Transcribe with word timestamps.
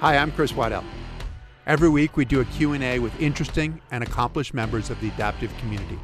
Hi, 0.00 0.18
I'm 0.18 0.30
Chris 0.30 0.52
Waddell. 0.52 0.84
Every 1.66 1.88
week 1.88 2.18
we 2.18 2.26
do 2.26 2.42
a 2.42 2.44
Q&A 2.44 2.98
with 2.98 3.18
interesting 3.18 3.80
and 3.90 4.04
accomplished 4.04 4.52
members 4.52 4.90
of 4.90 5.00
the 5.00 5.08
adaptive 5.08 5.50
community 5.56 5.98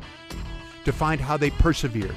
to 0.86 0.92
find 0.94 1.20
how 1.20 1.36
they 1.36 1.50
persevered, 1.50 2.16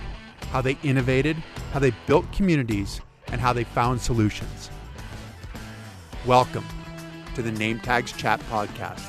how 0.51 0.61
they 0.61 0.77
innovated, 0.83 1.35
how 1.73 1.79
they 1.79 1.91
built 2.07 2.31
communities, 2.31 3.01
and 3.27 3.41
how 3.41 3.51
they 3.51 3.65
found 3.65 3.99
solutions. 3.99 4.69
Welcome 6.25 6.63
to 7.35 7.41
the 7.41 7.51
Name 7.51 7.81
Tags 7.81 8.13
Chat 8.13 8.39
podcast. 8.49 9.05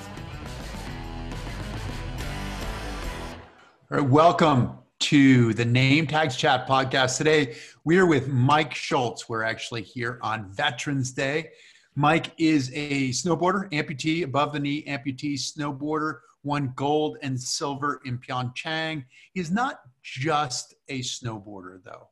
All 3.92 3.98
right, 3.98 4.10
welcome 4.10 4.72
to 4.98 5.54
the 5.54 5.64
Name 5.64 6.08
Tags 6.08 6.34
Chat 6.36 6.66
podcast. 6.66 7.16
Today 7.16 7.54
we 7.84 7.96
are 7.98 8.06
with 8.06 8.26
Mike 8.26 8.74
Schultz. 8.74 9.28
We're 9.28 9.44
actually 9.44 9.82
here 9.82 10.18
on 10.20 10.50
Veterans 10.50 11.12
Day. 11.12 11.50
Mike 11.96 12.32
is 12.36 12.70
a 12.74 13.09
snowboarder, 13.09 13.70
amputee, 13.73 14.23
above 14.23 14.52
the 14.52 14.60
knee 14.60 14.84
amputee 14.84 15.34
snowboarder, 15.34 16.19
won 16.45 16.72
gold 16.77 17.16
and 17.22 17.41
silver 17.41 18.02
in 18.05 18.19
Pyeongchang. 18.19 19.02
He's 19.32 19.50
not 19.50 19.80
just 20.02 20.74
a 20.88 21.00
snowboarder, 21.00 21.82
though. 21.82 22.09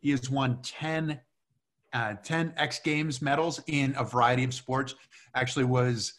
He 0.00 0.10
has 0.10 0.28
won 0.28 0.60
10, 0.62 1.20
uh, 1.92 2.14
10 2.24 2.52
X 2.56 2.80
Games 2.80 3.22
medals 3.22 3.62
in 3.68 3.94
a 3.96 4.02
variety 4.02 4.42
of 4.42 4.52
sports. 4.52 4.96
Actually, 5.36 5.66
was 5.66 6.14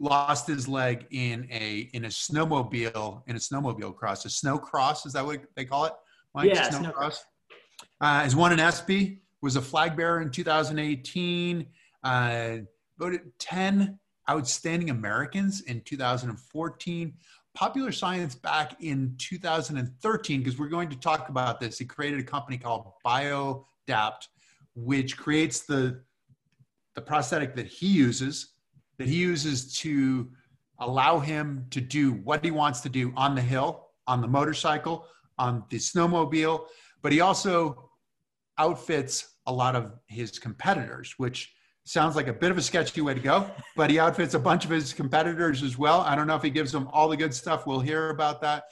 lost 0.00 0.48
his 0.48 0.68
leg 0.68 1.06
in 1.10 1.46
a 1.50 1.88
in 1.92 2.04
a 2.04 2.08
snowmobile 2.08 3.22
in 3.28 3.36
a 3.36 3.38
snowmobile 3.38 3.94
cross, 3.94 4.24
a 4.24 4.30
snow 4.30 4.58
cross. 4.58 5.06
Is 5.06 5.12
that 5.12 5.24
what 5.24 5.40
they 5.54 5.64
call 5.64 5.84
it? 5.84 5.92
Mike? 6.34 6.52
Yeah, 6.52 6.68
snow, 6.70 6.90
cross. 6.90 7.24
Uh, 8.00 8.22
has 8.22 8.34
won 8.34 8.52
an 8.52 8.58
ESPY. 8.58 9.22
Was 9.42 9.54
a 9.54 9.62
flag 9.62 9.96
bearer 9.96 10.20
in 10.20 10.32
2018. 10.32 11.64
Uh, 12.02 12.58
voted 12.98 13.20
10 13.38 13.98
outstanding 14.30 14.90
Americans 14.90 15.62
in 15.62 15.80
2014. 15.82 17.14
Popular 17.54 17.92
Science 17.92 18.34
back 18.34 18.76
in 18.80 19.14
2013, 19.18 20.40
because 20.40 20.58
we're 20.58 20.68
going 20.68 20.88
to 20.90 20.96
talk 20.96 21.28
about 21.28 21.58
this. 21.60 21.78
He 21.78 21.84
created 21.84 22.20
a 22.20 22.24
company 22.24 22.58
called 22.58 22.92
BioDapt, 23.04 24.28
which 24.74 25.16
creates 25.16 25.60
the 25.60 26.02
the 26.94 27.02
prosthetic 27.02 27.54
that 27.54 27.66
he 27.66 27.86
uses, 27.86 28.54
that 28.98 29.06
he 29.06 29.16
uses 29.16 29.72
to 29.72 30.28
allow 30.80 31.20
him 31.20 31.64
to 31.70 31.80
do 31.80 32.12
what 32.12 32.44
he 32.44 32.50
wants 32.50 32.80
to 32.80 32.88
do 32.88 33.12
on 33.16 33.36
the 33.36 33.40
hill, 33.40 33.90
on 34.08 34.20
the 34.20 34.26
motorcycle, 34.26 35.06
on 35.38 35.62
the 35.70 35.76
snowmobile, 35.76 36.66
but 37.02 37.12
he 37.12 37.20
also 37.20 37.90
outfits 38.58 39.36
a 39.46 39.52
lot 39.52 39.76
of 39.76 39.92
his 40.08 40.38
competitors, 40.40 41.14
which 41.18 41.52
sounds 41.88 42.16
like 42.16 42.28
a 42.28 42.32
bit 42.32 42.50
of 42.50 42.58
a 42.58 42.62
sketchy 42.62 43.00
way 43.00 43.14
to 43.14 43.20
go, 43.20 43.50
but 43.74 43.88
he 43.88 43.98
outfits 43.98 44.34
a 44.34 44.38
bunch 44.38 44.64
of 44.64 44.70
his 44.70 44.92
competitors 44.92 45.62
as 45.62 45.78
well. 45.78 46.02
I 46.02 46.14
don't 46.14 46.26
know 46.26 46.36
if 46.36 46.42
he 46.42 46.50
gives 46.50 46.70
them 46.70 46.88
all 46.92 47.08
the 47.08 47.16
good 47.16 47.32
stuff. 47.32 47.66
We'll 47.66 47.80
hear 47.80 48.10
about 48.10 48.42
that. 48.42 48.64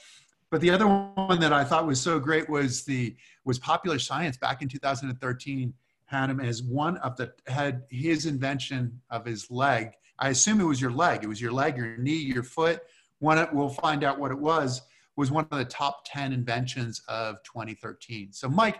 But 0.51 0.61
the 0.61 0.69
other 0.69 0.87
one 0.87 1.39
that 1.39 1.51
I 1.51 1.63
thought 1.63 1.87
was 1.87 1.99
so 1.99 2.19
great 2.19 2.47
was 2.47 2.85
the 2.85 3.15
was 3.43 3.59
Popular 3.59 3.99
Science 3.99 4.37
back 4.37 4.61
in 4.61 4.69
2013 4.69 5.73
had 6.05 6.29
him 6.29 6.39
as 6.39 6.63
one 6.63 6.97
of 6.97 7.17
the 7.17 7.33
had 7.47 7.83
his 7.89 8.25
invention 8.27 9.01
of 9.09 9.25
his 9.25 9.49
leg. 9.49 9.91
I 10.19 10.29
assume 10.29 10.61
it 10.61 10.65
was 10.65 10.79
your 10.79 10.91
leg. 10.91 11.23
It 11.23 11.27
was 11.27 11.41
your 11.41 11.51
leg, 11.51 11.75
your 11.75 11.97
knee, 11.97 12.15
your 12.15 12.43
foot. 12.43 12.81
One 13.19 13.45
we'll 13.51 13.69
find 13.69 14.03
out 14.03 14.19
what 14.19 14.31
it 14.31 14.39
was 14.39 14.83
was 15.15 15.31
one 15.31 15.47
of 15.51 15.57
the 15.57 15.65
top 15.65 16.03
10 16.05 16.31
inventions 16.31 17.01
of 17.07 17.41
2013. 17.43 18.31
So 18.31 18.47
Mike, 18.47 18.79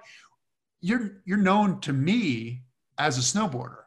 you're 0.80 1.22
you're 1.26 1.38
known 1.38 1.82
to 1.82 1.92
me 1.92 2.62
as 3.00 3.18
a 3.18 3.22
snowboarder 3.22 3.87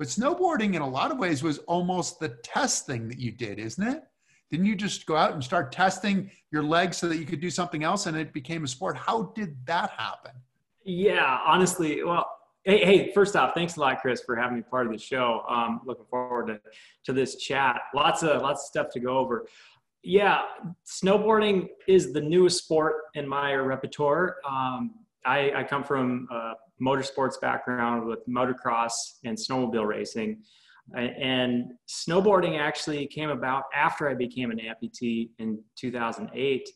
but 0.00 0.08
snowboarding, 0.08 0.76
in 0.76 0.80
a 0.80 0.88
lot 0.88 1.10
of 1.10 1.18
ways, 1.18 1.42
was 1.42 1.58
almost 1.58 2.20
the 2.20 2.30
test 2.42 2.86
thing 2.86 3.06
that 3.08 3.18
you 3.18 3.30
did, 3.30 3.58
isn't 3.58 3.86
it? 3.86 4.02
Didn't 4.50 4.64
you 4.64 4.74
just 4.74 5.04
go 5.04 5.14
out 5.14 5.34
and 5.34 5.44
start 5.44 5.72
testing 5.72 6.30
your 6.50 6.62
legs 6.62 6.96
so 6.96 7.06
that 7.06 7.18
you 7.18 7.26
could 7.26 7.38
do 7.38 7.50
something 7.50 7.84
else 7.84 8.06
and 8.06 8.16
it 8.16 8.32
became 8.32 8.64
a 8.64 8.66
sport? 8.66 8.96
How 8.96 9.24
did 9.36 9.54
that 9.66 9.90
happen? 9.90 10.30
Yeah, 10.84 11.40
honestly, 11.46 12.02
well, 12.02 12.26
hey, 12.64 12.82
hey 12.82 13.12
first 13.12 13.36
off, 13.36 13.52
thanks 13.52 13.76
a 13.76 13.80
lot, 13.80 14.00
Chris, 14.00 14.22
for 14.22 14.36
having 14.36 14.56
me 14.56 14.62
part 14.62 14.86
of 14.86 14.92
the 14.92 14.98
show. 14.98 15.42
Um, 15.46 15.82
looking 15.84 16.06
forward 16.08 16.46
to, 16.46 16.60
to 17.04 17.12
this 17.12 17.36
chat. 17.36 17.82
Lots 17.94 18.22
of 18.22 18.40
lots 18.40 18.62
of 18.62 18.68
stuff 18.68 18.86
to 18.94 19.00
go 19.00 19.18
over. 19.18 19.44
Yeah, 20.02 20.40
snowboarding 20.86 21.68
is 21.86 22.14
the 22.14 22.22
newest 22.22 22.64
sport 22.64 23.02
in 23.12 23.28
my 23.28 23.52
repertoire. 23.52 24.36
Um, 24.48 24.92
I, 25.26 25.52
I, 25.54 25.64
come 25.64 25.84
from 25.84 26.26
uh, 26.32 26.54
motorsports 26.80 27.40
background 27.40 28.06
with 28.06 28.20
motocross 28.28 28.92
and 29.24 29.36
snowmobile 29.36 29.86
racing. 29.86 30.42
And 30.96 31.72
snowboarding 31.88 32.58
actually 32.58 33.06
came 33.06 33.30
about 33.30 33.64
after 33.74 34.08
I 34.08 34.14
became 34.14 34.50
an 34.50 34.58
amputee 34.58 35.30
in 35.38 35.62
2008. 35.76 36.68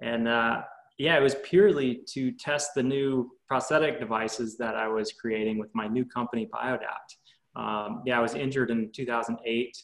And 0.00 0.28
uh, 0.28 0.62
yeah, 0.98 1.16
it 1.16 1.22
was 1.22 1.36
purely 1.42 2.00
to 2.12 2.32
test 2.32 2.72
the 2.74 2.82
new 2.82 3.30
prosthetic 3.48 3.98
devices 3.98 4.56
that 4.58 4.76
I 4.76 4.88
was 4.88 5.12
creating 5.12 5.58
with 5.58 5.70
my 5.74 5.88
new 5.88 6.04
company, 6.04 6.48
BioDapt. 6.52 7.56
Um, 7.56 8.02
yeah, 8.06 8.18
I 8.18 8.22
was 8.22 8.34
injured 8.34 8.70
in 8.70 8.90
2008. 8.92 9.76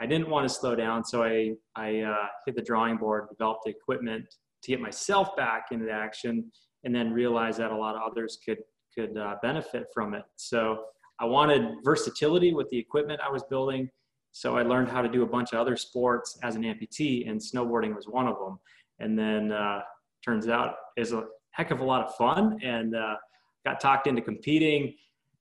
I 0.00 0.06
didn't 0.06 0.28
want 0.28 0.48
to 0.48 0.54
slow 0.54 0.74
down, 0.74 1.04
so 1.04 1.22
I, 1.22 1.52
I 1.76 2.00
uh, 2.00 2.26
hit 2.44 2.56
the 2.56 2.62
drawing 2.62 2.96
board, 2.96 3.28
developed 3.30 3.62
the 3.64 3.70
equipment 3.70 4.24
to 4.62 4.70
get 4.70 4.80
myself 4.80 5.36
back 5.36 5.66
into 5.70 5.90
action, 5.90 6.50
and 6.84 6.94
then 6.94 7.12
realized 7.12 7.58
that 7.58 7.70
a 7.70 7.76
lot 7.76 7.94
of 7.94 8.02
others 8.02 8.38
could 8.44 8.58
could 8.94 9.16
uh, 9.16 9.36
benefit 9.42 9.86
from 9.92 10.14
it. 10.14 10.24
So 10.36 10.84
I 11.20 11.24
wanted 11.24 11.62
versatility 11.84 12.52
with 12.52 12.68
the 12.70 12.78
equipment 12.78 13.20
I 13.24 13.30
was 13.30 13.42
building. 13.44 13.88
So 14.32 14.56
I 14.56 14.62
learned 14.62 14.88
how 14.88 15.02
to 15.02 15.08
do 15.08 15.22
a 15.22 15.26
bunch 15.26 15.52
of 15.52 15.58
other 15.58 15.76
sports 15.76 16.38
as 16.42 16.56
an 16.56 16.62
amputee, 16.62 17.28
and 17.28 17.40
snowboarding 17.40 17.94
was 17.94 18.06
one 18.08 18.26
of 18.26 18.38
them. 18.38 18.58
And 18.98 19.18
then 19.18 19.52
uh, 19.52 19.80
turns 20.24 20.48
out 20.48 20.74
is 20.96 21.12
a 21.12 21.24
heck 21.50 21.70
of 21.70 21.80
a 21.80 21.84
lot 21.84 22.06
of 22.06 22.14
fun, 22.14 22.58
and 22.62 22.96
uh, 22.96 23.16
got 23.64 23.80
talked 23.80 24.06
into 24.06 24.22
competing. 24.22 24.94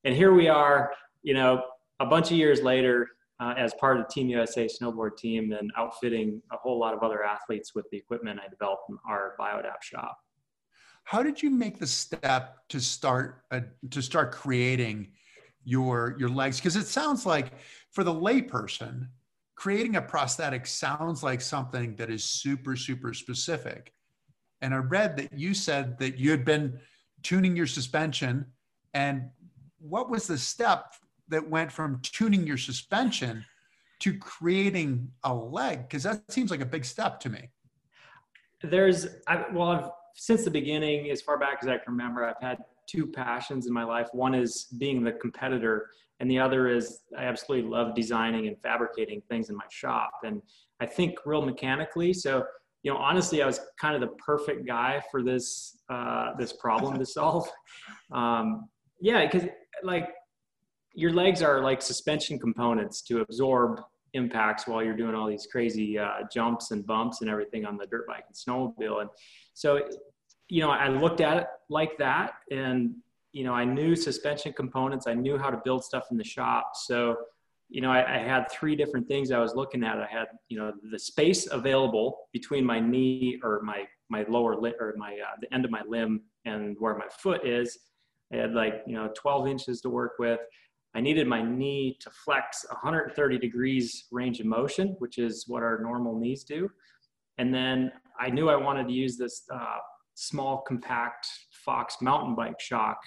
And 0.04 0.16
here 0.16 0.34
we 0.34 0.50
are, 0.50 0.92
you 1.24 1.34
know, 1.34 1.64
a 2.00 2.06
bunch 2.06 2.32
of 2.32 2.38
years 2.38 2.62
later, 2.62 3.08
uh, 3.40 3.54
as 3.58 3.74
part 3.80 3.98
of 3.98 4.06
the 4.06 4.14
Team 4.14 4.30
USA 4.30 4.68
snowboard 4.68 5.18
team, 5.18 5.52
and 5.54 5.72
outfitting 5.78 6.42
a 6.52 6.58
whole 6.58 6.80
lot 6.80 6.94
of 6.94 7.02
other 7.02 7.24
athletes 7.24 7.74
with 7.74 7.90
the 7.92 7.98
equipment 7.98 8.40
I 8.44 8.48
developed 8.50 8.84
in 8.90 8.98
our 9.10 9.36
BioDapt 9.40 9.84
shop. 9.84 10.18
How 11.12 11.22
did 11.22 11.44
you 11.44 11.50
make 11.50 11.78
the 11.78 11.88
step 11.88 12.60
to 12.70 12.80
start 12.80 13.44
uh, 13.52 13.60
to 13.90 14.02
start 14.02 14.32
creating 14.32 15.10
your 15.66 16.16
your 16.18 16.30
legs? 16.30 16.56
Because 16.56 16.78
it 16.78 16.88
sounds 16.88 17.26
like 17.26 17.52
for 17.92 18.06
the 18.06 18.14
layperson, 18.14 19.10
creating 19.56 19.98
a 19.98 20.02
prosthetic 20.02 20.66
sounds 20.66 21.22
like 21.22 21.42
something 21.42 21.98
that 21.98 22.10
is 22.10 22.24
super 22.24 22.78
super 22.78 23.14
specific. 23.14 23.92
And 24.62 24.74
I 24.74 24.78
read 24.78 25.18
that 25.18 25.38
you 25.38 25.54
said 25.54 26.00
that 26.00 26.18
you 26.18 26.32
had 26.32 26.46
been 26.46 26.80
tuning 27.24 27.58
your 27.58 27.68
suspension, 27.68 28.46
and 28.94 29.32
what 29.80 30.10
was 30.10 30.28
the 30.28 30.38
step 30.38 30.94
that 31.28 31.46
went 31.46 31.74
from 31.74 32.00
tuning 32.04 32.48
your 32.48 32.56
suspension 32.56 33.44
to 34.00 34.18
creating 34.18 35.12
a 35.26 35.34
leg? 35.34 35.90
Because 35.90 36.04
that 36.04 36.32
seems 36.32 36.52
like 36.52 36.62
a 36.62 36.66
big 36.66 36.86
step 36.86 37.20
to 37.20 37.30
me. 37.30 37.50
There's, 38.64 39.08
I, 39.28 39.46
well, 39.52 39.70
I've 39.70 39.90
since 40.16 40.44
the 40.44 40.52
beginning, 40.52 41.10
as 41.10 41.22
far 41.22 41.38
back 41.38 41.60
as 41.62 41.68
I 41.68 41.78
can 41.78 41.94
remember, 41.94 42.26
I've 42.26 42.42
had 42.42 42.60
two 42.88 43.08
passions 43.08 43.68
in 43.68 43.74
my 43.74 43.84
life. 43.84 44.08
One 44.12 44.34
is 44.36 44.68
being 44.78 45.04
the 45.04 45.14
competitor, 45.14 45.90
and 46.20 46.30
the 46.30 46.40
other 46.40 46.68
is 46.68 47.02
I 47.18 47.24
absolutely 47.24 47.70
love 47.70 47.96
designing 47.96 48.48
and 48.48 48.58
fabricating 48.62 49.22
things 49.30 49.50
in 49.50 49.56
my 49.56 49.66
shop. 49.70 50.12
And 50.24 50.42
I 50.80 50.86
think 50.86 51.16
real 51.26 51.44
mechanically. 51.44 52.14
So, 52.14 52.44
you 52.84 52.92
know, 52.92 52.98
honestly, 52.98 53.42
I 53.42 53.46
was 53.46 53.60
kind 53.80 53.96
of 53.96 54.02
the 54.02 54.16
perfect 54.18 54.66
guy 54.66 55.02
for 55.12 55.24
this 55.24 55.78
uh, 55.90 56.36
this 56.38 56.54
problem 56.54 56.98
to 56.98 57.06
solve. 57.06 57.48
Um, 58.12 58.68
yeah, 59.00 59.26
because 59.26 59.48
like 59.84 60.10
your 60.94 61.14
legs 61.14 61.42
are 61.42 61.62
like 61.62 61.82
suspension 61.82 62.38
components 62.38 63.02
to 63.04 63.22
absorb 63.22 63.80
impacts 64.14 64.68
while 64.68 64.84
you're 64.84 64.96
doing 64.96 65.16
all 65.16 65.28
these 65.28 65.48
crazy 65.50 65.98
uh, 65.98 66.20
jumps 66.32 66.72
and 66.72 66.86
bumps 66.86 67.22
and 67.22 67.30
everything 67.30 67.66
on 67.66 67.78
the 67.78 67.86
dirt 67.88 68.08
bike 68.08 68.26
and 68.28 68.36
snowmobile. 68.36 69.02
And 69.02 69.10
so, 69.54 69.82
you 70.50 70.62
know, 70.62 70.70
I 70.70 70.90
looked 70.90 71.22
at 71.22 71.38
it 71.38 71.48
like 71.70 71.98
that 71.98 72.34
and, 72.52 72.96
you 73.32 73.44
know, 73.44 73.54
I 73.54 73.64
knew 73.64 73.96
suspension 73.96 74.54
components. 74.54 75.08
I 75.08 75.14
knew 75.14 75.38
how 75.38 75.50
to 75.50 75.62
build 75.64 75.84
stuff 75.84 76.08
in 76.12 76.18
the 76.18 76.24
shop. 76.24 76.72
So, 76.76 77.16
you 77.70 77.80
know, 77.80 77.90
I, 77.90 78.16
I 78.16 78.18
had 78.18 78.52
three 78.52 78.76
different 78.76 79.08
things 79.08 79.32
I 79.32 79.40
was 79.40 79.56
looking 79.56 79.84
at. 79.84 79.98
I 79.98 80.08
had, 80.08 80.28
you 80.50 80.58
know, 80.58 80.74
the 80.92 81.00
space 81.00 81.48
available 81.50 82.28
between 82.34 82.66
my 82.66 82.82
knee 82.82 83.40
or 83.44 83.62
my, 83.64 83.86
my 84.10 84.26
lower 84.28 84.58
lip 84.58 84.76
or 84.82 84.94
my, 84.98 85.14
uh, 85.14 85.38
the 85.40 85.54
end 85.54 85.64
of 85.64 85.72
my 85.72 85.82
limb 85.88 86.22
and 86.44 86.76
where 86.80 86.98
my 86.98 87.08
foot 87.18 87.48
is. 87.48 87.80
I 88.34 88.38
had 88.38 88.54
like, 88.54 88.84
you 88.86 88.96
know, 88.96 89.10
12 89.16 89.48
inches 89.48 89.80
to 89.82 89.90
work 89.90 90.14
with. 90.20 90.40
I 90.94 91.02
needed 91.02 91.28
my 91.28 91.42
knee 91.42 91.98
to 92.02 92.10
flex 92.10 92.66
130 92.70 93.38
degrees 93.38 94.06
range 94.12 94.40
of 94.40 94.46
motion, 94.46 94.96
which 95.00 95.18
is 95.18 95.46
what 95.48 95.64
our 95.64 95.80
normal 95.82 96.18
knees 96.18 96.44
do. 96.44 96.70
And 97.38 97.54
then 97.54 97.92
I 98.20 98.30
knew 98.30 98.50
I 98.50 98.56
wanted 98.56 98.88
to 98.88 98.94
use 98.94 99.18
this 99.18 99.44
uh, 99.54 99.78
small, 100.16 100.64
compact 100.68 101.28
Fox 101.66 101.98
mountain 102.02 102.36
bike 102.36 102.60
shock 102.60 102.98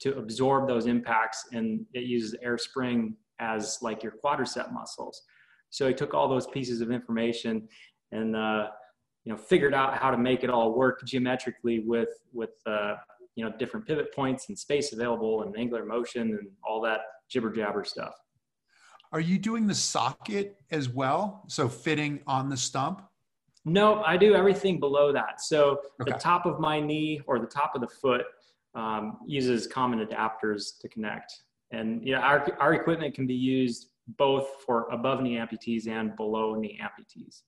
to 0.00 0.16
absorb 0.16 0.68
those 0.68 0.86
impacts. 0.86 1.44
And 1.52 1.84
it 1.92 2.04
uses 2.04 2.34
air 2.42 2.56
spring 2.56 3.14
as 3.40 3.78
like 3.82 4.02
your 4.02 4.14
quadricep 4.24 4.72
muscles. 4.72 5.22
So 5.70 5.86
I 5.86 5.92
took 5.92 6.14
all 6.14 6.28
those 6.28 6.46
pieces 6.46 6.80
of 6.80 6.90
information 6.90 7.68
and 8.12 8.36
uh, 8.36 8.68
you 9.24 9.32
know 9.32 9.38
figured 9.38 9.74
out 9.74 9.96
how 9.96 10.10
to 10.10 10.18
make 10.18 10.44
it 10.44 10.50
all 10.50 10.74
work 10.74 11.04
geometrically 11.04 11.80
with 11.80 12.10
with 12.32 12.50
uh, 12.66 12.94
you 13.34 13.44
know 13.44 13.52
different 13.58 13.86
pivot 13.86 14.14
points 14.14 14.48
and 14.48 14.58
space 14.58 14.92
available 14.92 15.42
and 15.42 15.56
angular 15.58 15.84
motion 15.84 16.22
and 16.22 16.48
all 16.62 16.80
that 16.82 17.00
jibber 17.34 17.50
jabber 17.50 17.84
stuff. 17.84 18.14
Are 19.12 19.20
you 19.20 19.38
doing 19.38 19.66
the 19.66 19.74
socket 19.74 20.56
as 20.70 20.88
well? 20.88 21.42
So 21.48 21.68
fitting 21.68 22.20
on 22.28 22.48
the 22.48 22.56
stump? 22.56 23.02
No, 23.64 24.02
I 24.04 24.16
do 24.16 24.34
everything 24.34 24.78
below 24.78 25.12
that. 25.12 25.40
So 25.40 25.80
okay. 26.00 26.12
the 26.12 26.18
top 26.18 26.46
of 26.46 26.60
my 26.60 26.80
knee 26.80 27.20
or 27.26 27.40
the 27.40 27.46
top 27.46 27.74
of 27.74 27.80
the 27.80 27.88
foot 27.88 28.24
um, 28.74 29.18
uses 29.26 29.66
common 29.66 30.04
adapters 30.04 30.78
to 30.80 30.88
connect. 30.88 31.32
And 31.72 32.06
you 32.06 32.14
know, 32.14 32.20
our, 32.20 32.46
our 32.60 32.74
equipment 32.74 33.14
can 33.14 33.26
be 33.26 33.34
used 33.34 33.88
both 34.16 34.46
for 34.64 34.88
above 34.90 35.22
knee 35.22 35.36
amputees 35.36 35.88
and 35.88 36.14
below 36.14 36.54
knee 36.54 36.78
amputees. 36.80 37.42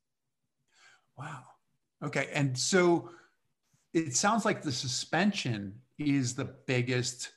Wow. 1.16 1.42
Okay. 2.02 2.28
And 2.32 2.58
so 2.58 3.10
it 3.94 4.16
sounds 4.16 4.44
like 4.44 4.62
the 4.62 4.72
suspension 4.72 5.74
is 5.98 6.34
the 6.34 6.44
biggest 6.66 7.30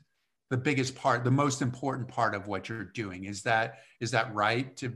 the 0.49 0.57
biggest 0.57 0.95
part 0.95 1.23
the 1.23 1.31
most 1.31 1.61
important 1.61 2.07
part 2.07 2.33
of 2.33 2.47
what 2.47 2.69
you're 2.69 2.85
doing. 2.85 3.25
Is 3.25 3.41
that 3.43 3.79
is 3.99 4.11
that 4.11 4.33
right 4.33 4.75
to 4.77 4.93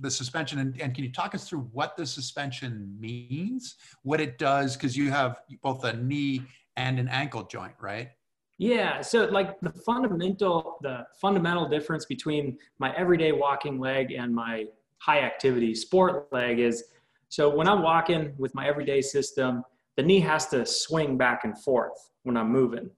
the 0.00 0.10
suspension? 0.10 0.58
And, 0.58 0.80
and 0.80 0.94
can 0.94 1.04
you 1.04 1.12
talk 1.12 1.34
us 1.34 1.48
through 1.48 1.68
what 1.72 1.96
the 1.96 2.06
suspension 2.06 2.94
means 2.98 3.76
what 4.02 4.20
it 4.20 4.38
does? 4.38 4.76
Because 4.76 4.96
you 4.96 5.10
have 5.10 5.36
both 5.62 5.84
a 5.84 5.94
knee 5.94 6.42
and 6.76 6.98
an 6.98 7.08
ankle 7.08 7.44
joint 7.44 7.74
right? 7.80 8.10
Yeah 8.58 9.00
so 9.00 9.24
like 9.24 9.60
the 9.60 9.72
fundamental 9.72 10.78
the 10.82 11.04
fundamental 11.20 11.68
difference 11.68 12.06
between 12.06 12.58
my 12.78 12.94
everyday 12.96 13.32
walking 13.32 13.80
leg 13.80 14.12
and 14.12 14.32
my 14.34 14.66
high 14.98 15.20
activity 15.20 15.74
sport 15.74 16.32
leg 16.32 16.60
is 16.60 16.84
so 17.28 17.48
when 17.48 17.66
i'm 17.66 17.82
walking 17.82 18.32
with 18.38 18.54
my 18.54 18.68
everyday 18.68 19.00
system 19.00 19.64
the 19.96 20.02
knee 20.02 20.20
has 20.20 20.46
to 20.46 20.64
swing 20.64 21.18
back 21.18 21.42
and 21.42 21.58
forth 21.60 22.10
when 22.22 22.36
i'm 22.36 22.52
moving 22.52 22.88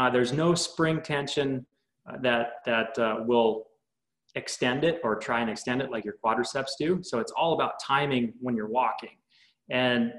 uh, 0.00 0.08
there's 0.08 0.32
no 0.32 0.54
spring 0.54 1.02
tension 1.02 1.66
uh, 2.08 2.16
that 2.22 2.52
that 2.64 2.98
uh, 2.98 3.16
will 3.26 3.66
extend 4.34 4.82
it 4.82 4.98
or 5.04 5.16
try 5.16 5.40
and 5.40 5.50
extend 5.50 5.82
it 5.82 5.90
like 5.90 6.04
your 6.06 6.14
quadriceps 6.24 6.70
do. 6.78 7.00
So 7.02 7.18
it's 7.18 7.32
all 7.32 7.52
about 7.52 7.74
timing 7.86 8.32
when 8.40 8.56
you're 8.56 8.70
walking. 8.70 9.16
And 9.68 10.12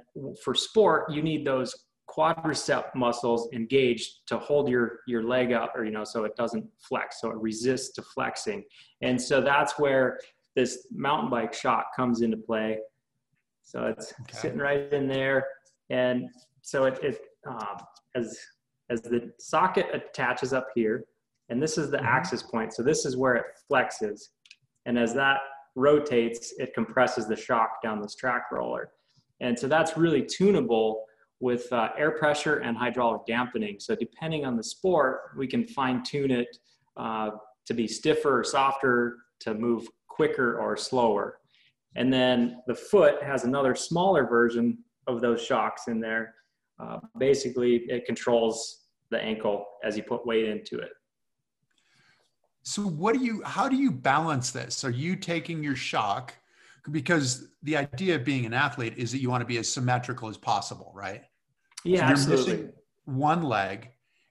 for 0.44 0.54
sport, 0.54 1.12
you 1.12 1.24
need 1.24 1.48
those 1.48 1.74
quadricep 2.08 2.94
muscles 2.94 3.50
engaged 3.54 4.28
to 4.28 4.38
hold 4.38 4.70
your 4.70 5.00
your 5.08 5.24
leg 5.24 5.52
up 5.52 5.72
or 5.76 5.86
you 5.86 5.92
know 5.92 6.04
so 6.04 6.26
it 6.26 6.36
doesn't 6.36 6.66
flex 6.78 7.22
so 7.22 7.30
it 7.30 7.38
resists 7.38 7.94
to 7.94 8.02
flexing 8.02 8.62
and 9.02 9.22
so 9.22 9.40
that's 9.40 9.80
where 9.80 10.20
this 10.58 10.88
mountain 10.92 11.30
bike 11.30 11.54
shock 11.54 11.86
comes 11.96 12.22
into 12.22 12.36
play 12.36 12.78
so 13.64 13.86
it's 13.86 14.14
okay. 14.24 14.38
sitting 14.38 14.58
right 14.58 14.92
in 14.92 15.08
there 15.08 15.48
and 15.90 16.28
so 16.62 16.84
it, 16.84 17.02
it 17.02 17.22
um, 17.48 17.78
as 18.16 18.38
as 18.92 19.02
the 19.02 19.32
socket 19.40 19.88
attaches 19.94 20.54
up 20.54 20.68
here 20.76 21.06
and 21.52 21.62
this 21.62 21.78
is 21.78 21.92
the 21.92 21.98
mm-hmm. 21.98 22.06
axis 22.08 22.42
point. 22.42 22.74
So 22.74 22.82
this 22.82 23.06
is 23.06 23.18
where 23.18 23.36
it 23.36 23.46
flexes. 23.70 24.30
And 24.86 24.98
as 24.98 25.14
that 25.14 25.40
rotates, 25.76 26.54
it 26.58 26.74
compresses 26.74 27.28
the 27.28 27.36
shock 27.36 27.84
down 27.84 28.02
this 28.02 28.16
track 28.16 28.46
roller. 28.52 28.92
And 29.42 29.60
so 29.60 29.68
that's 29.68 29.98
really 29.98 30.24
tunable 30.24 31.04
with 31.42 31.72
uh, 31.74 31.90
air 31.98 32.12
pressure 32.12 32.58
and 32.58 32.78
hydraulic 32.78 33.26
dampening. 33.28 33.80
So 33.80 33.96
depending 33.96 34.46
on 34.46 34.56
the 34.56 34.64
sport, 34.64 35.32
we 35.38 35.46
can 35.46 35.68
fine 35.68 36.04
tune 36.04 36.32
it 36.32 36.58
uh, 36.96 37.32
to 37.66 37.74
be 37.74 37.88
stiffer 37.88 38.40
or 38.40 38.44
softer, 38.44 39.18
to 39.42 39.54
move 39.54 39.88
quicker 40.08 40.58
or 40.58 40.78
slower. 40.78 41.40
And 41.96 42.14
then 42.14 42.62
the 42.68 42.76
foot 42.76 43.22
has 43.24 43.44
another 43.44 43.76
smaller 43.76 44.26
version 44.26 44.78
of 45.08 45.20
those 45.20 45.44
shocks 45.44 45.88
in 45.88 46.00
there. 46.00 46.36
Uh, 46.80 47.00
basically, 47.18 47.84
it 47.88 48.06
controls 48.06 48.81
the 49.12 49.22
ankle 49.22 49.66
as 49.84 49.96
you 49.96 50.04
put 50.04 50.26
weight 50.26 50.46
into 50.46 50.80
it. 50.80 50.90
So 52.64 52.84
what 52.84 53.16
do 53.16 53.24
you 53.24 53.44
how 53.44 53.68
do 53.68 53.76
you 53.76 53.92
balance 53.92 54.52
this? 54.52 54.84
Are 54.84 54.92
you 54.92 55.16
taking 55.16 55.64
your 55.64 55.76
shock 55.76 56.34
because 56.90 57.48
the 57.62 57.78
idea 57.78 58.16
of 58.16 58.24
being 58.24 58.46
an 58.46 58.54
athlete 58.54 58.96
is 58.98 59.12
that 59.12 59.20
you 59.20 59.30
want 59.30 59.42
to 59.42 59.46
be 59.46 59.58
as 59.58 59.72
symmetrical 59.72 60.30
as 60.30 60.38
possible, 60.38 60.92
right? 60.96 61.24
Yeah, 61.84 62.00
so 62.00 62.04
you're 62.04 62.12
absolutely. 62.12 62.54
missing 62.54 62.74
one 63.06 63.44
leg 63.44 63.90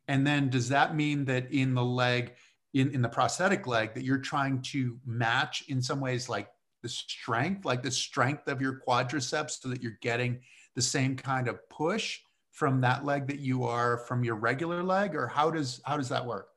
and 0.08 0.26
then 0.26 0.48
does 0.48 0.68
that 0.68 0.96
mean 0.96 1.24
that 1.26 1.52
in 1.52 1.74
the 1.74 1.84
leg 1.84 2.34
in, 2.74 2.90
in 2.92 3.02
the 3.02 3.08
prosthetic 3.08 3.66
leg 3.66 3.94
that 3.94 4.04
you're 4.04 4.18
trying 4.18 4.62
to 4.62 4.98
match 5.04 5.64
in 5.68 5.82
some 5.82 6.00
ways 6.00 6.28
like 6.28 6.48
the 6.82 6.88
strength, 6.88 7.64
like 7.64 7.82
the 7.82 7.90
strength 7.90 8.48
of 8.48 8.60
your 8.60 8.80
quadriceps 8.86 9.60
so 9.60 9.68
that 9.68 9.82
you're 9.82 9.98
getting 10.00 10.40
the 10.76 10.82
same 10.82 11.16
kind 11.16 11.48
of 11.48 11.58
push 11.68 12.20
from 12.60 12.78
that 12.78 13.06
leg 13.06 13.26
that 13.26 13.38
you 13.38 13.64
are 13.64 13.96
from 13.96 14.22
your 14.22 14.34
regular 14.34 14.82
leg 14.82 15.16
or 15.16 15.26
how 15.26 15.50
does 15.50 15.80
how 15.86 15.96
does 15.96 16.10
that 16.10 16.24
work? 16.24 16.48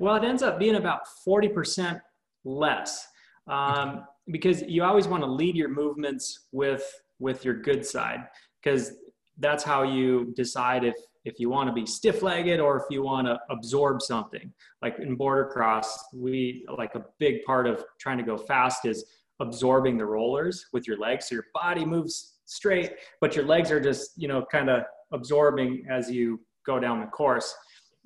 Well, 0.00 0.16
it 0.16 0.24
ends 0.24 0.42
up 0.42 0.58
being 0.58 0.74
about 0.74 1.02
40% 1.26 2.00
less 2.44 3.06
um, 3.46 4.04
because 4.32 4.62
you 4.62 4.82
always 4.82 5.06
want 5.06 5.22
to 5.22 5.28
lead 5.28 5.54
your 5.54 5.68
movements 5.68 6.48
with 6.50 6.84
with 7.20 7.44
your 7.44 7.54
good 7.54 7.86
side 7.86 8.26
because 8.60 8.94
that's 9.38 9.62
how 9.62 9.84
you 9.84 10.32
decide 10.34 10.82
if 10.82 10.96
if 11.24 11.38
you 11.38 11.48
want 11.48 11.68
to 11.68 11.72
be 11.72 11.86
stiff-legged 11.86 12.58
or 12.58 12.76
if 12.76 12.82
you 12.90 13.04
want 13.04 13.28
to 13.28 13.38
absorb 13.48 14.02
something 14.02 14.52
like 14.82 14.98
in 14.98 15.14
border 15.14 15.46
cross 15.52 15.88
we 16.12 16.66
like 16.76 16.96
a 16.96 17.04
big 17.20 17.44
part 17.44 17.68
of 17.68 17.84
trying 18.00 18.18
to 18.18 18.24
go 18.24 18.36
fast 18.36 18.84
is 18.84 19.04
absorbing 19.40 19.96
the 19.96 20.04
rollers 20.04 20.66
with 20.72 20.86
your 20.88 20.98
legs 20.98 21.28
so 21.28 21.36
your 21.36 21.46
body 21.54 21.84
moves 21.84 22.34
straight 22.44 22.92
but 23.20 23.36
your 23.36 23.46
legs 23.46 23.70
are 23.70 23.80
just 23.80 24.10
you 24.16 24.28
know 24.28 24.44
kind 24.50 24.68
of 24.68 24.82
absorbing 25.14 25.86
as 25.90 26.10
you 26.10 26.40
go 26.66 26.78
down 26.78 27.00
the 27.00 27.06
course 27.06 27.54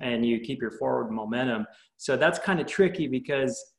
and 0.00 0.24
you 0.24 0.38
keep 0.38 0.60
your 0.60 0.70
forward 0.70 1.10
momentum. 1.10 1.66
So 1.96 2.16
that's 2.16 2.38
kind 2.38 2.60
of 2.60 2.66
tricky 2.66 3.08
because 3.08 3.72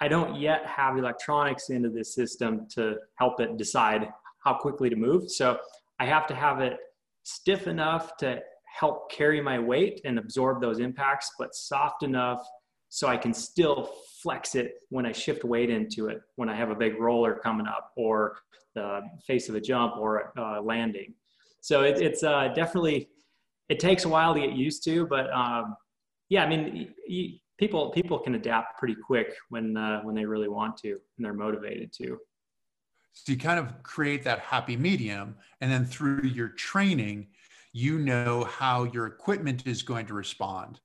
I 0.00 0.08
don't 0.08 0.40
yet 0.40 0.66
have 0.66 0.96
electronics 0.96 1.70
into 1.70 1.90
this 1.90 2.14
system 2.14 2.66
to 2.74 2.96
help 3.16 3.40
it 3.40 3.56
decide 3.56 4.08
how 4.44 4.54
quickly 4.54 4.88
to 4.90 4.96
move. 4.96 5.30
So 5.30 5.58
I 6.00 6.06
have 6.06 6.26
to 6.28 6.34
have 6.34 6.60
it 6.60 6.78
stiff 7.22 7.66
enough 7.66 8.16
to 8.18 8.40
help 8.64 9.10
carry 9.10 9.40
my 9.40 9.58
weight 9.58 10.00
and 10.04 10.18
absorb 10.18 10.60
those 10.60 10.78
impacts, 10.78 11.32
but 11.38 11.54
soft 11.54 12.02
enough 12.02 12.46
so 12.90 13.08
I 13.08 13.16
can 13.16 13.34
still 13.34 13.92
flex 14.22 14.54
it 14.54 14.74
when 14.88 15.04
I 15.04 15.12
shift 15.12 15.44
weight 15.44 15.68
into 15.68 16.08
it, 16.08 16.20
when 16.36 16.48
I 16.48 16.56
have 16.56 16.70
a 16.70 16.74
big 16.74 16.98
roller 16.98 17.34
coming 17.34 17.66
up 17.66 17.92
or 17.96 18.36
the 18.74 19.00
face 19.26 19.48
of 19.48 19.54
a 19.54 19.60
jump 19.60 19.96
or 19.98 20.32
a 20.36 20.60
landing. 20.60 21.14
So 21.60 21.82
it, 21.82 22.00
it's 22.00 22.22
uh, 22.22 22.48
definitely 22.54 23.08
it 23.68 23.78
takes 23.78 24.04
a 24.04 24.08
while 24.08 24.34
to 24.34 24.40
get 24.40 24.52
used 24.52 24.84
to, 24.84 25.06
but 25.06 25.32
um, 25.32 25.76
yeah, 26.28 26.44
I 26.44 26.48
mean, 26.48 26.94
you, 27.06 27.38
people 27.58 27.90
people 27.90 28.18
can 28.18 28.34
adapt 28.34 28.78
pretty 28.78 28.94
quick 28.94 29.34
when 29.50 29.76
uh, 29.76 30.00
when 30.02 30.14
they 30.14 30.24
really 30.24 30.48
want 30.48 30.76
to 30.78 30.90
and 30.90 31.24
they're 31.24 31.34
motivated 31.34 31.92
to. 31.94 32.18
So 33.12 33.32
you 33.32 33.38
kind 33.38 33.58
of 33.58 33.82
create 33.82 34.22
that 34.24 34.38
happy 34.40 34.76
medium, 34.76 35.36
and 35.60 35.70
then 35.70 35.84
through 35.84 36.22
your 36.22 36.50
training, 36.50 37.28
you 37.72 37.98
know 37.98 38.44
how 38.44 38.84
your 38.84 39.06
equipment 39.06 39.66
is 39.66 39.82
going 39.82 40.06
to 40.06 40.14
respond, 40.14 40.80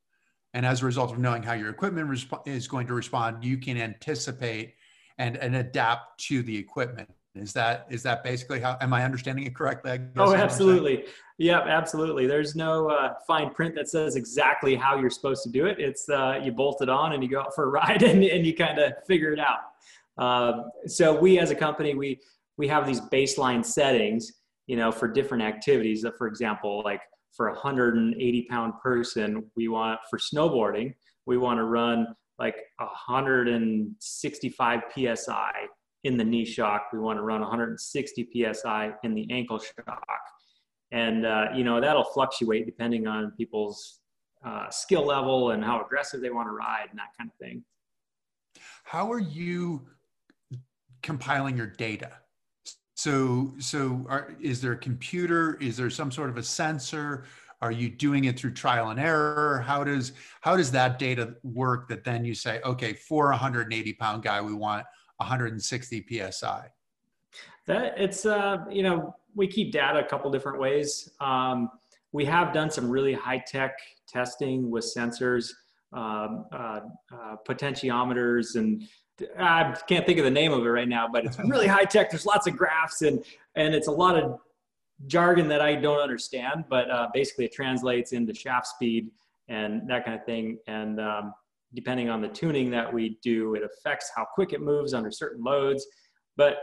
and 0.54 0.66
as 0.66 0.82
a 0.82 0.86
result 0.86 1.12
of 1.12 1.20
knowing 1.20 1.44
how 1.44 1.54
your 1.54 1.70
equipment 1.70 2.10
resp- 2.10 2.48
is 2.48 2.68
going 2.68 2.88
to 2.88 2.94
respond, 2.94 3.44
you 3.44 3.58
can 3.58 3.78
anticipate 3.78 4.76
and 5.18 5.38
and 5.38 5.56
adapt 5.56 6.20
to 6.26 6.42
the 6.42 6.58
equipment. 6.58 7.10
Is 7.36 7.52
that 7.54 7.88
is 7.90 8.04
that 8.04 8.24
basically 8.24 8.60
how? 8.60 8.78
Am 8.80 8.94
I 8.94 9.04
understanding 9.04 9.48
it 9.48 9.56
correctly? 9.56 10.00
Oh, 10.18 10.36
absolutely. 10.36 11.06
Yep, 11.40 11.64
absolutely. 11.68 12.28
There's 12.28 12.56
no 12.56 12.90
uh, 12.90 13.16
fine 13.26 13.50
print 13.50 13.74
that 13.74 13.90
says 13.90 14.16
exactly 14.16 14.76
how 14.76 15.00
you're 15.00 15.10
supposed 15.10 15.42
to 15.44 15.50
do 15.50 15.66
it. 15.66 15.80
It's 15.80 16.08
uh, 16.10 16.40
you 16.44 16.52
bolt 16.52 16.84
it 16.84 16.90
on 16.90 17.14
and 17.14 17.24
you 17.24 17.30
go 17.30 17.40
out 17.40 17.56
for 17.56 17.64
a 17.64 17.68
ride 17.70 18.04
and, 18.04 18.24
and 18.24 18.46
you 18.46 18.56
kind 18.56 18.78
of 18.78 18.94
figure 19.08 19.34
it 19.34 19.40
out. 19.40 19.62
Um, 20.20 20.66
so 20.86 21.20
we 21.20 21.40
as 21.40 21.50
a 21.50 21.56
company, 21.56 21.96
we 21.96 22.20
we 22.58 22.68
have 22.68 22.86
these 22.86 23.02
baseline 23.02 23.66
settings, 23.66 24.32
you 24.68 24.76
know, 24.76 24.92
for 24.92 25.08
different 25.08 25.44
activities. 25.44 26.06
For 26.20 26.28
example, 26.28 26.84
like 26.86 27.02
for 27.36 27.48
a 27.48 27.54
180 27.54 28.44
pound 28.44 28.74
person, 28.84 29.50
we 29.56 29.70
want 29.70 30.00
for 30.08 30.20
snowboarding, 30.20 30.94
we 31.26 31.40
want 31.40 31.58
to 31.58 31.64
run 31.64 32.06
like 32.38 32.58
165 32.78 34.82
psi 35.16 35.52
in 36.04 36.18
the 36.18 36.24
knee 36.24 36.46
shock. 36.46 36.88
We 36.92 37.00
want 37.00 37.18
to 37.18 37.24
run 37.24 37.42
160 37.42 38.54
psi 38.54 38.92
in 39.04 39.14
the 39.14 39.28
ankle 39.32 39.60
shock, 39.60 40.20
and 40.92 41.26
uh, 41.26 41.46
you 41.56 41.64
know 41.64 41.80
that'll 41.80 42.04
fluctuate 42.04 42.66
depending 42.66 43.08
on 43.08 43.32
people's 43.38 44.00
uh, 44.46 44.70
skill 44.70 45.06
level 45.06 45.52
and 45.52 45.64
how 45.64 45.84
aggressive 45.84 46.22
they 46.22 46.30
want 46.30 46.48
to 46.48 46.52
ride 46.52 46.88
and 46.90 47.00
that 47.00 47.10
kind 47.18 47.30
of 47.30 47.38
thing. 47.38 47.64
How 48.84 49.12
are 49.12 49.20
you 49.20 49.88
compiling 51.02 51.58
your 51.58 51.68
data? 51.68 52.12
So, 52.96 53.54
so 53.58 54.06
are, 54.08 54.36
is 54.40 54.62
there 54.62 54.74
a 54.74 54.78
computer? 54.78 55.58
Is 55.60 55.78
there 55.78 55.90
some 55.90 56.12
sort 56.12 56.30
of 56.30 56.38
a 56.38 56.44
sensor? 56.44 57.26
Are 57.62 57.72
you 57.72 57.90
doing 57.90 58.26
it 58.26 58.38
through 58.38 58.54
trial 58.54 58.90
and 58.90 59.00
error? 59.00 59.64
How 59.66 59.84
does 59.84 60.12
how 60.42 60.58
does 60.58 60.70
that 60.72 61.00
data 61.00 61.36
work? 61.44 61.88
That 61.88 62.04
then 62.04 62.26
you 62.26 62.36
say, 62.36 62.60
okay, 62.66 62.94
for 62.94 63.28
a 63.28 63.32
180 63.32 63.94
pound 63.94 64.22
guy, 64.22 64.42
we 64.42 64.54
want 64.54 64.86
160 65.24 66.32
psi. 66.32 66.68
That 67.66 67.94
it's 67.98 68.26
uh, 68.26 68.58
you 68.70 68.84
know 68.84 69.16
we 69.36 69.48
keep 69.48 69.72
data 69.72 70.00
a 70.00 70.04
couple 70.04 70.30
different 70.32 70.60
ways. 70.60 71.10
Um, 71.20 71.70
we 72.12 72.26
have 72.26 72.54
done 72.54 72.70
some 72.70 72.90
really 72.90 73.14
high 73.14 73.40
tech 73.40 73.76
testing 74.08 74.70
with 74.70 74.86
sensors, 74.86 75.50
um, 75.94 76.46
uh, 76.52 76.82
uh, 77.12 77.36
potentiometers, 77.48 78.56
and 78.56 78.84
I 79.40 79.76
can't 79.88 80.06
think 80.06 80.20
of 80.20 80.26
the 80.26 80.32
name 80.32 80.52
of 80.52 80.66
it 80.66 80.70
right 80.70 80.88
now, 80.88 81.08
but 81.12 81.26
it's 81.26 81.40
really 81.40 81.68
high 81.78 81.86
tech. 81.86 82.12
There's 82.12 82.26
lots 82.26 82.48
of 82.48 82.58
graphs 82.58 83.02
and 83.02 83.24
and 83.56 83.74
it's 83.74 83.88
a 83.88 83.92
lot 83.92 84.18
of 84.18 84.40
jargon 85.08 85.48
that 85.48 85.62
I 85.62 85.76
don't 85.76 86.00
understand, 86.00 86.66
but 86.70 86.90
uh, 86.90 87.10
basically 87.14 87.46
it 87.46 87.54
translates 87.54 88.14
into 88.14 88.34
shaft 88.34 88.68
speed 88.68 89.10
and 89.48 89.88
that 89.90 90.06
kind 90.06 90.18
of 90.20 90.26
thing. 90.26 90.58
And 90.68 91.00
um, 91.00 91.34
depending 91.74 92.10
on 92.10 92.22
the 92.22 92.28
tuning 92.28 92.70
that 92.72 92.92
we 92.92 93.18
do, 93.24 93.56
it 93.56 93.64
affects 93.64 94.12
how 94.16 94.26
quick 94.34 94.54
it 94.54 94.62
moves 94.62 94.94
under 94.94 95.12
certain 95.12 95.44
loads. 95.44 95.86
But 96.38 96.58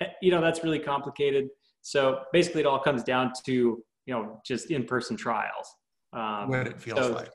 eh, 0.00 0.06
you 0.22 0.30
know 0.30 0.40
that's 0.40 0.62
really 0.62 0.78
complicated. 0.78 1.48
So 1.82 2.20
basically, 2.32 2.62
it 2.62 2.66
all 2.66 2.80
comes 2.80 3.02
down 3.02 3.32
to 3.44 3.52
you 3.52 4.14
know 4.14 4.40
just 4.44 4.70
in-person 4.70 5.16
trials. 5.16 5.74
Um, 6.12 6.48
what 6.48 6.66
it 6.66 6.80
feels 6.80 6.98
so 6.98 7.12
like. 7.12 7.30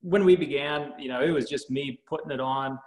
When 0.00 0.24
we 0.24 0.36
began, 0.36 0.92
you 0.98 1.08
know, 1.08 1.22
it 1.22 1.30
was 1.30 1.48
just 1.48 1.70
me 1.70 2.00
putting 2.06 2.30
it 2.30 2.40
on, 2.40 2.78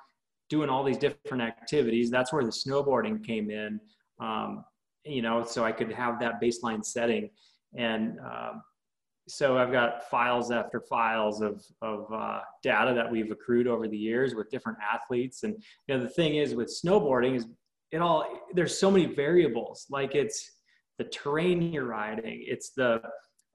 doing 0.49 0.69
all 0.69 0.83
these 0.83 0.97
different 0.97 1.43
activities. 1.43 2.09
That's 2.09 2.31
where 2.31 2.43
the 2.43 2.51
snowboarding 2.51 3.25
came 3.25 3.49
in. 3.51 3.79
Um, 4.19 4.63
you 5.03 5.21
know, 5.21 5.43
so 5.43 5.63
I 5.63 5.71
could 5.71 5.91
have 5.91 6.19
that 6.19 6.41
baseline 6.41 6.85
setting. 6.85 7.29
And 7.75 8.17
um, 8.19 8.61
so 9.31 9.57
I've 9.57 9.71
got 9.71 10.09
files 10.09 10.51
after 10.51 10.81
files 10.81 11.41
of, 11.41 11.63
of 11.81 12.11
uh, 12.13 12.41
data 12.61 12.93
that 12.93 13.09
we've 13.09 13.31
accrued 13.31 13.65
over 13.65 13.87
the 13.87 13.97
years 13.97 14.35
with 14.35 14.49
different 14.49 14.77
athletes. 14.81 15.43
And, 15.43 15.55
you 15.87 15.95
know, 15.95 16.03
the 16.03 16.09
thing 16.09 16.35
is 16.35 16.53
with 16.53 16.67
snowboarding 16.67 17.37
is 17.37 17.47
it 17.91 18.01
all, 18.01 18.25
there's 18.53 18.77
so 18.77 18.91
many 18.91 19.05
variables, 19.05 19.85
like 19.89 20.15
it's 20.15 20.51
the 20.97 21.05
terrain 21.05 21.61
you're 21.61 21.85
riding, 21.85 22.43
it's 22.45 22.71
the, 22.71 23.01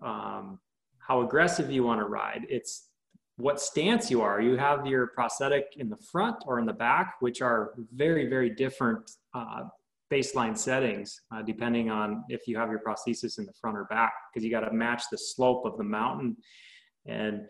um, 0.03 0.59
how 0.99 1.21
aggressive 1.21 1.71
you 1.71 1.85
want 1.85 2.01
to 2.01 2.07
ride. 2.07 2.47
It's 2.49 2.89
what 3.37 3.61
stance 3.61 4.11
you 4.11 4.23
are. 4.23 4.41
You 4.41 4.57
have 4.57 4.87
your 4.87 5.09
prosthetic 5.09 5.75
in 5.77 5.91
the 5.91 5.99
front 6.11 6.37
or 6.47 6.59
in 6.59 6.65
the 6.65 6.73
back, 6.73 7.17
which 7.21 7.43
are 7.43 7.75
very, 7.95 8.29
very 8.29 8.51
different 8.51 9.11
uh, 9.35 9.65
baseline 10.13 10.57
settings, 10.57 11.21
uh, 11.35 11.43
depending 11.43 11.91
on 11.91 12.25
if 12.29 12.47
you 12.47 12.57
have 12.57 12.71
your 12.71 12.81
prosthesis 12.87 13.39
in 13.39 13.47
the 13.47 13.53
front 13.61 13.77
or 13.77 13.85
back, 13.85 14.13
because 14.33 14.45
you 14.45 14.51
got 14.51 14.61
to 14.61 14.73
match 14.73 15.05
the 15.11 15.19
slope 15.19 15.65
of 15.65 15.77
the 15.79 15.85
mountain. 15.85 16.37
And 17.07 17.43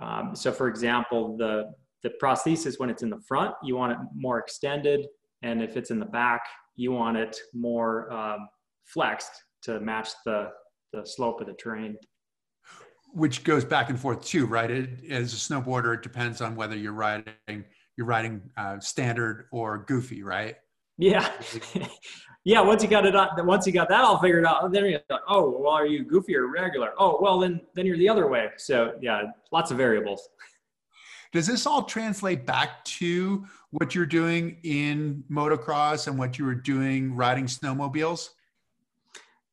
um, 0.00 0.34
so, 0.34 0.52
for 0.52 0.68
example, 0.68 1.36
the 1.36 1.72
the 2.02 2.12
prosthesis 2.22 2.78
when 2.78 2.90
it's 2.90 3.02
in 3.02 3.10
the 3.10 3.20
front, 3.26 3.54
you 3.62 3.76
want 3.76 3.92
it 3.92 3.98
more 4.14 4.38
extended, 4.38 5.06
and 5.42 5.62
if 5.62 5.76
it's 5.76 5.90
in 5.90 5.98
the 5.98 6.06
back, 6.06 6.42
you 6.76 6.92
want 6.92 7.16
it 7.16 7.36
more 7.54 8.12
um, 8.12 8.48
flexed 8.84 9.32
to 9.62 9.80
match 9.80 10.10
the 10.24 10.50
the 10.92 11.04
slope 11.04 11.40
of 11.40 11.46
the 11.46 11.54
terrain. 11.54 11.96
Which 13.12 13.44
goes 13.44 13.64
back 13.64 13.88
and 13.88 13.98
forth 13.98 14.24
too, 14.24 14.46
right? 14.46 14.70
It, 14.70 15.10
as 15.10 15.32
a 15.32 15.36
snowboarder, 15.36 15.94
it 15.94 16.02
depends 16.02 16.40
on 16.42 16.54
whether 16.54 16.76
you're 16.76 16.92
riding 16.92 17.64
you're 17.96 18.06
riding 18.06 18.42
uh, 18.58 18.78
standard 18.78 19.46
or 19.50 19.78
goofy, 19.78 20.22
right? 20.22 20.56
Yeah. 20.98 21.30
yeah. 22.44 22.60
Once 22.60 22.82
you 22.82 22.88
got 22.88 23.06
it 23.06 23.14
on, 23.14 23.46
once 23.46 23.66
you 23.66 23.72
got 23.72 23.88
that 23.88 24.04
all 24.04 24.18
figured 24.18 24.46
out, 24.46 24.70
then 24.72 24.84
you're 24.86 25.00
like, 25.10 25.20
oh, 25.28 25.58
well, 25.60 25.72
are 25.72 25.86
you 25.86 26.04
goofy 26.04 26.36
or 26.36 26.46
regular? 26.46 26.92
Oh, 26.98 27.18
well, 27.20 27.38
then, 27.38 27.60
then 27.74 27.86
you're 27.86 27.98
the 27.98 28.08
other 28.08 28.28
way. 28.28 28.48
So 28.56 28.94
yeah, 29.00 29.22
lots 29.52 29.70
of 29.70 29.76
variables. 29.76 30.28
Does 31.32 31.46
this 31.46 31.66
all 31.66 31.82
translate 31.82 32.46
back 32.46 32.84
to 32.84 33.44
what 33.70 33.94
you're 33.94 34.06
doing 34.06 34.58
in 34.62 35.22
motocross 35.30 36.06
and 36.06 36.18
what 36.18 36.38
you 36.38 36.44
were 36.44 36.54
doing 36.54 37.14
riding 37.14 37.46
snowmobiles? 37.46 38.30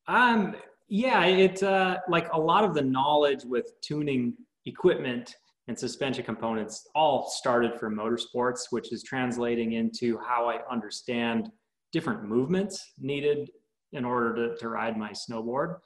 Um, 0.06 0.54
yeah, 0.88 1.24
it 1.24 1.62
uh, 1.62 1.98
like 2.08 2.32
a 2.32 2.38
lot 2.38 2.64
of 2.64 2.74
the 2.74 2.82
knowledge 2.82 3.44
with 3.44 3.78
tuning 3.80 4.34
equipment 4.66 5.36
and 5.68 5.78
suspension 5.78 6.24
components 6.24 6.88
all 6.94 7.28
started 7.28 7.78
from 7.78 7.96
motorsports, 7.96 8.66
which 8.70 8.92
is 8.92 9.02
translating 9.02 9.72
into 9.72 10.18
how 10.18 10.48
I 10.48 10.60
understand 10.70 11.48
different 11.92 12.24
movements 12.24 12.92
needed 12.98 13.50
in 13.92 14.04
order 14.04 14.34
to, 14.34 14.56
to 14.56 14.68
ride 14.68 14.96
my 14.96 15.12
snowboard. 15.12 15.76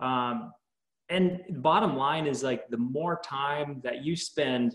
Um, 0.00 0.52
and 1.10 1.40
bottom 1.62 1.96
line 1.96 2.26
is 2.26 2.42
like 2.42 2.68
the 2.70 2.78
more 2.78 3.20
time 3.24 3.80
that 3.84 4.04
you 4.04 4.16
spend 4.16 4.74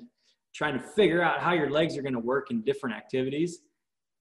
trying 0.53 0.77
to 0.77 0.83
figure 0.83 1.21
out 1.21 1.41
how 1.41 1.53
your 1.53 1.69
legs 1.69 1.97
are 1.97 2.01
going 2.01 2.13
to 2.13 2.19
work 2.19 2.51
in 2.51 2.61
different 2.61 2.95
activities, 2.95 3.59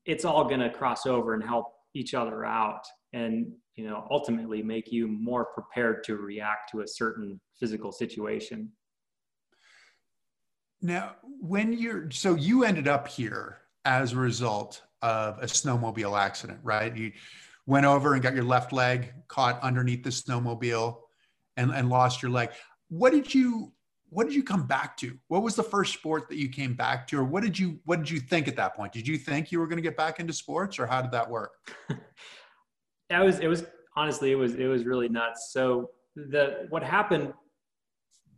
it's 0.05 0.25
all 0.25 0.45
going 0.45 0.61
to 0.61 0.71
cross 0.71 1.07
over 1.07 1.35
and 1.35 1.45
help 1.45 1.67
each 1.95 2.15
other 2.15 2.45
out 2.45 2.85
and 3.13 3.47
you 3.77 3.87
know 3.87 4.07
ultimately 4.11 4.63
make 4.63 4.93
you 4.93 5.07
more 5.07 5.47
prepared 5.47 6.03
to 6.05 6.17
react 6.17 6.71
to 6.71 6.81
a 6.81 6.89
certain 6.89 7.41
physical 7.59 7.93
situation 7.93 8.71
now, 10.85 11.17
when 11.41 11.73
you're 11.73 12.11
so 12.11 12.35
you 12.35 12.65
ended 12.65 12.87
up 12.87 13.09
here 13.09 13.57
as 13.87 14.13
a 14.13 14.17
result 14.17 14.83
of 15.01 15.39
a 15.39 15.47
snowmobile 15.47 16.19
accident, 16.21 16.61
right? 16.63 16.95
You 16.95 17.13
went 17.67 17.87
over 17.87 18.13
and 18.13 18.23
got 18.23 18.35
your 18.35 18.45
left 18.45 18.71
leg 18.71 19.13
caught 19.29 19.61
underneath 19.63 20.05
the 20.05 20.11
snowmobile 20.11 20.99
and, 21.57 21.71
and 21.71 21.89
lost 21.89 22.23
your 22.23 22.31
leg. 22.31 22.51
What 22.89 23.13
did 23.13 23.35
you 23.35 23.73
what 24.11 24.27
did 24.27 24.35
you 24.35 24.45
come 24.45 24.67
back 24.67 24.97
to? 24.99 25.19
What 25.29 25.43
was 25.43 25.57
the 25.57 25.63
first 25.63 25.95
sport 25.95 26.29
that 26.29 26.37
you 26.37 26.51
came 26.51 26.75
back 26.75 27.09
to, 27.09 27.19
or 27.19 27.25
what 27.25 27.43
did 27.43 27.59
you 27.59 27.81
what 27.87 28.01
did 28.01 28.11
you 28.11 28.21
think 28.21 28.47
at 28.47 28.57
that 28.57 28.77
point? 28.77 28.93
Did 28.93 29.09
you 29.09 29.17
think 29.17 29.51
you 29.51 29.61
were 29.61 29.67
going 29.67 29.79
to 29.79 29.83
get 29.83 29.97
back 29.97 30.21
into 30.21 30.35
sports, 30.35 30.79
or 30.79 30.87
how 30.87 31.01
did 31.01 31.13
that 31.13 31.29
work? 31.29 31.53
that 33.09 33.25
was 33.25 33.41
it 33.41 33.49
was 33.49 33.65
honestly 33.97 34.33
it 34.33 34.37
was 34.37 34.55
it 34.55 34.67
was 34.67 34.85
really 34.85 35.09
nuts. 35.09 35.49
So 35.51 35.91
the 36.15 36.67
what 36.69 36.83
happened 36.83 37.33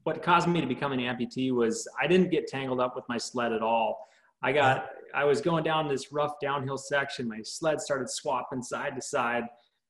what 0.07 0.23
caused 0.23 0.47
me 0.47 0.61
to 0.61 0.69
become 0.69 0.93
an 0.93 1.01
amputee 1.01 1.51
was 1.51 1.89
I 2.01 2.07
didn't 2.07 2.31
get 2.31 2.47
tangled 2.47 2.79
up 2.79 2.95
with 2.95 3.05
my 3.09 3.19
sled 3.19 3.53
at 3.53 3.61
all. 3.61 4.07
I 4.41 4.53
got 4.53 4.87
I 5.13 5.25
was 5.25 5.41
going 5.41 5.65
down 5.65 5.89
this 5.89 6.13
rough 6.13 6.35
downhill 6.41 6.79
section. 6.79 7.29
My 7.29 7.41
sled 7.43 7.81
started 7.81 8.09
swapping 8.09 8.63
side 8.63 8.95
to 8.95 9.03
side. 9.03 9.43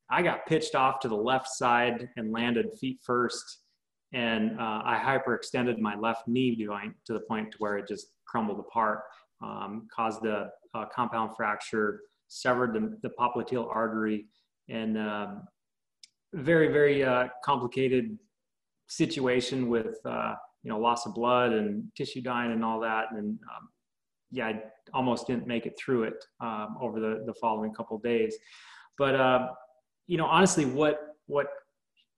I 0.08 0.22
got 0.22 0.46
pitched 0.46 0.74
off 0.74 1.00
to 1.00 1.08
the 1.08 1.16
left 1.16 1.48
side 1.48 2.08
and 2.16 2.32
landed 2.32 2.72
feet 2.80 3.00
first, 3.04 3.58
and 4.14 4.58
uh, 4.58 4.80
I 4.86 4.98
hyperextended 5.04 5.80
my 5.80 5.96
left 5.96 6.26
knee 6.26 6.56
joint 6.56 6.94
to 7.04 7.12
the 7.12 7.20
point 7.20 7.52
to 7.52 7.58
where 7.58 7.76
it 7.76 7.86
just 7.86 8.06
crumbled 8.24 8.60
apart, 8.60 9.02
um, 9.42 9.86
caused 9.94 10.24
a, 10.24 10.48
a, 10.74 10.86
compound 10.86 11.36
fracture, 11.36 12.00
severed 12.28 12.72
the, 12.72 12.96
the 13.02 13.10
popliteal 13.20 13.68
artery, 13.68 14.28
and 14.70 14.96
um, 14.96 15.42
very 16.32 16.68
very 16.68 17.04
uh, 17.04 17.28
complicated 17.44 18.16
situation 18.88 19.68
with 19.68 19.98
uh, 20.04 20.34
you 20.62 20.70
know 20.70 20.78
loss 20.78 21.06
of 21.06 21.14
blood 21.14 21.52
and 21.52 21.84
tissue 21.96 22.20
dying 22.20 22.52
and 22.52 22.64
all 22.64 22.80
that, 22.80 23.06
and 23.12 23.38
um, 23.54 23.68
yeah, 24.30 24.48
I 24.48 24.62
almost 24.92 25.26
didn't 25.26 25.46
make 25.46 25.66
it 25.66 25.78
through 25.78 26.04
it 26.04 26.24
um, 26.40 26.76
over 26.80 27.00
the 27.00 27.22
the 27.26 27.34
following 27.34 27.72
couple 27.72 27.98
days. 27.98 28.36
But 28.98 29.14
uh, 29.14 29.48
you 30.06 30.16
know, 30.16 30.26
honestly, 30.26 30.64
what 30.64 30.98
what 31.26 31.46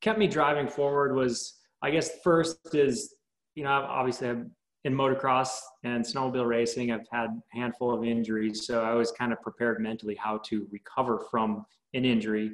kept 0.00 0.18
me 0.18 0.26
driving 0.26 0.68
forward 0.68 1.14
was, 1.14 1.54
I 1.82 1.90
guess, 1.90 2.10
first 2.22 2.74
is 2.74 3.14
you 3.54 3.64
know, 3.64 3.70
obviously 3.70 4.28
I'm 4.28 4.52
in 4.84 4.94
motocross 4.94 5.58
and 5.82 6.04
snowmobile 6.04 6.46
racing. 6.46 6.92
I've 6.92 7.06
had 7.10 7.30
a 7.30 7.42
handful 7.58 7.92
of 7.92 8.04
injuries, 8.04 8.66
so 8.66 8.84
I 8.84 8.94
was 8.94 9.10
kind 9.12 9.32
of 9.32 9.42
prepared 9.42 9.80
mentally 9.80 10.14
how 10.14 10.40
to 10.46 10.66
recover 10.70 11.26
from 11.30 11.66
an 11.94 12.04
injury. 12.04 12.52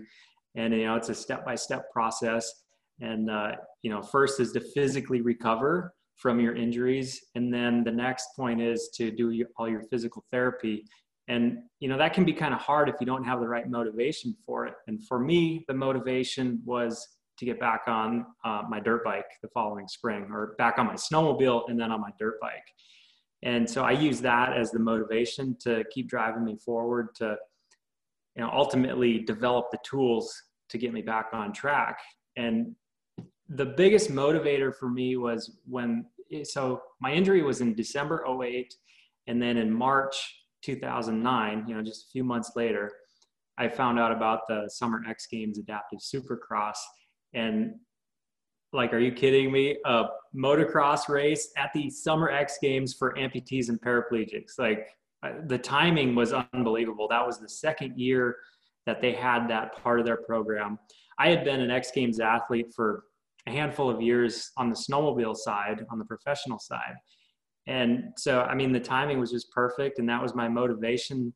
And 0.57 0.73
you 0.73 0.87
know, 0.87 0.97
it's 0.97 1.11
a 1.11 1.15
step 1.15 1.45
by 1.45 1.57
step 1.57 1.91
process 1.93 2.64
and 3.01 3.31
uh, 3.31 3.53
you 3.83 3.91
know 3.91 4.03
first 4.03 4.41
is 4.41 4.53
to 4.53 4.61
physically 4.61 5.21
recover 5.21 5.93
from 6.17 6.41
your 6.41 6.55
injuries. 6.55 7.21
And 7.35 7.53
then 7.53 7.85
the 7.85 7.91
next 7.91 8.29
point 8.37 8.61
is 8.61 8.91
to 8.95 9.11
do 9.11 9.31
your, 9.31 9.49
all 9.57 9.69
your 9.69 9.83
physical 9.83 10.25
therapy. 10.31 10.85
And 11.29 11.59
you 11.81 11.89
know 11.89 11.99
that 11.99 12.13
can 12.13 12.25
be 12.25 12.33
kind 12.33 12.55
of 12.55 12.61
hard 12.61 12.89
if 12.89 12.97
you 13.01 13.07
don't 13.07 13.25
have 13.25 13.41
the 13.41 13.49
right 13.49 13.69
motivation 13.69 14.37
for 14.45 14.67
it. 14.67 14.75
And 14.87 15.05
for 15.07 15.19
me 15.19 15.65
the 15.69 15.75
motivation 15.75 16.61
was 16.65 17.07
to 17.39 17.45
get 17.45 17.59
back 17.59 17.83
on 17.89 18.27
uh, 18.45 18.63
my 18.69 18.79
dirt 18.79 19.05
bike 19.05 19.27
the 19.43 19.49
following 19.49 19.89
spring 19.89 20.29
or 20.31 20.55
back 20.57 20.79
on 20.79 20.87
my 20.87 20.95
snowmobile 20.95 21.69
and 21.69 21.81
then 21.81 21.91
on 21.91 22.01
my 22.01 22.11
dirt 22.19 22.41
bike. 22.41 22.69
And 23.43 23.69
so 23.69 23.85
i 23.85 23.91
use 23.91 24.21
that 24.21 24.57
as 24.57 24.71
the 24.71 24.79
motivation 24.79 25.57
to 25.61 25.85
keep 25.93 26.09
driving 26.09 26.45
me 26.45 26.57
forward 26.57 27.09
to 27.17 27.37
you 28.37 28.43
know 28.43 28.51
ultimately 28.53 29.21
develop 29.21 29.71
the 29.71 29.79
tools 29.83 30.33
to 30.69 30.79
get 30.79 30.93
me 30.93 31.03
back 31.03 31.29
on 31.33 31.53
track. 31.53 31.99
And 32.37 32.75
the 33.49 33.67
biggest 33.67 34.11
motivator 34.11 34.75
for 34.75 34.89
me 34.89 35.17
was 35.17 35.59
when 35.67 36.07
so 36.45 36.83
my 37.01 37.13
injury 37.13 37.43
was 37.43 37.61
in 37.61 37.75
December 37.75 38.25
08 38.27 38.75
and 39.27 39.41
then 39.41 39.57
in 39.57 39.73
March 39.73 40.41
2009 40.63 41.65
you 41.69 41.75
know 41.75 41.83
just 41.83 42.07
a 42.07 42.11
few 42.11 42.25
months 42.25 42.53
later 42.57 42.91
I 43.59 43.69
found 43.69 43.99
out 43.99 44.13
about 44.13 44.41
the 44.49 44.69
Summer 44.69 45.03
X 45.09 45.27
Games 45.27 45.59
adaptive 45.59 46.01
supercross 46.01 46.79
and 47.35 47.75
like, 48.75 48.93
are 48.93 48.99
you 48.99 49.13
kidding 49.13 49.53
me? 49.53 49.79
A 49.85 50.07
motocross 50.37 51.09
race 51.09 51.51
at 51.57 51.71
the 51.73 51.89
Summer 51.89 52.31
X 52.31 52.59
Games 52.61 52.93
for 52.93 53.15
amputees 53.15 53.69
and 53.69 53.81
paraplegics. 53.81 54.59
Like, 54.59 54.89
uh, 55.23 55.33
the 55.47 55.57
timing 55.57 56.15
was 56.15 56.33
unbelievable. 56.33 57.07
That 57.09 57.25
was 57.25 57.39
the 57.39 57.49
second 57.49 57.99
year 57.99 58.37
that 58.85 59.01
they 59.01 59.13
had 59.13 59.49
that 59.49 59.81
part 59.83 60.01
of 60.01 60.07
their 60.07 60.17
program. 60.17 60.79
I 61.19 61.31
had 61.31 61.45
been 61.45 61.61
an 61.61 61.71
X 61.71 61.93
Games 61.93 62.21
athlete 62.21 62.75
for 62.75 63.05
a 63.47 63.51
handful 63.51 63.91
of 63.91 64.01
years 64.01 64.51
on 64.57 64.71
the 64.71 64.77
snowmobile 64.77 65.37
side, 65.37 65.85
on 65.91 65.99
the 65.99 66.05
professional 66.05 66.59
side. 66.59 66.95
And 67.67 68.13
so, 68.17 68.43
I 68.43 68.55
mean, 68.55 68.73
the 68.73 68.81
timing 68.81 69.19
was 69.21 69.31
just 69.31 69.51
perfect. 69.51 69.99
And 69.99 70.09
that 70.09 70.23
was 70.23 70.35
my 70.35 70.49
motivation 70.49 71.33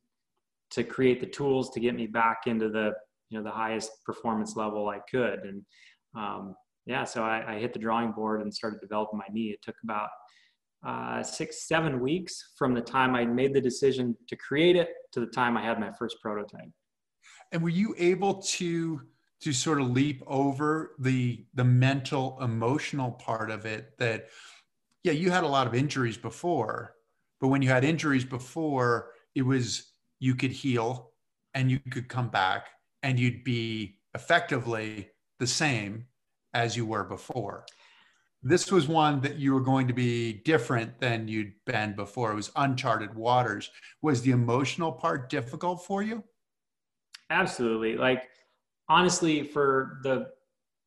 to 0.71 0.85
create 0.85 1.21
the 1.21 1.27
tools 1.27 1.71
to 1.71 1.81
get 1.81 1.95
me 1.95 2.07
back 2.07 2.43
into 2.47 2.69
the, 2.69 2.93
you 3.31 3.39
know, 3.39 3.45
the 3.45 3.51
highest 3.51 3.91
performance 4.05 4.57
level 4.57 4.89
I 4.89 5.01
could. 5.11 5.41
And 5.41 5.63
um, 6.15 6.55
yeah, 6.87 7.05
so 7.05 7.23
I, 7.23 7.55
I, 7.55 7.59
hit 7.59 7.73
the 7.73 7.79
drawing 7.79 8.13
board 8.13 8.41
and 8.41 8.53
started 8.53 8.81
developing 8.81 9.19
my 9.19 9.27
knee. 9.31 9.51
It 9.51 9.61
took 9.63 9.75
about 9.85 10.09
uh, 10.87 11.23
six, 11.23 11.67
seven 11.69 12.01
weeks 12.01 12.53
from 12.57 12.75
the 12.75 12.81
time 12.81 13.15
I 13.15 13.25
made 13.25 13.55
the 13.55 13.61
decision 13.61 14.17
to 14.29 14.37
create 14.37 14.77
it 14.77 14.91
to 15.13 15.21
the 15.21 15.27
time 15.27 15.57
I 15.57 15.63
had 15.63 15.81
my 15.81 15.91
first 15.99 16.17
prototype. 16.23 16.71
And 17.53 17.63
were 17.63 17.69
you 17.69 17.95
able 17.99 18.41
to 18.43 19.01
to 19.41 19.53
sort 19.53 19.81
of 19.81 19.91
leap 19.91 20.23
over 20.27 20.93
the 20.99 21.45
the 21.55 21.65
mental 21.65 22.39
emotional 22.41 23.13
part 23.13 23.51
of 23.51 23.65
it 23.67 23.97
that 23.99 24.27
yeah 25.05 25.13
you 25.13 25.31
had 25.31 25.45
a 25.45 25.49
lot 25.49 25.67
of 25.67 25.75
injuries 25.75 26.17
before 26.17 26.95
but 27.41 27.49
when 27.49 27.63
you 27.63 27.69
had 27.69 27.85
injuries 27.85 28.25
before 28.25 29.13
it 29.35 29.43
was 29.43 29.93
you 30.19 30.35
could 30.35 30.51
heal 30.51 31.13
and 31.55 31.71
you 31.71 31.79
could 31.91 32.09
come 32.09 32.29
back 32.29 32.69
and 33.03 33.19
you'd 33.19 33.45
be 33.45 33.99
effectively 34.15 35.09
the 35.39 35.47
same 35.47 36.07
as 36.55 36.77
you 36.77 36.87
were 36.87 37.05
before. 37.05 37.65
This 38.43 38.71
was 38.71 38.87
one 38.87 39.21
that 39.23 39.37
you 39.37 39.53
were 39.53 39.61
going 39.61 39.89
to 39.89 39.95
be 39.95 40.35
different 40.45 41.01
than 41.01 41.29
you'd 41.29 41.53
been 41.67 41.95
before. 41.95 42.33
It 42.33 42.37
was 42.37 42.53
uncharted 42.57 43.15
waters. 43.15 43.71
Was 44.03 44.23
the 44.23 44.31
emotional 44.31 44.93
part 44.93 45.29
difficult 45.29 45.85
for 45.85 46.03
you? 46.03 46.23
Absolutely. 47.31 47.97
Like 47.97 48.29
honestly, 48.89 49.43
for 49.43 49.99
the 50.03 50.29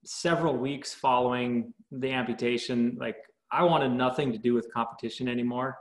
several 0.03 0.57
weeks 0.57 0.93
following 0.93 1.73
the 1.91 2.11
amputation, 2.11 2.97
like 2.99 3.17
I 3.51 3.63
wanted 3.63 3.91
nothing 3.91 4.31
to 4.31 4.37
do 4.37 4.53
with 4.53 4.71
competition 4.73 5.27
anymore. 5.27 5.77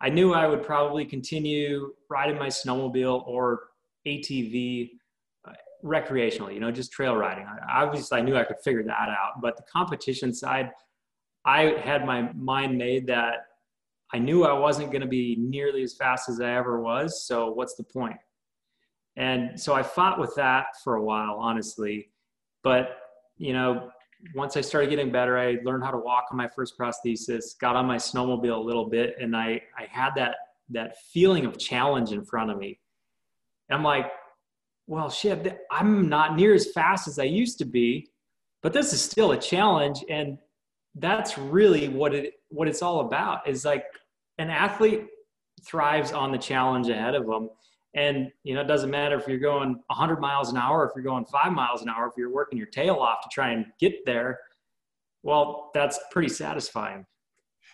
I 0.00 0.10
knew 0.10 0.34
I 0.34 0.46
would 0.46 0.62
probably 0.62 1.04
continue 1.04 1.94
riding 2.10 2.38
my 2.38 2.48
snowmobile 2.48 3.26
or 3.26 3.60
ATV 4.06 4.90
uh, 5.48 5.52
recreationally, 5.82 6.54
you 6.54 6.60
know, 6.60 6.70
just 6.70 6.92
trail 6.92 7.16
riding. 7.16 7.46
I, 7.46 7.82
obviously, 7.82 8.18
I 8.18 8.22
knew 8.22 8.36
I 8.36 8.44
could 8.44 8.58
figure 8.62 8.82
that 8.82 9.08
out, 9.08 9.40
but 9.40 9.56
the 9.56 9.62
competition 9.72 10.34
side, 10.34 10.70
I 11.46 11.76
had 11.82 12.04
my 12.04 12.30
mind 12.34 12.76
made 12.76 13.06
that 13.06 13.46
I 14.12 14.18
knew 14.18 14.44
I 14.44 14.52
wasn't 14.52 14.90
going 14.90 15.00
to 15.00 15.08
be 15.08 15.36
nearly 15.38 15.82
as 15.82 15.94
fast 15.94 16.28
as 16.28 16.40
I 16.40 16.54
ever 16.56 16.80
was. 16.80 17.26
So, 17.26 17.50
what's 17.50 17.74
the 17.76 17.84
point? 17.84 18.16
And 19.16 19.58
so 19.58 19.74
I 19.74 19.82
fought 19.82 20.18
with 20.18 20.34
that 20.36 20.66
for 20.84 20.96
a 20.96 21.02
while, 21.02 21.36
honestly. 21.38 22.10
But, 22.62 22.98
you 23.38 23.52
know, 23.52 23.90
once 24.34 24.56
I 24.56 24.60
started 24.60 24.90
getting 24.90 25.10
better, 25.10 25.38
I 25.38 25.58
learned 25.64 25.84
how 25.84 25.90
to 25.90 25.98
walk 25.98 26.26
on 26.30 26.36
my 26.36 26.48
first 26.48 26.78
prosthesis, 26.78 27.58
got 27.58 27.76
on 27.76 27.86
my 27.86 27.96
snowmobile 27.96 28.56
a 28.56 28.60
little 28.60 28.88
bit, 28.88 29.16
and 29.20 29.36
I, 29.36 29.62
I 29.76 29.86
had 29.90 30.10
that, 30.16 30.36
that 30.70 30.96
feeling 31.12 31.46
of 31.46 31.58
challenge 31.58 32.12
in 32.12 32.24
front 32.24 32.50
of 32.50 32.58
me. 32.58 32.78
And 33.68 33.76
I'm 33.76 33.84
like, 33.84 34.10
well, 34.86 35.10
shit, 35.10 35.58
I'm 35.70 36.08
not 36.08 36.36
near 36.36 36.54
as 36.54 36.72
fast 36.72 37.08
as 37.08 37.18
I 37.18 37.24
used 37.24 37.58
to 37.58 37.64
be, 37.64 38.08
but 38.62 38.72
this 38.72 38.92
is 38.92 39.02
still 39.02 39.32
a 39.32 39.38
challenge. 39.38 40.04
And 40.08 40.38
that's 40.94 41.36
really 41.38 41.88
what 41.88 42.14
it, 42.14 42.34
what 42.48 42.68
it's 42.68 42.82
all 42.82 43.00
about 43.00 43.48
is 43.48 43.64
like 43.64 43.84
an 44.38 44.50
athlete 44.50 45.06
thrives 45.64 46.12
on 46.12 46.30
the 46.30 46.38
challenge 46.38 46.88
ahead 46.88 47.14
of 47.14 47.26
them 47.26 47.50
and 47.96 48.30
you 48.44 48.54
know, 48.54 48.60
it 48.60 48.68
doesn't 48.68 48.90
matter 48.90 49.18
if 49.18 49.26
you're 49.26 49.38
going 49.38 49.80
100 49.86 50.20
miles 50.20 50.50
an 50.50 50.58
hour, 50.58 50.84
if 50.84 50.92
you're 50.94 51.02
going 51.04 51.24
five 51.24 51.52
miles 51.52 51.82
an 51.82 51.88
hour, 51.88 52.06
if 52.06 52.12
you're 52.16 52.32
working 52.32 52.58
your 52.58 52.68
tail 52.68 52.96
off 52.96 53.22
to 53.22 53.28
try 53.32 53.50
and 53.50 53.66
get 53.80 54.04
there. 54.04 54.38
Well, 55.22 55.70
that's 55.74 55.98
pretty 56.12 56.28
satisfying. 56.28 57.06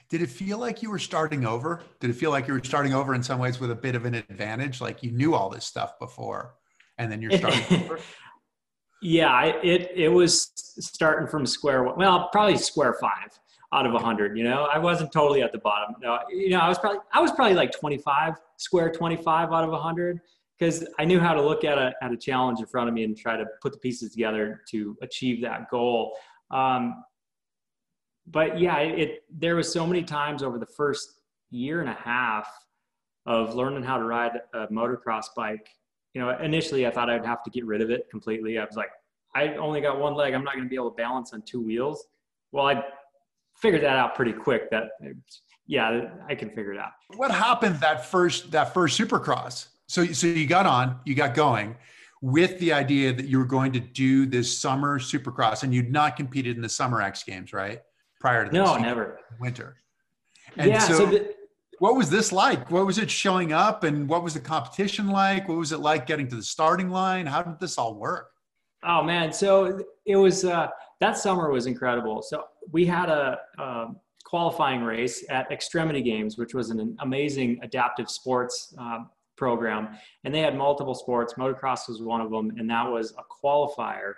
Did 0.09 0.23
it 0.23 0.29
feel 0.29 0.59
like 0.59 0.83
you 0.83 0.91
were 0.91 0.99
starting 0.99 1.45
over? 1.45 1.83
Did 1.99 2.11
it 2.11 2.15
feel 2.15 2.31
like 2.31 2.47
you 2.47 2.55
were 2.55 2.63
starting 2.63 2.95
over 2.95 3.15
in 3.15 3.23
some 3.23 3.41
ways 3.41 3.59
with 3.59 3.71
a 3.73 3.75
bit 3.75 3.95
of 3.95 4.05
an 4.05 4.15
advantage, 4.15 4.81
like 4.81 5.03
you 5.03 5.11
knew 5.11 5.35
all 5.35 5.51
this 5.51 5.67
stuff 5.67 5.99
before, 5.99 6.55
and 6.99 7.11
then 7.11 7.21
you're 7.21 7.33
starting 7.33 7.65
over? 7.85 7.99
Yeah, 9.03 9.45
it 9.65 9.91
it 9.95 10.09
was 10.09 10.53
starting 10.57 11.27
from 11.27 11.45
square 11.47 11.83
one. 11.83 11.97
Well, 11.97 12.29
probably 12.31 12.57
square 12.59 12.95
five 13.01 13.39
out 13.73 13.87
of 13.87 13.93
100 13.93 14.37
you 14.37 14.45
know? 14.45 14.69
I 14.73 14.79
wasn't 14.79 15.13
totally 15.13 15.43
at 15.43 15.53
the 15.53 15.59
bottom. 15.59 15.95
No 16.01 16.19
you 16.31 16.51
know 16.51 16.61
i 16.61 16.69
was 16.69 16.79
probably 16.79 17.01
i 17.13 17.21
was 17.21 17.33
probably 17.33 17.55
like 17.55 17.73
25 17.73 18.35
square 18.57 18.91
25 18.91 19.53
out 19.53 19.65
of 19.65 19.71
100 19.71 20.21
because 20.59 20.87
i 20.99 21.05
knew 21.05 21.19
how 21.19 21.35
to 21.35 21.43
look 21.43 21.65
at 21.65 21.79
a, 21.79 21.93
at 22.03 22.13
a 22.13 22.17
challenge 22.17 22.61
in 22.61 22.67
front 22.67 22.89
of 22.89 22.95
me 22.95 23.05
and 23.05 23.17
try 23.17 23.37
to 23.37 23.45
put 23.61 23.73
the 23.73 23.79
pieces 23.79 24.13
together 24.13 24.63
to 24.71 24.97
achieve 25.03 25.43
that 25.43 25.71
goal. 25.71 26.17
Um, 26.51 27.03
but 28.27 28.61
yeah 28.61 28.79
it, 28.79 28.99
it 28.99 29.23
there 29.31 29.57
was 29.57 29.73
so 29.73 29.87
many 29.87 30.03
times 30.03 30.43
over 30.43 30.59
the 30.59 30.67
first 30.67 31.21
year 31.51 31.81
and 31.81 31.89
a 31.89 31.95
half 31.95 32.49
of 33.27 33.55
learning 33.55 33.83
how 33.83 33.97
to 33.97 34.05
ride 34.05 34.33
a 34.55 34.67
motocross 34.69 35.27
bike 35.37 35.69
you 36.15 36.21
know 36.21 36.31
initially 36.41 36.87
i 36.87 36.91
thought 36.91 37.11
i'd 37.11 37.27
have 37.27 37.43
to 37.43 37.51
get 37.51 37.65
rid 37.67 37.81
of 37.81 37.91
it 37.91 38.09
completely. 38.11 38.59
I 38.59 38.65
was 38.65 38.77
like 38.77 38.91
i 39.35 39.55
only 39.55 39.81
got 39.81 39.99
one 39.99 40.15
leg. 40.15 40.35
I'm 40.35 40.45
not 40.45 40.55
going 40.55 40.65
to 40.65 40.69
be 40.69 40.77
able 40.77 40.91
to 40.91 40.97
balance 40.97 41.33
on 41.33 41.43
two 41.43 41.61
wheels. 41.61 42.07
Well 42.53 42.67
i 42.67 42.83
figured 43.63 43.83
that 43.83 43.97
out 43.97 44.15
pretty 44.15 44.33
quick. 44.33 44.71
That 44.71 44.91
yeah, 45.67 46.11
I 46.29 46.35
can 46.35 46.51
figure 46.51 46.73
it 46.73 46.79
out. 46.79 46.91
What 47.17 47.31
happened 47.31 47.77
that 47.77 48.05
first 48.05 48.51
that 48.51 48.75
first 48.75 49.01
Supercross? 49.01 49.69
So 49.87 50.05
so 50.07 50.27
you 50.27 50.47
got 50.47 50.67
on, 50.67 50.99
you 51.07 51.15
got 51.15 51.35
going 51.35 51.77
with 52.21 52.59
the 52.59 52.73
idea 52.73 53.13
that 53.13 53.27
you 53.27 53.39
were 53.39 53.45
going 53.45 53.73
to 53.73 53.81
do 53.81 54.27
this 54.27 54.57
summer 54.57 54.99
Supercross, 54.99 55.63
and 55.63 55.73
you'd 55.73 55.91
not 55.91 56.17
competed 56.17 56.57
in 56.57 56.63
the 56.63 56.69
summer 56.69 57.01
X 57.01 57.23
Games, 57.23 57.53
right? 57.53 57.81
Prior 58.21 58.47
to 58.47 58.53
no, 58.53 58.77
never 58.77 59.21
winter. 59.41 59.77
And 60.57 60.71
yeah, 60.71 60.79
so, 60.81 60.99
so 60.99 61.07
the, 61.07 61.35
what 61.79 61.97
was 61.97 62.11
this 62.11 62.31
like? 62.31 62.71
What 62.71 62.87
was 62.87 62.99
it 62.99 63.11
showing 63.11 63.53
up, 63.53 63.85
and 63.85 64.09
what 64.09 64.23
was 64.23 64.35
the 64.35 64.41
competition 64.41 65.09
like? 65.09 65.49
What 65.49 65.59
was 65.59 65.73
it 65.73 65.81
like 65.81 66.07
getting 66.07 66.29
to 66.29 66.37
the 66.37 66.43
starting 66.43 66.91
line? 66.91 67.27
How 67.27 67.43
did 67.43 67.59
this 67.59 67.79
all 67.79 67.95
work? 67.95 68.31
Oh 68.85 69.03
man, 69.03 69.33
so 69.33 69.83
it 70.07 70.17
was 70.17 70.45
uh, 70.45 70.69
that 71.01 71.17
summer 71.17 71.51
was 71.51 71.67
incredible. 71.67 72.23
So 72.23 72.45
we 72.71 72.87
had 72.87 73.09
a, 73.09 73.39
a, 73.59 73.87
qualifying 74.25 74.83
race 74.83 75.27
at 75.29 75.51
Extremity 75.53 76.01
Games, 76.01 76.39
which 76.39 76.55
was 76.55 76.71
an 76.71 76.97
amazing 77.01 77.59
adaptive 77.63 78.09
sports 78.09 78.75
uh, 78.79 79.01
program, 79.37 79.91
and 80.25 80.35
they 80.35 80.41
had 80.41 80.57
multiple 80.57 80.95
sports. 80.95 81.35
Motocross 81.35 81.87
was 81.89 82.01
one 82.01 82.23
of 82.23 82.31
them, 82.31 82.51
and 82.57 82.71
that 82.71 82.91
was 82.91 83.13
a 83.19 83.23
qualifier 83.45 84.15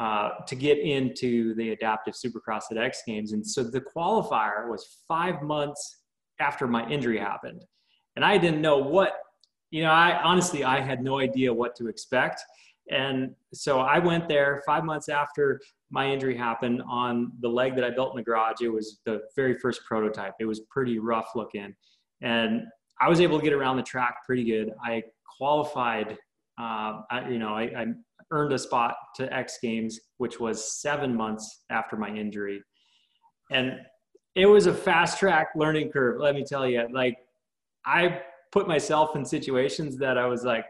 uh, 0.00 0.30
to 0.46 0.56
get 0.56 0.78
into 0.78 1.54
the 1.54 1.70
adaptive 1.70 2.14
Supercross 2.14 2.62
at 2.72 2.78
X 2.78 3.02
Games. 3.06 3.32
And 3.32 3.46
so 3.46 3.62
the 3.62 3.80
qualifier 3.80 4.68
was 4.68 4.98
five 5.06 5.42
months 5.42 5.98
after 6.40 6.66
my 6.66 6.88
injury 6.88 7.18
happened, 7.18 7.64
and 8.16 8.24
I 8.24 8.38
didn't 8.38 8.60
know 8.60 8.78
what. 8.78 9.12
You 9.70 9.84
know, 9.84 9.92
I 9.92 10.20
honestly 10.24 10.64
I 10.64 10.80
had 10.80 11.04
no 11.04 11.20
idea 11.20 11.54
what 11.54 11.76
to 11.76 11.86
expect. 11.86 12.42
And 12.90 13.36
so 13.54 13.78
I 13.78 14.00
went 14.00 14.28
there 14.28 14.62
five 14.66 14.84
months 14.84 15.08
after 15.08 15.60
my 15.90 16.10
injury 16.10 16.36
happened 16.36 16.82
on 16.88 17.32
the 17.40 17.48
leg 17.48 17.74
that 17.74 17.84
I 17.84 17.90
built 17.90 18.12
in 18.12 18.16
the 18.16 18.22
garage. 18.22 18.60
It 18.62 18.72
was 18.72 19.00
the 19.04 19.20
very 19.34 19.54
first 19.54 19.84
prototype. 19.84 20.34
It 20.38 20.44
was 20.44 20.60
pretty 20.70 20.98
rough 20.98 21.30
looking. 21.34 21.74
And 22.22 22.62
I 23.00 23.08
was 23.08 23.20
able 23.20 23.38
to 23.38 23.44
get 23.44 23.52
around 23.52 23.76
the 23.76 23.82
track 23.82 24.18
pretty 24.24 24.44
good. 24.44 24.70
I 24.84 25.02
qualified, 25.38 26.16
uh, 26.60 27.00
I, 27.10 27.28
you 27.28 27.38
know, 27.38 27.54
I, 27.54 27.62
I 27.62 27.86
earned 28.30 28.52
a 28.52 28.58
spot 28.58 28.94
to 29.16 29.32
X 29.34 29.58
Games, 29.60 29.98
which 30.18 30.38
was 30.38 30.80
seven 30.80 31.14
months 31.14 31.64
after 31.70 31.96
my 31.96 32.08
injury. 32.08 32.62
And 33.50 33.80
it 34.36 34.46
was 34.46 34.66
a 34.66 34.74
fast 34.74 35.18
track 35.18 35.48
learning 35.56 35.90
curve, 35.90 36.20
let 36.20 36.36
me 36.36 36.44
tell 36.44 36.68
you. 36.68 36.86
Like, 36.92 37.16
I 37.84 38.22
put 38.52 38.68
myself 38.68 39.16
in 39.16 39.24
situations 39.24 39.96
that 39.98 40.16
I 40.16 40.26
was 40.26 40.44
like, 40.44 40.66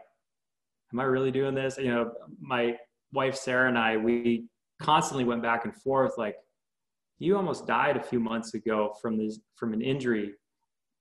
am 0.91 0.99
I 0.99 1.03
really 1.03 1.31
doing 1.31 1.53
this? 1.53 1.77
You 1.77 1.91
know, 1.93 2.11
my 2.39 2.75
wife 3.13 3.35
Sarah 3.35 3.67
and 3.67 3.77
I, 3.77 3.97
we 3.97 4.45
constantly 4.81 5.23
went 5.23 5.41
back 5.41 5.65
and 5.65 5.75
forth. 5.75 6.13
Like, 6.17 6.35
you 7.19 7.35
almost 7.37 7.67
died 7.67 7.97
a 7.97 8.03
few 8.03 8.19
months 8.19 8.53
ago 8.53 8.95
from 9.01 9.17
this 9.17 9.39
from 9.55 9.73
an 9.73 9.81
injury, 9.81 10.33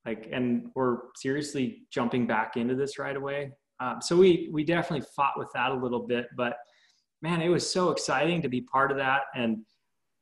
like, 0.06 0.28
and 0.32 0.70
we're 0.74 0.98
seriously 1.16 1.82
jumping 1.90 2.26
back 2.26 2.56
into 2.56 2.74
this 2.74 2.98
right 2.98 3.16
away. 3.16 3.52
Um, 3.80 4.00
so 4.02 4.16
we 4.16 4.50
we 4.52 4.64
definitely 4.64 5.06
fought 5.16 5.38
with 5.38 5.48
that 5.54 5.72
a 5.72 5.74
little 5.74 6.06
bit, 6.06 6.26
but 6.36 6.56
man, 7.22 7.40
it 7.40 7.48
was 7.48 7.70
so 7.70 7.90
exciting 7.90 8.42
to 8.42 8.48
be 8.48 8.60
part 8.60 8.90
of 8.90 8.96
that, 8.98 9.22
and 9.34 9.58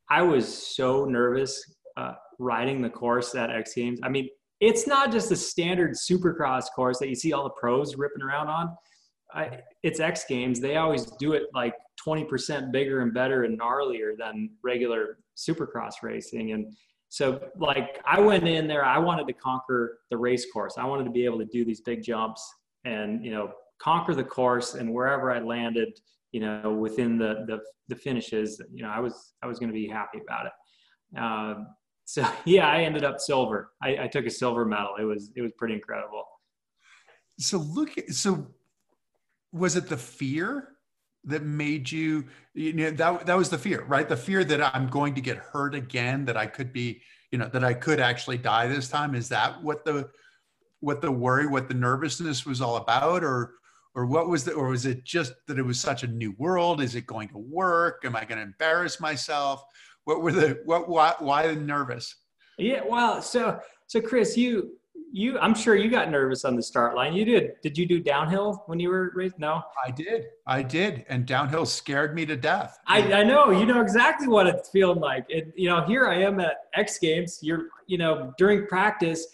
I 0.08 0.22
was 0.22 0.46
so 0.76 1.04
nervous 1.04 1.62
uh, 1.96 2.14
riding 2.38 2.80
the 2.80 2.90
course 2.90 3.34
at 3.34 3.50
X 3.50 3.74
Games. 3.74 3.98
I 4.02 4.08
mean, 4.08 4.28
it's 4.60 4.86
not 4.86 5.12
just 5.12 5.30
a 5.32 5.36
standard 5.36 5.92
Supercross 5.92 6.66
course 6.74 6.98
that 6.98 7.08
you 7.08 7.14
see 7.14 7.32
all 7.32 7.44
the 7.44 7.50
pros 7.50 7.96
ripping 7.96 8.22
around 8.22 8.48
on 8.48 8.76
I, 9.34 9.60
it's 9.82 10.00
X 10.00 10.24
Games. 10.28 10.60
They 10.60 10.76
always 10.76 11.06
do 11.18 11.32
it 11.32 11.44
like 11.54 11.74
20% 12.04 12.72
bigger 12.72 13.00
and 13.00 13.12
better 13.12 13.44
and 13.44 13.58
gnarlier 13.58 14.16
than 14.16 14.50
regular 14.62 15.18
supercross 15.36 15.94
racing. 16.02 16.52
And 16.52 16.74
so, 17.08 17.40
like, 17.56 18.00
I 18.04 18.20
went 18.20 18.46
in 18.46 18.68
there, 18.68 18.84
I 18.84 18.98
wanted 18.98 19.26
to 19.28 19.32
conquer 19.32 20.00
the 20.10 20.16
race 20.16 20.46
course. 20.52 20.74
I 20.78 20.84
wanted 20.84 21.04
to 21.04 21.10
be 21.10 21.24
able 21.24 21.38
to 21.38 21.46
do 21.46 21.64
these 21.64 21.80
big 21.80 22.02
jumps 22.02 22.46
and, 22.84 23.24
you 23.24 23.30
know, 23.30 23.52
conquer 23.80 24.14
the 24.14 24.24
course. 24.24 24.74
And 24.74 24.92
wherever 24.92 25.30
I 25.30 25.40
landed, 25.40 25.98
you 26.32 26.40
know, 26.40 26.74
within 26.74 27.18
the, 27.18 27.44
the, 27.46 27.60
the 27.88 27.96
finishes, 27.96 28.60
you 28.72 28.82
know, 28.82 28.90
I 28.90 29.00
was, 29.00 29.32
I 29.42 29.46
was 29.46 29.58
going 29.58 29.70
to 29.70 29.74
be 29.74 29.88
happy 29.88 30.20
about 30.20 30.46
it. 30.46 31.18
Um, 31.18 31.68
so 32.04 32.26
yeah, 32.44 32.68
I 32.68 32.82
ended 32.82 33.04
up 33.04 33.20
silver. 33.20 33.72
I, 33.82 34.04
I 34.04 34.06
took 34.08 34.26
a 34.26 34.30
silver 34.30 34.64
medal. 34.64 34.94
It 35.00 35.04
was, 35.04 35.30
it 35.34 35.40
was 35.40 35.52
pretty 35.56 35.74
incredible. 35.74 36.24
So 37.38 37.58
look, 37.58 37.90
so 38.10 38.48
was 39.52 39.76
it 39.76 39.88
the 39.88 39.96
fear 39.96 40.68
that 41.28 41.42
made 41.42 41.90
you 41.90 42.24
you 42.54 42.72
know 42.72 42.90
that 42.90 43.26
that 43.26 43.36
was 43.36 43.50
the 43.50 43.58
fear 43.58 43.84
right? 43.84 44.08
The 44.08 44.16
fear 44.16 44.44
that 44.44 44.74
i'm 44.74 44.88
going 44.88 45.14
to 45.14 45.20
get 45.20 45.36
hurt 45.36 45.74
again 45.74 46.24
that 46.24 46.36
i 46.36 46.46
could 46.46 46.72
be 46.72 47.02
you 47.30 47.38
know 47.38 47.48
that 47.48 47.64
i 47.64 47.74
could 47.74 48.00
actually 48.00 48.38
die 48.38 48.66
this 48.66 48.88
time. 48.88 49.14
Is 49.14 49.28
that 49.28 49.62
what 49.62 49.84
the 49.84 50.08
what 50.80 51.00
the 51.00 51.10
worry 51.10 51.46
what 51.46 51.68
the 51.68 51.74
nervousness 51.74 52.46
was 52.46 52.60
all 52.60 52.76
about? 52.76 53.22
Or 53.22 53.54
or 53.94 54.06
what 54.06 54.28
was 54.28 54.44
the 54.44 54.52
or 54.52 54.68
was 54.68 54.86
it 54.86 55.04
just 55.04 55.32
that 55.46 55.58
it 55.58 55.64
was 55.64 55.80
such 55.80 56.02
a 56.02 56.06
new 56.06 56.34
world? 56.38 56.80
Is 56.80 56.94
it 56.94 57.06
going 57.06 57.28
to 57.28 57.38
work? 57.38 58.02
Am 58.04 58.16
i 58.16 58.24
going 58.24 58.38
to 58.38 58.44
embarrass 58.44 59.00
myself? 59.00 59.64
What 60.04 60.22
were 60.22 60.32
the 60.32 60.60
what 60.64 60.88
why, 60.88 61.14
why 61.18 61.46
the 61.46 61.56
nervous? 61.56 62.14
Yeah 62.58 62.82
well 62.88 63.22
so 63.22 63.60
so 63.86 64.00
chris 64.00 64.36
you 64.36 64.77
you 65.10 65.38
i'm 65.38 65.54
sure 65.54 65.74
you 65.74 65.90
got 65.90 66.10
nervous 66.10 66.44
on 66.44 66.54
the 66.54 66.62
start 66.62 66.94
line. 66.94 67.14
You 67.14 67.24
did. 67.24 67.52
Did 67.62 67.78
you 67.78 67.86
do 67.86 68.00
downhill 68.00 68.62
when 68.66 68.78
you 68.78 68.90
were 68.90 69.10
raised 69.14 69.38
no? 69.38 69.62
I 69.84 69.90
did. 69.90 70.26
I 70.46 70.62
did. 70.62 71.04
And 71.08 71.26
downhill 71.26 71.66
scared 71.66 72.14
me 72.14 72.26
to 72.26 72.36
death. 72.36 72.78
I, 72.86 73.12
I 73.12 73.22
know. 73.24 73.50
You 73.50 73.66
know 73.66 73.80
exactly 73.80 74.28
what 74.28 74.46
it's 74.46 74.68
feeling 74.68 75.00
like. 75.00 75.24
It, 75.28 75.52
you 75.56 75.68
know 75.68 75.82
here 75.84 76.06
i 76.08 76.16
am 76.16 76.40
at 76.40 76.56
x 76.74 76.98
games. 76.98 77.38
You're 77.42 77.66
you 77.86 77.98
know 77.98 78.34
during 78.38 78.66
practice 78.66 79.26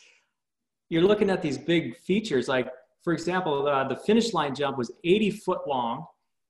you're 0.90 1.03
looking 1.03 1.31
at 1.31 1.42
these 1.42 1.59
big 1.59 1.96
features. 1.98 2.48
Like 2.48 2.68
for 3.03 3.12
example 3.12 3.66
uh, 3.66 3.88
the 3.88 3.96
finish 3.96 4.33
line 4.33 4.55
jump 4.55 4.79
was 4.79 4.92
80 5.03 5.31
foot 5.31 5.61
long. 5.66 6.07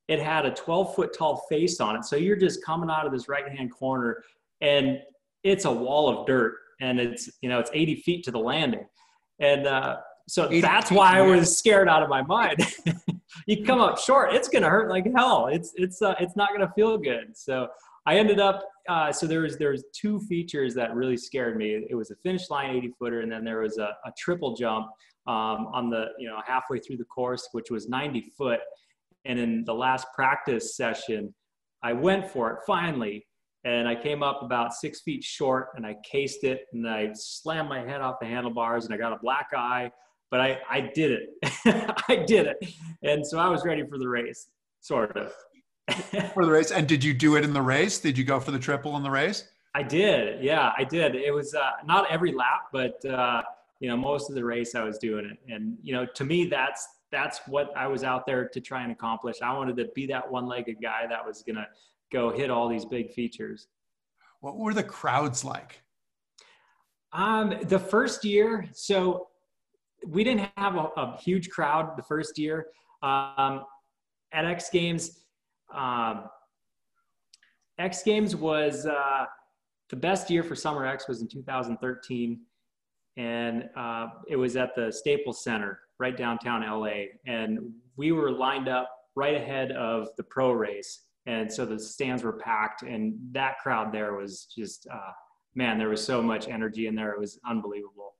It 0.06 0.20
had 0.20 0.44
a 0.44 0.50
12 0.50 0.94
foot 0.94 1.16
tall 1.16 1.46
face 1.48 1.80
on 1.80 1.96
it. 1.96 2.04
So 2.04 2.16
you're 2.16 2.36
just 2.36 2.62
coming 2.62 2.90
out 2.90 3.06
of 3.06 3.12
this 3.12 3.28
right 3.28 3.48
hand 3.48 3.72
corner 3.72 4.22
and 4.60 4.98
it's 5.42 5.64
a 5.64 5.72
wall 5.72 6.08
of 6.08 6.26
dirt. 6.26 6.56
And 6.80 7.00
it's 7.00 7.30
you 7.40 7.48
know 7.48 7.58
it's 7.58 7.70
80 7.72 7.96
feet 8.02 8.24
to 8.24 8.30
the 8.30 8.38
landing 8.38 8.84
and 9.40 9.66
uh, 9.66 9.96
so 10.28 10.48
that's 10.48 10.90
why 10.90 11.18
I 11.18 11.22
was 11.22 11.56
scared 11.56 11.88
out 11.88 12.02
of 12.02 12.08
my 12.08 12.22
mind. 12.22 12.58
you 13.46 13.64
come 13.64 13.80
up 13.80 13.98
short, 13.98 14.34
it's 14.34 14.48
gonna 14.48 14.68
hurt 14.68 14.88
like 14.88 15.06
hell. 15.14 15.48
It's 15.50 15.72
it's 15.76 16.00
uh, 16.02 16.14
it's 16.18 16.36
not 16.36 16.50
gonna 16.52 16.72
feel 16.74 16.98
good. 16.98 17.36
So 17.36 17.68
I 18.06 18.16
ended 18.16 18.40
up. 18.40 18.64
Uh, 18.88 19.10
so 19.10 19.26
there 19.26 19.40
was 19.40 19.56
there 19.58 19.70
was 19.70 19.84
two 19.94 20.20
features 20.20 20.74
that 20.74 20.94
really 20.94 21.16
scared 21.16 21.56
me. 21.56 21.86
It 21.88 21.94
was 21.94 22.10
a 22.10 22.16
finish 22.16 22.50
line 22.50 22.76
80 22.76 22.92
footer, 22.98 23.20
and 23.20 23.32
then 23.32 23.44
there 23.44 23.60
was 23.60 23.78
a, 23.78 23.96
a 24.04 24.12
triple 24.18 24.54
jump 24.54 24.86
um, 25.26 25.68
on 25.72 25.90
the 25.90 26.06
you 26.18 26.28
know 26.28 26.40
halfway 26.46 26.78
through 26.78 26.98
the 26.98 27.04
course, 27.04 27.48
which 27.52 27.70
was 27.70 27.88
90 27.88 28.32
foot. 28.36 28.60
And 29.26 29.38
in 29.38 29.64
the 29.64 29.74
last 29.74 30.06
practice 30.14 30.76
session, 30.76 31.34
I 31.82 31.94
went 31.94 32.30
for 32.30 32.50
it 32.50 32.58
finally, 32.66 33.26
and 33.64 33.88
I 33.88 33.94
came 33.94 34.22
up 34.22 34.42
about 34.42 34.74
six 34.74 35.00
feet 35.00 35.24
short 35.24 35.68
and 35.74 35.86
I 35.86 35.96
cased 36.04 36.44
it 36.44 36.66
and 36.72 36.88
I 36.88 37.10
slammed 37.14 37.68
my 37.68 37.80
head 37.80 38.00
off 38.02 38.16
the 38.20 38.26
handlebars 38.26 38.84
and 38.84 38.94
I 38.94 38.98
got 38.98 39.12
a 39.12 39.18
black 39.18 39.48
eye, 39.56 39.90
but 40.30 40.40
I, 40.40 40.58
I 40.68 40.80
did 40.94 41.12
it. 41.12 41.94
I 42.08 42.24
did 42.26 42.46
it. 42.46 42.58
And 43.02 43.26
so 43.26 43.38
I 43.38 43.48
was 43.48 43.64
ready 43.64 43.82
for 43.86 43.98
the 43.98 44.08
race, 44.08 44.48
sort 44.80 45.16
of. 45.16 45.32
for 46.34 46.44
the 46.44 46.52
race. 46.52 46.70
And 46.72 46.86
did 46.86 47.02
you 47.02 47.14
do 47.14 47.36
it 47.36 47.44
in 47.44 47.52
the 47.52 47.62
race? 47.62 47.98
Did 47.98 48.18
you 48.18 48.24
go 48.24 48.38
for 48.38 48.50
the 48.50 48.58
triple 48.58 48.96
in 48.96 49.02
the 49.02 49.10
race? 49.10 49.48
I 49.74 49.82
did. 49.82 50.42
Yeah, 50.42 50.72
I 50.76 50.84
did. 50.84 51.14
It 51.14 51.32
was 51.32 51.54
uh, 51.54 51.70
not 51.84 52.10
every 52.10 52.32
lap, 52.32 52.68
but 52.72 53.04
uh, 53.04 53.42
you 53.80 53.88
know, 53.88 53.96
most 53.96 54.28
of 54.28 54.36
the 54.36 54.44
race 54.44 54.74
I 54.74 54.82
was 54.84 54.98
doing 54.98 55.24
it. 55.24 55.52
And 55.52 55.76
you 55.82 55.94
know, 55.94 56.06
to 56.14 56.24
me, 56.24 56.46
that's 56.46 56.86
that's 57.10 57.40
what 57.46 57.76
I 57.76 57.86
was 57.86 58.04
out 58.04 58.24
there 58.26 58.48
to 58.48 58.60
try 58.60 58.82
and 58.82 58.92
accomplish. 58.92 59.36
I 59.42 59.52
wanted 59.52 59.76
to 59.78 59.86
be 59.94 60.06
that 60.06 60.30
one-legged 60.30 60.76
guy 60.80 61.06
that 61.08 61.24
was 61.24 61.42
gonna 61.46 61.66
go 62.14 62.30
hit 62.30 62.48
all 62.48 62.68
these 62.68 62.84
big 62.84 63.12
features. 63.12 63.66
What 64.40 64.56
were 64.56 64.72
the 64.72 64.84
crowds 64.84 65.44
like? 65.44 65.82
Um, 67.12 67.54
the 67.64 67.78
first 67.78 68.24
year, 68.24 68.66
so 68.72 69.28
we 70.06 70.22
didn't 70.22 70.48
have 70.56 70.76
a, 70.76 70.88
a 70.96 71.18
huge 71.20 71.50
crowd 71.50 71.96
the 71.96 72.02
first 72.02 72.38
year. 72.38 72.66
Um, 73.02 73.64
at 74.32 74.44
X 74.44 74.70
Games, 74.70 75.24
um, 75.72 76.24
X 77.78 78.02
Games 78.02 78.36
was 78.36 78.86
uh, 78.86 79.24
the 79.90 79.96
best 79.96 80.30
year 80.30 80.42
for 80.42 80.54
Summer 80.54 80.86
X 80.86 81.08
was 81.08 81.20
in 81.20 81.28
2013, 81.28 82.40
and 83.16 83.68
uh, 83.76 84.06
it 84.28 84.36
was 84.36 84.56
at 84.56 84.74
the 84.74 84.92
Staples 84.92 85.42
Center 85.42 85.80
right 85.98 86.16
downtown 86.16 86.62
LA, 86.62 87.06
and 87.26 87.58
we 87.96 88.12
were 88.12 88.30
lined 88.30 88.68
up 88.68 88.90
right 89.16 89.34
ahead 89.34 89.72
of 89.72 90.08
the 90.16 90.24
pro 90.24 90.52
race 90.52 91.02
and 91.26 91.50
so 91.52 91.64
the 91.64 91.78
stands 91.78 92.22
were 92.22 92.34
packed 92.34 92.82
and 92.82 93.14
that 93.32 93.58
crowd 93.58 93.92
there 93.92 94.14
was 94.14 94.46
just 94.54 94.86
uh, 94.92 95.12
man 95.54 95.78
there 95.78 95.88
was 95.88 96.04
so 96.04 96.22
much 96.22 96.48
energy 96.48 96.86
in 96.86 96.94
there. 96.94 97.12
It 97.12 97.20
was 97.20 97.38
unbelievable. 97.48 98.14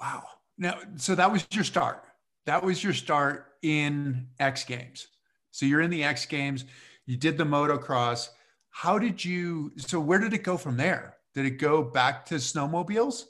Wow. 0.00 0.24
Now 0.58 0.78
so 0.96 1.14
that 1.14 1.32
was 1.32 1.46
your 1.50 1.64
start. 1.64 2.04
That 2.46 2.62
was 2.62 2.82
your 2.82 2.92
start 2.92 3.46
in 3.62 4.28
x 4.38 4.64
games. 4.64 5.06
So 5.50 5.66
you're 5.66 5.80
in 5.80 5.90
the 5.90 6.04
x 6.04 6.26
games. 6.26 6.64
You 7.06 7.16
did 7.16 7.38
the 7.38 7.44
motocross. 7.44 8.28
How 8.70 8.98
did 8.98 9.24
you 9.24 9.72
so 9.76 10.00
where 10.00 10.18
did 10.18 10.32
it 10.34 10.42
go 10.42 10.56
from 10.56 10.76
there? 10.76 11.16
Did 11.34 11.46
it 11.46 11.58
go 11.58 11.82
back 11.82 12.26
to 12.26 12.34
snowmobiles? 12.34 13.24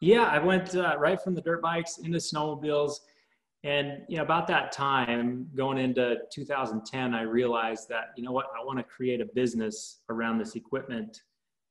Yeah 0.00 0.24
i 0.24 0.38
went 0.38 0.74
uh, 0.74 0.96
right 0.98 1.20
from 1.22 1.34
the 1.34 1.40
dirt 1.40 1.62
bikes 1.62 1.98
into 1.98 2.18
snowmobiles 2.18 2.96
and 3.64 4.02
you 4.08 4.16
know, 4.16 4.24
about 4.24 4.48
that 4.48 4.72
time, 4.72 5.46
going 5.54 5.78
into 5.78 6.16
2010, 6.32 7.14
I 7.14 7.22
realized 7.22 7.88
that 7.88 8.06
you 8.16 8.24
know 8.24 8.32
what, 8.32 8.46
I 8.58 8.64
want 8.64 8.78
to 8.78 8.84
create 8.84 9.20
a 9.20 9.26
business 9.26 10.00
around 10.08 10.38
this 10.38 10.56
equipment 10.56 11.20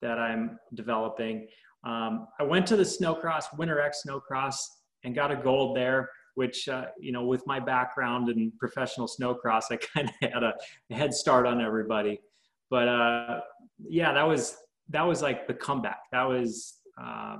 that 0.01 0.17
I'm 0.17 0.58
developing. 0.73 1.47
Um, 1.84 2.27
I 2.39 2.43
went 2.43 2.65
to 2.67 2.77
the 2.77 2.84
Snowcross 2.84 3.58
Winter 3.58 3.82
X 3.82 4.04
Snowcross 4.08 4.56
and 5.04 5.13
got 5.13 5.32
a 5.32 5.36
gold 5.36 5.75
there. 5.75 6.10
Which 6.36 6.69
uh, 6.69 6.86
you 6.97 7.12
know, 7.12 7.25
with 7.25 7.45
my 7.45 7.60
background 7.60 8.30
in 8.30 8.54
professional 8.58 9.06
snowcross, 9.06 9.63
I 9.69 9.75
kind 9.95 10.10
of 10.10 10.32
had 10.32 10.43
a 10.43 10.54
head 10.89 11.13
start 11.13 11.45
on 11.45 11.60
everybody. 11.60 12.21
But 12.69 12.88
uh, 12.88 13.41
yeah, 13.89 14.13
that 14.13 14.25
was 14.25 14.56
that 14.89 15.01
was 15.01 15.21
like 15.21 15.45
the 15.45 15.54
comeback. 15.54 15.99
That 16.13 16.23
was 16.23 16.77
uh, 16.97 17.36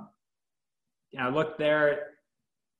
I 1.18 1.28
looked 1.30 1.58
there 1.58 2.11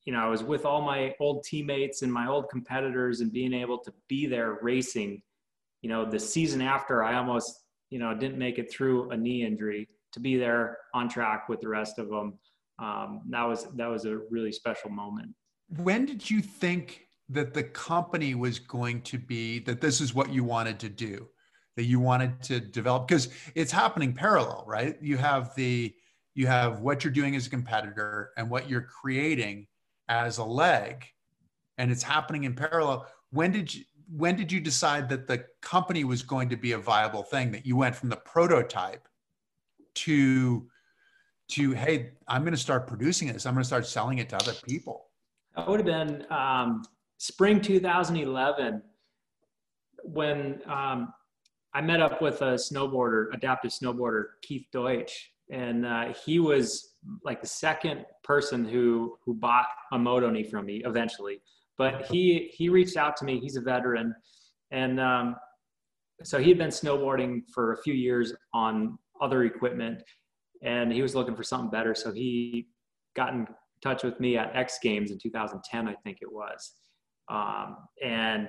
you 0.04 0.12
know, 0.12 0.18
I 0.18 0.26
was 0.26 0.42
with 0.42 0.64
all 0.64 0.82
my 0.82 1.14
old 1.20 1.44
teammates 1.44 2.02
and 2.02 2.12
my 2.12 2.26
old 2.26 2.48
competitors 2.50 3.20
and 3.20 3.32
being 3.32 3.54
able 3.54 3.78
to 3.78 3.92
be 4.08 4.26
there 4.26 4.58
racing, 4.60 5.22
you 5.80 5.88
know, 5.88 6.04
the 6.04 6.18
season 6.18 6.60
after 6.60 7.04
I 7.04 7.14
almost, 7.14 7.60
you 7.90 7.98
know, 7.98 8.14
didn't 8.14 8.38
make 8.38 8.58
it 8.58 8.70
through 8.70 9.10
a 9.10 9.16
knee 9.16 9.44
injury 9.44 9.88
to 10.12 10.20
be 10.20 10.36
there 10.36 10.78
on 10.94 11.08
track 11.08 11.48
with 11.48 11.60
the 11.60 11.68
rest 11.68 11.98
of 11.98 12.08
them. 12.08 12.38
Um, 12.78 13.22
that 13.30 13.44
was, 13.44 13.66
that 13.76 13.86
was 13.86 14.04
a 14.04 14.18
really 14.30 14.52
special 14.52 14.90
moment. 14.90 15.32
When 15.76 16.04
did 16.04 16.28
you 16.28 16.42
think 16.42 17.06
that 17.28 17.54
the 17.54 17.62
company 17.62 18.34
was 18.34 18.58
going 18.58 19.02
to 19.02 19.18
be, 19.18 19.60
that 19.60 19.80
this 19.80 20.00
is 20.00 20.14
what 20.14 20.32
you 20.32 20.42
wanted 20.42 20.80
to 20.80 20.88
do, 20.88 21.28
that 21.76 21.84
you 21.84 22.00
wanted 22.00 22.42
to 22.42 22.60
develop? 22.60 23.06
Because 23.06 23.28
it's 23.54 23.70
happening 23.70 24.12
parallel, 24.12 24.64
right? 24.66 24.96
You 25.00 25.16
have 25.18 25.54
the, 25.54 25.94
you 26.34 26.48
have 26.48 26.80
what 26.80 27.04
you're 27.04 27.12
doing 27.12 27.36
as 27.36 27.46
a 27.46 27.50
competitor 27.50 28.30
and 28.36 28.50
what 28.50 28.68
you're 28.68 28.82
creating 28.82 29.66
as 30.08 30.38
a 30.38 30.44
leg 30.44 31.06
and 31.78 31.90
it's 31.90 32.02
happening 32.02 32.44
in 32.44 32.54
parallel 32.54 33.06
when 33.30 33.50
did 33.50 33.74
you 33.74 33.84
when 34.14 34.36
did 34.36 34.52
you 34.52 34.60
decide 34.60 35.08
that 35.08 35.26
the 35.26 35.44
company 35.62 36.04
was 36.04 36.22
going 36.22 36.48
to 36.48 36.56
be 36.56 36.72
a 36.72 36.78
viable 36.78 37.22
thing 37.22 37.50
that 37.50 37.64
you 37.64 37.76
went 37.76 37.96
from 37.96 38.08
the 38.08 38.16
prototype 38.16 39.08
to 39.94 40.66
to 41.48 41.72
hey 41.72 42.10
i'm 42.28 42.42
going 42.42 42.52
to 42.52 42.60
start 42.60 42.86
producing 42.86 43.32
this. 43.32 43.46
I'm 43.46 43.54
going 43.54 43.62
to 43.62 43.66
start 43.66 43.86
selling 43.86 44.18
it 44.18 44.28
to 44.30 44.36
other 44.36 44.54
people? 44.64 45.06
That 45.56 45.68
would 45.68 45.80
have 45.80 45.86
been 45.86 46.26
um, 46.30 46.82
spring 47.18 47.60
2011 47.60 48.82
when 50.04 50.60
um, 50.66 51.12
i 51.74 51.80
met 51.80 52.00
up 52.00 52.20
with 52.20 52.42
a 52.42 52.54
snowboarder 52.54 53.32
adaptive 53.32 53.70
snowboarder 53.70 54.24
keith 54.42 54.66
deutsch 54.72 55.31
and 55.52 55.84
uh, 55.84 56.14
he 56.24 56.40
was 56.40 56.94
like 57.24 57.40
the 57.40 57.46
second 57.46 58.04
person 58.24 58.64
who 58.64 59.16
who 59.24 59.34
bought 59.34 59.66
a 59.92 59.98
moto 59.98 60.30
knee 60.30 60.42
from 60.42 60.66
me 60.66 60.82
eventually. 60.84 61.42
But 61.76 62.06
he 62.06 62.50
he 62.54 62.68
reached 62.68 62.96
out 62.96 63.16
to 63.18 63.24
me. 63.24 63.38
He's 63.38 63.56
a 63.56 63.60
veteran. 63.60 64.14
And 64.70 64.98
um, 64.98 65.36
so 66.24 66.38
he 66.38 66.48
had 66.48 66.58
been 66.58 66.70
snowboarding 66.70 67.42
for 67.52 67.74
a 67.74 67.82
few 67.82 67.92
years 67.92 68.32
on 68.54 68.98
other 69.20 69.44
equipment. 69.44 70.02
And 70.62 70.90
he 70.90 71.02
was 71.02 71.14
looking 71.14 71.36
for 71.36 71.42
something 71.42 71.70
better. 71.70 71.94
So 71.94 72.12
he 72.12 72.68
got 73.14 73.34
in 73.34 73.46
touch 73.82 74.04
with 74.04 74.18
me 74.20 74.38
at 74.38 74.54
x 74.56 74.78
games 74.80 75.10
in 75.10 75.18
2010 75.18 75.88
i 75.88 75.94
think 76.02 76.18
it 76.22 76.32
was. 76.32 76.72
Um, 77.28 77.76
and 78.02 78.48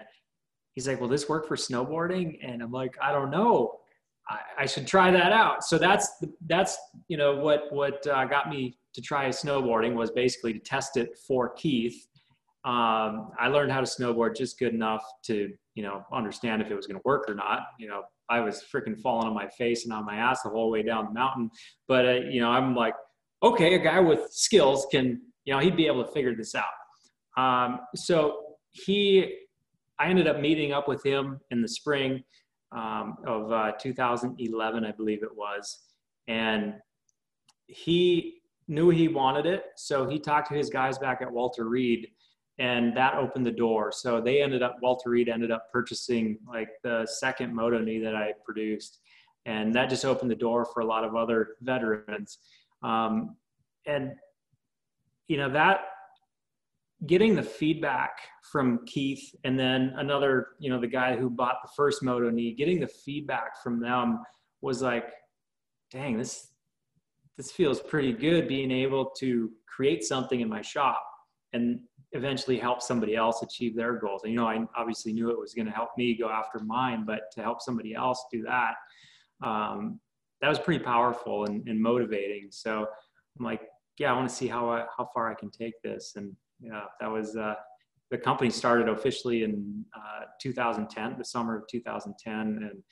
he's 0.74 0.88
like, 0.88 1.02
"Will 1.02 1.08
this 1.08 1.28
work 1.28 1.48
for 1.48 1.56
snowboarding?" 1.56 2.38
And 2.42 2.62
I'm 2.62 2.72
like, 2.72 2.96
"I 3.02 3.12
don't 3.12 3.30
know. 3.30 3.80
I, 4.60 4.66
should 4.66 4.88
try 4.88 5.12
that 5.12 5.32
out." 5.32 5.64
So 5.64 5.78
that's 5.78 6.10
that's 6.48 6.78
you 7.08 7.18
know 7.18 7.36
what 7.36 7.72
what 7.72 8.06
uh, 8.08 8.26
got 8.26 8.50
me 8.50 8.78
to 8.94 9.02
try 9.02 9.28
snowboarding 9.30 9.96
was 9.96 10.12
basically 10.12 10.54
to 10.54 10.60
test 10.60 10.98
it 10.98 11.18
for 11.28 11.50
Keith. 11.56 12.08
Um, 12.66 13.32
I 13.40 13.50
learned 13.50 13.72
how 13.72 13.82
to 13.82 13.86
snowboard 13.86 14.38
just 14.38 14.58
good 14.58 14.74
enough 14.74 15.04
to 15.24 15.52
you 15.76 15.84
know 15.84 16.06
understand 16.14 16.62
if 16.62 16.72
it 16.72 16.76
was 16.76 16.88
going 16.88 16.98
to 16.98 17.04
work 17.06 17.26
or 17.28 17.36
not. 17.36 17.62
You 17.80 17.88
know, 17.90 18.04
I 18.30 18.40
was 18.40 18.64
freaking 18.74 18.98
falling 19.00 19.28
on 19.28 19.34
my 19.34 19.48
face 19.50 19.84
and 19.86 19.94
on 19.94 20.06
my 20.06 20.16
ass 20.16 20.44
the 20.44 20.50
whole 20.50 20.72
way 20.72 20.84
down 20.84 21.06
the 21.06 21.12
mountain. 21.12 21.50
But 21.88 22.06
uh, 22.06 22.12
you 22.30 22.42
know, 22.42 22.50
I'm 22.50 22.76
like, 22.76 22.94
okay, 23.42 23.76
a 23.76 23.80
guy 23.80 24.00
with 24.00 24.32
skills 24.32 24.88
can 24.92 25.22
you 25.46 25.54
know 25.54 25.60
he'd 25.60 25.76
be 25.76 25.88
able 25.88 26.06
to 26.06 26.12
figure 26.12 26.36
this 26.36 26.56
out. 26.56 26.64
Um, 27.36 27.82
so 27.96 28.38
he 28.72 29.40
I 30.00 30.08
ended 30.08 30.28
up 30.28 30.40
meeting 30.40 30.72
up 30.72 30.88
with 30.88 31.06
him 31.06 31.40
in 31.52 31.62
the 31.62 31.68
spring 31.68 32.24
um, 32.74 33.18
of 33.26 33.52
uh, 33.52 33.72
2011, 33.80 34.86
I 34.86 34.92
believe 34.92 35.24
it 35.24 35.36
was, 35.36 35.80
and 36.28 36.76
he 37.68 38.42
knew 38.68 38.90
he 38.90 39.08
wanted 39.08 39.46
it. 39.46 39.66
So 39.76 40.08
he 40.08 40.20
talked 40.20 40.50
to 40.50 40.56
his 40.56 40.70
guys 40.70 40.98
back 40.98 41.22
at 41.22 41.32
Walter 41.32 41.66
Reed, 41.66 42.08
and 42.60 42.96
that 42.96 43.16
opened 43.16 43.46
the 43.46 43.52
door. 43.52 43.92
So 43.92 44.22
they 44.22 44.42
ended 44.42 44.62
up 44.62 44.78
Walter 44.82 45.10
Reed 45.10 45.30
ended 45.30 45.52
up 45.52 45.72
purchasing 45.72 46.38
like 46.48 46.70
the 46.84 47.06
second 47.06 47.54
moto 47.54 47.80
knee 47.80 48.00
that 48.00 48.16
I 48.16 48.34
produced, 48.46 49.00
and 49.46 49.74
that 49.76 49.90
just 49.90 50.06
opened 50.06 50.32
the 50.32 50.36
door 50.36 50.66
for 50.66 50.82
a 50.82 50.86
lot 50.86 51.04
of 51.04 51.16
other 51.16 51.56
veterans. 51.62 52.40
Um, 52.82 53.36
and 53.86 54.14
you 55.28 55.38
know 55.38 55.50
that 55.50 55.82
getting 57.06 57.36
the 57.36 57.44
feedback 57.44 58.18
from 58.54 58.86
Keith 58.86 59.34
and 59.44 59.60
then 59.60 59.96
another, 59.98 60.50
you 60.60 60.70
know, 60.70 60.80
the 60.80 60.86
guy 60.86 61.16
who 61.16 61.28
bought 61.28 61.58
the 61.64 61.72
first 61.76 62.04
Moto 62.04 62.30
knee, 62.30 62.54
getting 62.54 62.80
the 62.80 62.88
feedback 62.88 63.62
from 63.64 63.80
them 63.80 64.20
was 64.62 64.80
like, 64.80 65.12
dang, 65.92 66.20
this 66.20 66.50
this 67.36 67.52
feels 67.52 67.80
pretty 67.80 68.14
good 68.14 68.48
being 68.48 68.70
able 68.70 69.10
to 69.18 69.50
create 69.66 70.04
something 70.04 70.42
in 70.42 70.48
my 70.48 70.62
shop 70.62 71.04
and 71.54 71.80
eventually 72.12 72.60
help 72.60 72.80
somebody 72.80 73.16
else 73.16 73.42
achieve 73.42 73.76
their 73.76 73.94
goals. 73.94 74.22
And 74.24 74.32
you 74.32 74.38
know, 74.38 74.48
I 74.48 74.64
obviously 74.78 75.14
knew 75.14 75.32
it 75.32 75.40
was 75.40 75.56
going 75.56 75.66
to 75.66 75.72
help 75.72 75.90
me 75.98 76.16
go 76.16 76.30
after 76.30 76.60
mine, 76.60 77.06
but 77.08 77.22
to 77.32 77.42
help 77.42 77.60
somebody 77.60 77.96
else 77.96 78.24
do 78.32 78.44
that, 78.44 78.76
um, 79.44 80.00
that 80.42 80.50
was 80.50 80.60
pretty 80.60 80.84
powerful 80.84 81.46
and, 81.46 81.68
and 81.68 81.82
motivating. 81.82 82.50
So 82.52 82.86
I'm 83.40 83.46
like, 83.46 83.62
yeah, 83.98 84.12
I 84.12 84.16
want 84.16 84.30
to 84.30 84.36
see 84.36 84.48
how 84.48 84.70
I, 84.70 84.86
how 84.96 85.10
far 85.12 85.32
I 85.32 85.34
can 85.34 85.50
take 85.50 85.82
this. 85.82 86.14
And 86.18 86.36
yeah, 86.62 86.84
that 87.00 87.10
was 87.10 87.36
uh, 87.36 87.56
the 88.14 88.18
company 88.20 88.52
started 88.52 88.88
officially 88.90 89.42
in 89.44 89.84
uh, 89.96 90.26
2010, 90.40 91.16
the 91.18 91.26
summer 91.26 91.58
of 91.58 91.68
2010, 91.68 92.32
and 92.32 92.84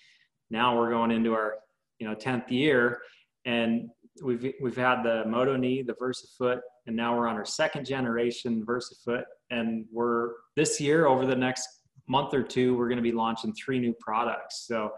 now 0.49 0.75
we're 0.75 0.89
going 0.89 1.11
into 1.11 1.31
our 1.33 1.57
you 1.99 2.07
know 2.07 2.15
10th 2.15 2.49
year, 2.49 2.97
and 3.45 3.87
we've 4.23 4.51
we've 4.63 4.75
had 4.75 5.03
the 5.03 5.23
Moto 5.27 5.55
Knee, 5.55 5.83
the 5.83 5.93
VersaFoot, 5.93 6.59
and 6.87 6.95
now 6.95 7.15
we're 7.15 7.27
on 7.27 7.35
our 7.35 7.45
second 7.45 7.85
generation 7.85 8.65
VersaFoot, 8.65 9.21
and 9.51 9.85
we're 9.91 10.31
this 10.55 10.81
year 10.81 11.05
over 11.05 11.27
the 11.27 11.35
next 11.35 11.67
month 12.07 12.33
or 12.33 12.41
two 12.41 12.75
we're 12.75 12.87
going 12.87 12.97
to 12.97 13.03
be 13.03 13.11
launching 13.11 13.53
three 13.53 13.77
new 13.77 13.93
products. 13.99 14.65
So 14.65 14.89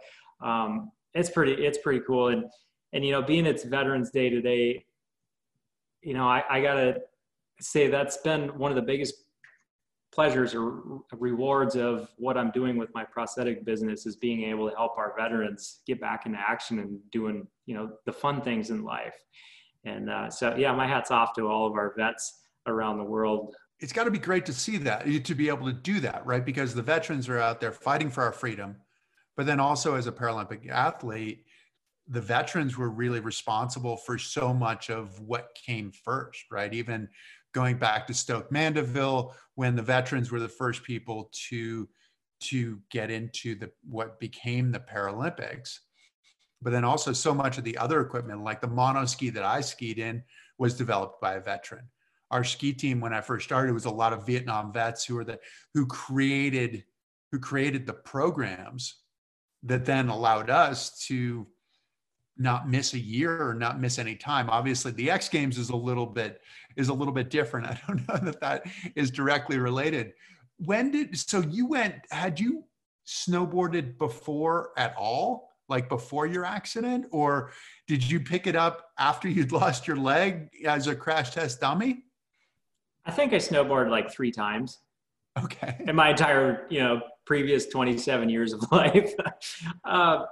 um, 0.41 0.89
it's 1.13 1.29
pretty 1.29 1.65
it's 1.65 1.79
pretty 1.79 1.99
cool, 2.07 2.29
and 2.29 2.45
and 2.93 3.03
you 3.03 3.11
know 3.11 3.21
being 3.21 3.45
it's 3.45 3.65
Veterans 3.65 4.09
Day 4.09 4.29
today, 4.29 4.85
you 6.01 6.13
know 6.13 6.29
I, 6.29 6.43
I 6.49 6.61
gotta 6.61 7.01
say 7.59 7.87
that's 7.87 8.17
been 8.17 8.57
one 8.57 8.71
of 8.71 8.75
the 8.77 8.81
biggest 8.81 9.22
pleasures 10.13 10.53
or 10.53 11.01
rewards 11.17 11.75
of 11.75 12.09
what 12.17 12.37
I'm 12.37 12.51
doing 12.51 12.77
with 12.77 12.93
my 12.93 13.03
prosthetic 13.03 13.65
business 13.65 14.05
is 14.05 14.15
being 14.15 14.43
able 14.43 14.69
to 14.69 14.75
help 14.75 14.97
our 14.97 15.13
veterans 15.17 15.79
get 15.87 15.99
back 15.99 16.25
into 16.25 16.37
action 16.37 16.79
and 16.79 16.99
doing, 17.11 17.47
you 17.65 17.75
know, 17.75 17.91
the 18.05 18.13
fun 18.13 18.41
things 18.41 18.69
in 18.69 18.83
life. 18.83 19.15
And 19.85 20.09
uh, 20.09 20.29
so, 20.29 20.55
yeah, 20.55 20.73
my 20.73 20.87
hat's 20.87 21.11
off 21.11 21.33
to 21.35 21.47
all 21.47 21.65
of 21.67 21.73
our 21.73 21.93
vets 21.97 22.41
around 22.67 22.97
the 22.97 23.03
world. 23.03 23.55
It's 23.79 23.91
got 23.91 24.05
to 24.05 24.11
be 24.11 24.19
great 24.19 24.45
to 24.45 24.53
see 24.53 24.77
that, 24.77 25.05
to 25.25 25.35
be 25.35 25.49
able 25.49 25.65
to 25.65 25.73
do 25.73 25.99
that, 26.01 26.25
right? 26.25 26.45
Because 26.45 26.73
the 26.73 26.81
veterans 26.81 27.27
are 27.27 27.39
out 27.39 27.59
there 27.59 27.71
fighting 27.71 28.09
for 28.09 28.23
our 28.23 28.31
freedom. 28.31 28.77
But 29.35 29.45
then 29.45 29.59
also, 29.59 29.95
as 29.95 30.07
a 30.07 30.11
Paralympic 30.11 30.69
athlete, 30.69 31.43
the 32.07 32.21
veterans 32.21 32.77
were 32.77 32.89
really 32.89 33.19
responsible 33.19 33.97
for 33.97 34.17
so 34.17 34.53
much 34.53 34.89
of 34.89 35.19
what 35.21 35.49
came 35.65 35.91
first, 35.91 36.45
right? 36.51 36.73
Even 36.73 37.09
going 37.53 37.77
back 37.77 38.07
to 38.07 38.13
Stoke 38.13 38.51
Mandeville 38.51 39.33
when 39.55 39.75
the 39.75 39.81
veterans 39.81 40.31
were 40.31 40.39
the 40.39 40.49
first 40.49 40.83
people 40.83 41.29
to 41.49 41.87
to 42.41 42.79
get 42.91 43.09
into 43.09 43.55
the 43.55 43.71
what 43.87 44.19
became 44.19 44.71
the 44.71 44.79
Paralympics. 44.79 45.79
But 46.61 46.71
then 46.71 46.83
also 46.83 47.13
so 47.13 47.33
much 47.33 47.57
of 47.57 47.63
the 47.63 47.77
other 47.77 48.01
equipment, 48.01 48.43
like 48.43 48.61
the 48.61 48.67
mono 48.67 49.05
ski 49.05 49.29
that 49.31 49.43
I 49.43 49.61
skied 49.61 49.99
in, 49.99 50.23
was 50.57 50.75
developed 50.75 51.21
by 51.21 51.35
a 51.35 51.41
veteran. 51.41 51.89
Our 52.31 52.43
ski 52.43 52.73
team, 52.73 52.99
when 52.99 53.13
I 53.13 53.21
first 53.21 53.45
started, 53.45 53.73
was 53.73 53.85
a 53.85 53.91
lot 53.91 54.13
of 54.13 54.25
Vietnam 54.25 54.73
vets 54.73 55.05
who 55.05 55.15
were 55.15 55.25
the 55.25 55.39
who 55.73 55.85
created 55.85 56.83
who 57.31 57.39
created 57.39 57.85
the 57.85 57.93
programs 57.93 58.95
that 59.63 59.85
then 59.85 60.09
allowed 60.09 60.49
us 60.49 61.05
to 61.07 61.47
not 62.37 62.69
miss 62.69 62.93
a 62.93 62.99
year 62.99 63.47
or 63.47 63.53
not 63.53 63.79
miss 63.79 63.99
any 63.99 64.15
time. 64.15 64.49
Obviously, 64.49 64.91
the 64.91 65.11
X 65.11 65.29
Games 65.29 65.57
is 65.57 65.69
a 65.69 65.75
little 65.75 66.05
bit 66.05 66.41
is 66.75 66.89
a 66.89 66.93
little 66.93 67.13
bit 67.13 67.29
different. 67.29 67.67
I 67.67 67.79
don't 67.87 68.07
know 68.07 68.17
that 68.31 68.39
that 68.41 68.65
is 68.95 69.11
directly 69.11 69.57
related. 69.57 70.13
When 70.57 70.91
did 70.91 71.17
so 71.17 71.41
you 71.41 71.67
went? 71.67 71.95
Had 72.11 72.39
you 72.39 72.63
snowboarded 73.05 73.97
before 73.97 74.71
at 74.77 74.95
all? 74.97 75.49
Like 75.69 75.87
before 75.87 76.27
your 76.27 76.43
accident, 76.43 77.05
or 77.11 77.51
did 77.87 78.07
you 78.07 78.19
pick 78.19 78.47
it 78.47 78.55
up 78.55 78.89
after 78.99 79.29
you'd 79.29 79.51
lost 79.53 79.87
your 79.87 79.95
leg 79.95 80.49
as 80.67 80.87
a 80.87 80.95
crash 80.95 81.31
test 81.31 81.61
dummy? 81.61 82.03
I 83.05 83.11
think 83.11 83.33
I 83.33 83.37
snowboarded 83.37 83.89
like 83.89 84.11
three 84.11 84.31
times. 84.31 84.79
Okay. 85.41 85.77
In 85.87 85.95
my 85.95 86.09
entire, 86.09 86.67
you 86.69 86.79
know, 86.79 87.01
previous 87.25 87.67
27 87.67 88.29
years 88.29 88.53
of 88.53 88.63
life. 88.71 89.13
uh, 89.85 90.25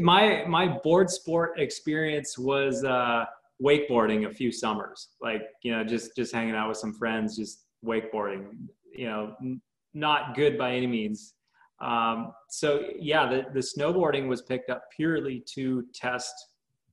my 0.00 0.44
my 0.46 0.66
board 0.66 1.10
sport 1.10 1.58
experience 1.58 2.38
was 2.38 2.84
uh, 2.84 3.24
wakeboarding 3.62 4.26
a 4.26 4.34
few 4.34 4.52
summers. 4.52 5.08
Like 5.20 5.42
you 5.62 5.72
know, 5.72 5.84
just 5.84 6.14
just 6.16 6.32
hanging 6.32 6.54
out 6.54 6.68
with 6.68 6.78
some 6.78 6.92
friends, 6.92 7.36
just 7.36 7.64
wakeboarding. 7.84 8.68
You 8.92 9.06
know, 9.06 9.34
n- 9.42 9.60
not 9.92 10.34
good 10.34 10.58
by 10.58 10.72
any 10.72 10.86
means. 10.86 11.34
Um, 11.80 12.32
so 12.48 12.88
yeah, 12.98 13.28
the 13.28 13.46
the 13.52 13.60
snowboarding 13.60 14.28
was 14.28 14.42
picked 14.42 14.70
up 14.70 14.84
purely 14.94 15.42
to 15.54 15.84
test 15.94 16.34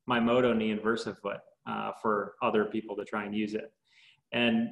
my 0.08 0.20
moto 0.20 0.54
knee 0.54 0.72
and 0.72 0.82
VersaFoot 0.82 1.40
uh, 1.68 1.92
for 2.02 2.34
other 2.42 2.66
people 2.66 2.96
to 2.96 3.06
try 3.06 3.26
and 3.26 3.36
use 3.36 3.54
it. 3.54 3.72
And 4.32 4.70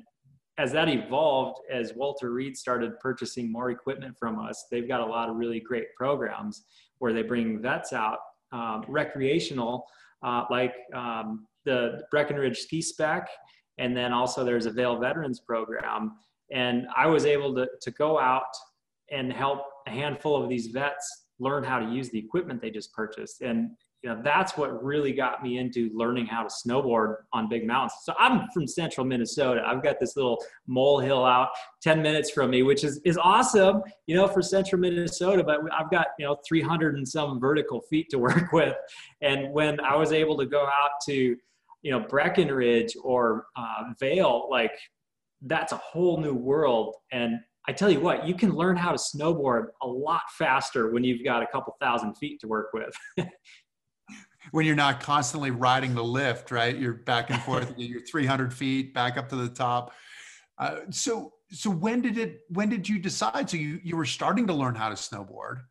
as 0.57 0.71
that 0.73 0.89
evolved, 0.89 1.61
as 1.71 1.93
Walter 1.93 2.31
Reed 2.31 2.57
started 2.57 2.99
purchasing 2.99 3.49
more 3.51 3.69
equipment 3.69 4.17
from 4.17 4.39
us, 4.39 4.65
they've 4.69 4.87
got 4.87 4.99
a 4.99 5.05
lot 5.05 5.29
of 5.29 5.37
really 5.37 5.59
great 5.61 5.95
programs 5.95 6.65
where 6.99 7.13
they 7.13 7.23
bring 7.23 7.61
vets 7.61 7.93
out 7.93 8.19
um, 8.51 8.85
recreational, 8.87 9.85
uh, 10.23 10.45
like 10.49 10.73
um, 10.93 11.47
the 11.65 12.01
Breckenridge 12.11 12.59
Ski 12.59 12.81
Spec, 12.81 13.27
and 13.77 13.95
then 13.95 14.11
also 14.13 14.43
there's 14.43 14.65
a 14.65 14.71
Vail 14.71 14.99
Veterans 14.99 15.39
Program. 15.39 16.13
And 16.51 16.87
I 16.95 17.07
was 17.07 17.25
able 17.25 17.53
to, 17.55 17.67
to 17.81 17.91
go 17.91 18.19
out 18.19 18.43
and 19.11 19.31
help 19.31 19.61
a 19.87 19.91
handful 19.91 20.41
of 20.41 20.49
these 20.49 20.67
vets 20.67 21.25
learn 21.39 21.63
how 21.63 21.79
to 21.79 21.85
use 21.85 22.09
the 22.09 22.19
equipment 22.19 22.61
they 22.61 22.69
just 22.69 22.93
purchased. 22.93 23.41
And 23.41 23.71
you 24.03 24.09
know 24.09 24.21
that's 24.23 24.57
what 24.57 24.83
really 24.83 25.11
got 25.11 25.43
me 25.43 25.57
into 25.57 25.89
learning 25.93 26.25
how 26.25 26.43
to 26.43 26.49
snowboard 26.49 27.17
on 27.33 27.49
big 27.49 27.67
mountains. 27.67 27.93
So 28.03 28.13
i'm 28.17 28.47
from 28.53 28.67
central 28.67 29.05
minnesota. 29.05 29.61
I've 29.65 29.83
got 29.83 29.99
this 29.99 30.15
little 30.15 30.43
molehill 30.67 31.25
out 31.25 31.49
10 31.81 32.01
minutes 32.01 32.31
from 32.31 32.49
me 32.49 32.63
which 32.63 32.83
is 32.83 32.99
is 33.05 33.17
awesome 33.17 33.81
you 34.07 34.15
know 34.15 34.27
for 34.27 34.41
central 34.41 34.79
minnesota 34.81 35.43
but 35.43 35.59
i've 35.77 35.91
got 35.91 36.07
you 36.17 36.25
know 36.25 36.37
300 36.47 36.95
and 36.95 37.07
some 37.07 37.39
vertical 37.39 37.81
feet 37.89 38.07
to 38.11 38.19
work 38.27 38.51
with. 38.51 38.75
And 39.21 39.51
when 39.51 39.79
i 39.81 39.95
was 39.95 40.11
able 40.11 40.37
to 40.37 40.45
go 40.45 40.65
out 40.65 40.91
to 41.07 41.35
you 41.81 41.91
know 41.91 41.99
breckenridge 41.99 42.95
or 43.03 43.45
uh, 43.55 43.83
vail 43.99 44.47
like 44.49 44.71
that's 45.43 45.71
a 45.71 45.77
whole 45.77 46.19
new 46.19 46.33
world. 46.33 46.95
And 47.11 47.39
I 47.67 47.71
tell 47.71 47.89
you 47.89 47.99
what, 47.99 48.27
you 48.27 48.33
can 48.33 48.51
learn 48.51 48.75
how 48.75 48.91
to 48.91 48.97
snowboard 48.97 49.67
a 49.81 49.87
lot 49.87 50.23
faster 50.37 50.91
when 50.91 51.03
you've 51.03 51.23
got 51.23 51.43
a 51.43 51.47
couple 51.47 51.75
thousand 51.79 52.15
feet 52.15 52.39
to 52.41 52.47
work 52.47 52.69
with. 52.73 52.93
when 54.51 54.65
you're 54.65 54.75
not 54.75 54.99
constantly 55.01 55.51
riding 55.51 55.93
the 55.93 56.03
lift, 56.03 56.51
right? 56.51 56.77
You're 56.77 56.93
back 56.93 57.29
and 57.29 57.41
forth. 57.41 57.73
you're 57.77 58.01
300 58.01 58.53
feet 58.53 58.93
back 58.93 59.17
up 59.17 59.29
to 59.29 59.35
the 59.35 59.49
top. 59.49 59.93
Uh, 60.57 60.81
so, 60.89 61.33
so 61.51 61.69
when 61.69 62.01
did 62.01 62.17
it? 62.17 62.41
When 62.49 62.69
did 62.69 62.87
you 62.87 62.99
decide? 62.99 63.49
So 63.49 63.57
you 63.57 63.79
you 63.83 63.95
were 63.95 64.05
starting 64.05 64.45
to 64.47 64.53
learn 64.53 64.75
how 64.75 64.89
to 64.89 64.95
snowboard, 64.95 65.61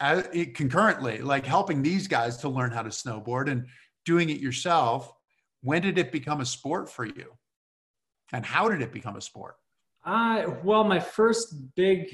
as, 0.00 0.28
it, 0.32 0.54
concurrently, 0.54 1.18
like 1.18 1.46
helping 1.46 1.82
these 1.82 2.08
guys 2.08 2.36
to 2.38 2.48
learn 2.48 2.70
how 2.70 2.82
to 2.82 2.90
snowboard 2.90 3.50
and 3.50 3.66
doing 4.04 4.30
it 4.30 4.40
yourself. 4.40 5.12
When 5.62 5.80
did 5.80 5.96
it 5.96 6.10
become 6.10 6.40
a 6.40 6.44
sport 6.44 6.90
for 6.90 7.06
you? 7.06 7.32
And 8.32 8.44
how 8.44 8.68
did 8.68 8.82
it 8.82 8.92
become 8.92 9.16
a 9.16 9.20
sport? 9.20 9.54
Uh, 10.04 10.46
well, 10.64 10.82
my 10.82 10.98
first 10.98 11.54
big 11.76 12.08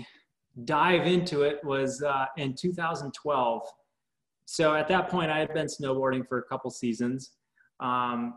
dive 0.65 1.07
into 1.07 1.43
it 1.43 1.65
was 1.65 2.03
uh, 2.03 2.27
in 2.37 2.55
2012. 2.55 3.63
So 4.51 4.75
at 4.75 4.89
that 4.89 5.11
point, 5.11 5.31
I 5.31 5.41
had 5.41 5.53
been 5.53 5.67
snowboarding 5.67 6.27
for 6.27 6.39
a 6.39 6.43
couple 6.43 6.71
seasons. 6.71 7.33
Um, 7.81 8.33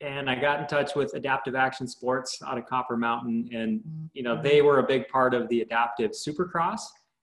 and 0.00 0.28
I 0.28 0.34
got 0.34 0.58
in 0.58 0.66
touch 0.66 0.96
with 0.96 1.14
Adaptive 1.14 1.54
Action 1.54 1.86
Sports 1.86 2.40
out 2.44 2.58
of 2.58 2.66
Copper 2.66 2.96
Mountain, 2.96 3.48
and 3.54 3.80
you 4.12 4.24
know 4.24 4.42
they 4.42 4.60
were 4.60 4.80
a 4.80 4.82
big 4.82 5.06
part 5.06 5.32
of 5.32 5.48
the 5.50 5.60
Adaptive 5.60 6.10
Supercross. 6.10 6.80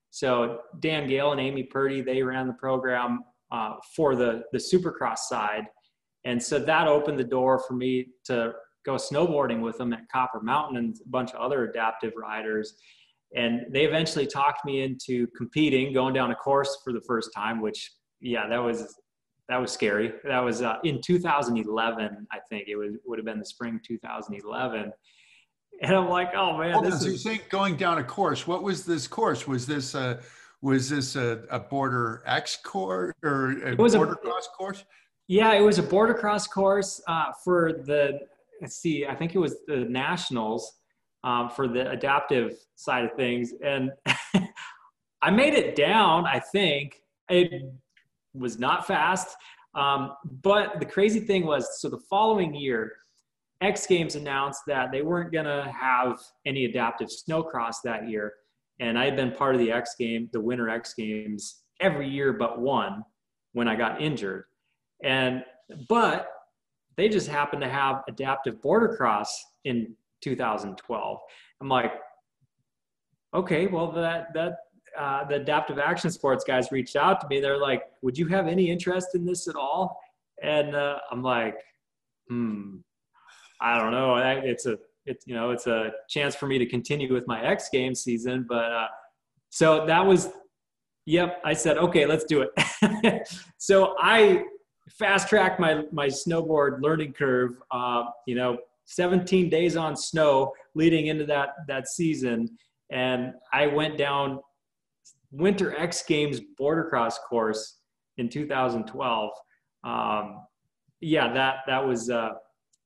So 0.09 0.61
Dan 0.79 1.05
Gale 1.05 1.33
and 1.33 1.41
Amy 1.41 1.63
Purdy 1.63 1.99
they 1.99 2.23
ran 2.23 2.47
the 2.47 2.53
program 2.53 3.25
uh, 3.51 3.73
for 3.93 4.15
the 4.15 4.43
the 4.53 4.57
Supercross 4.57 5.17
side, 5.27 5.65
and 6.23 6.41
so 6.41 6.59
that 6.59 6.87
opened 6.87 7.19
the 7.19 7.25
door 7.25 7.59
for 7.59 7.73
me 7.73 8.07
to 8.23 8.53
go 8.85 8.93
snowboarding 8.93 9.59
with 9.59 9.77
them 9.77 9.91
at 9.91 10.09
Copper 10.09 10.39
Mountain 10.39 10.77
and 10.77 10.95
a 10.95 11.09
bunch 11.09 11.31
of 11.31 11.41
other 11.41 11.65
adaptive 11.65 12.13
riders. 12.15 12.75
And 13.35 13.65
they 13.69 13.85
eventually 13.85 14.27
talked 14.27 14.65
me 14.65 14.83
into 14.83 15.27
competing, 15.37 15.93
going 15.93 16.13
down 16.13 16.31
a 16.31 16.35
course 16.35 16.79
for 16.83 16.91
the 16.91 17.01
first 17.01 17.31
time, 17.33 17.61
which 17.61 17.91
yeah, 18.19 18.47
that 18.47 18.57
was 18.57 18.95
that 19.49 19.59
was 19.59 19.71
scary. 19.71 20.13
That 20.23 20.39
was 20.39 20.61
uh, 20.61 20.77
in 20.83 21.01
2011, 21.01 22.27
I 22.31 22.37
think 22.49 22.67
it 22.67 22.75
was 22.75 22.95
would 23.05 23.19
have 23.19 23.25
been 23.25 23.39
the 23.39 23.45
spring 23.45 23.79
2011. 23.85 24.91
And 25.81 25.95
I'm 25.95 26.09
like, 26.09 26.33
oh 26.35 26.57
man, 26.57 26.73
Hold 26.73 26.85
this 26.85 27.01
on, 27.01 27.09
is. 27.09 27.23
So 27.23 27.31
you 27.31 27.39
going 27.49 27.75
down 27.75 27.97
a 27.97 28.03
course. 28.03 28.45
What 28.45 28.63
was 28.63 28.85
this 28.85 29.07
course? 29.07 29.47
Was 29.47 29.65
this 29.65 29.95
a 29.95 30.19
was 30.61 30.89
this 30.89 31.15
a, 31.15 31.43
a 31.49 31.59
border 31.59 32.21
X 32.25 32.57
course 32.63 33.13
or 33.23 33.51
a 33.65 33.75
border 33.75 34.13
a, 34.13 34.15
cross 34.15 34.47
course? 34.55 34.85
Yeah, 35.27 35.53
it 35.53 35.61
was 35.61 35.79
a 35.79 35.83
border 35.83 36.13
cross 36.13 36.47
course 36.47 37.01
uh, 37.07 37.31
for 37.43 37.73
the. 37.85 38.19
Let's 38.61 38.77
see, 38.77 39.07
I 39.07 39.15
think 39.15 39.33
it 39.33 39.39
was 39.39 39.55
the 39.65 39.77
nationals 39.77 40.80
um, 41.23 41.49
for 41.49 41.67
the 41.67 41.89
adaptive 41.89 42.55
side 42.75 43.05
of 43.05 43.13
things, 43.13 43.53
and 43.63 43.91
I 45.21 45.29
made 45.29 45.53
it 45.53 45.75
down. 45.75 46.25
I 46.25 46.39
think 46.39 47.01
it 47.29 47.63
was 48.33 48.59
not 48.59 48.87
fast. 48.87 49.35
Um, 49.73 50.13
but 50.41 50.79
the 50.79 50.85
crazy 50.85 51.19
thing 51.19 51.45
was, 51.45 51.79
so 51.79 51.89
the 51.89 51.99
following 52.09 52.53
year, 52.53 52.93
X 53.61 53.85
Games 53.85 54.15
announced 54.15 54.61
that 54.67 54.91
they 54.91 55.03
weren't 55.03 55.31
going 55.31 55.45
to 55.45 55.71
have 55.71 56.19
any 56.45 56.65
adaptive 56.65 57.09
snowcross 57.09 57.75
that 57.83 58.09
year. 58.09 58.33
And 58.79 58.97
I 58.97 59.05
had 59.05 59.15
been 59.15 59.31
part 59.31 59.53
of 59.53 59.61
the 59.61 59.71
X 59.71 59.95
game, 59.97 60.29
the 60.33 60.41
Winter 60.41 60.69
X 60.69 60.95
Games, 60.95 61.61
every 61.79 62.09
year 62.09 62.33
but 62.33 62.59
one 62.59 63.03
when 63.53 63.67
I 63.67 63.75
got 63.75 64.01
injured. 64.01 64.45
And, 65.03 65.43
but 65.87 66.29
they 66.97 67.07
just 67.07 67.27
happened 67.27 67.61
to 67.61 67.69
have 67.69 68.03
adaptive 68.07 68.61
border 68.61 68.95
cross 68.95 69.43
in 69.63 69.95
2012. 70.21 71.19
I'm 71.59 71.69
like, 71.69 71.93
okay, 73.33 73.67
well, 73.67 73.91
that, 73.91 74.33
that 74.33 74.57
uh, 74.97 75.23
the 75.25 75.35
adaptive 75.35 75.79
action 75.79 76.11
sports 76.11 76.43
guys 76.43 76.71
reached 76.71 76.95
out 76.95 77.21
to 77.21 77.27
me. 77.27 77.39
They're 77.39 77.57
like, 77.57 77.83
"Would 78.01 78.17
you 78.17 78.27
have 78.27 78.47
any 78.47 78.69
interest 78.69 79.09
in 79.15 79.25
this 79.25 79.47
at 79.47 79.55
all?" 79.55 79.99
And 80.41 80.75
uh, 80.75 80.97
I'm 81.11 81.21
like, 81.21 81.57
"Hmm, 82.27 82.77
I 83.61 83.77
don't 83.77 83.91
know. 83.91 84.17
It's 84.17 84.65
a, 84.65 84.77
it's 85.05 85.25
you 85.25 85.33
know, 85.33 85.51
it's 85.51 85.67
a 85.67 85.91
chance 86.09 86.35
for 86.35 86.47
me 86.47 86.57
to 86.57 86.65
continue 86.65 87.13
with 87.13 87.27
my 87.27 87.41
X 87.43 87.69
Games 87.71 88.01
season." 88.01 88.45
But 88.47 88.71
uh, 88.71 88.87
so 89.49 89.85
that 89.85 90.05
was, 90.05 90.29
yep. 91.05 91.41
I 91.45 91.53
said, 91.53 91.77
"Okay, 91.77 92.05
let's 92.05 92.25
do 92.25 92.45
it." 92.45 93.29
so 93.57 93.95
I 93.99 94.43
fast 94.89 95.29
tracked 95.29 95.59
my 95.59 95.83
my 95.91 96.07
snowboard 96.07 96.81
learning 96.81 97.13
curve. 97.13 97.61
Uh, 97.71 98.05
you 98.27 98.35
know, 98.35 98.57
17 98.85 99.49
days 99.49 99.77
on 99.77 99.95
snow 99.95 100.51
leading 100.75 101.07
into 101.07 101.25
that 101.25 101.49
that 101.67 101.87
season, 101.87 102.49
and 102.91 103.33
I 103.53 103.67
went 103.67 103.97
down 103.97 104.39
Winter 105.31 105.77
X 105.77 106.03
Games 106.03 106.41
border 106.57 106.85
cross 106.89 107.17
course 107.19 107.77
in 108.17 108.29
2012. 108.29 109.31
Um, 109.83 110.45
yeah, 110.99 111.33
that 111.33 111.57
that 111.67 111.85
was 111.85 112.09
uh, 112.09 112.31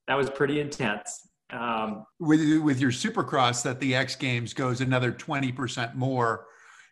that 0.08 0.14
was 0.14 0.30
pretty 0.30 0.60
intense. 0.60 1.28
Um, 1.52 2.04
with 2.18 2.40
with 2.62 2.80
your 2.80 2.90
Supercross, 2.90 3.62
that 3.62 3.80
the 3.80 3.94
X 3.94 4.16
Games 4.16 4.52
goes 4.52 4.80
another 4.80 5.12
20% 5.12 5.94
more 5.94 6.46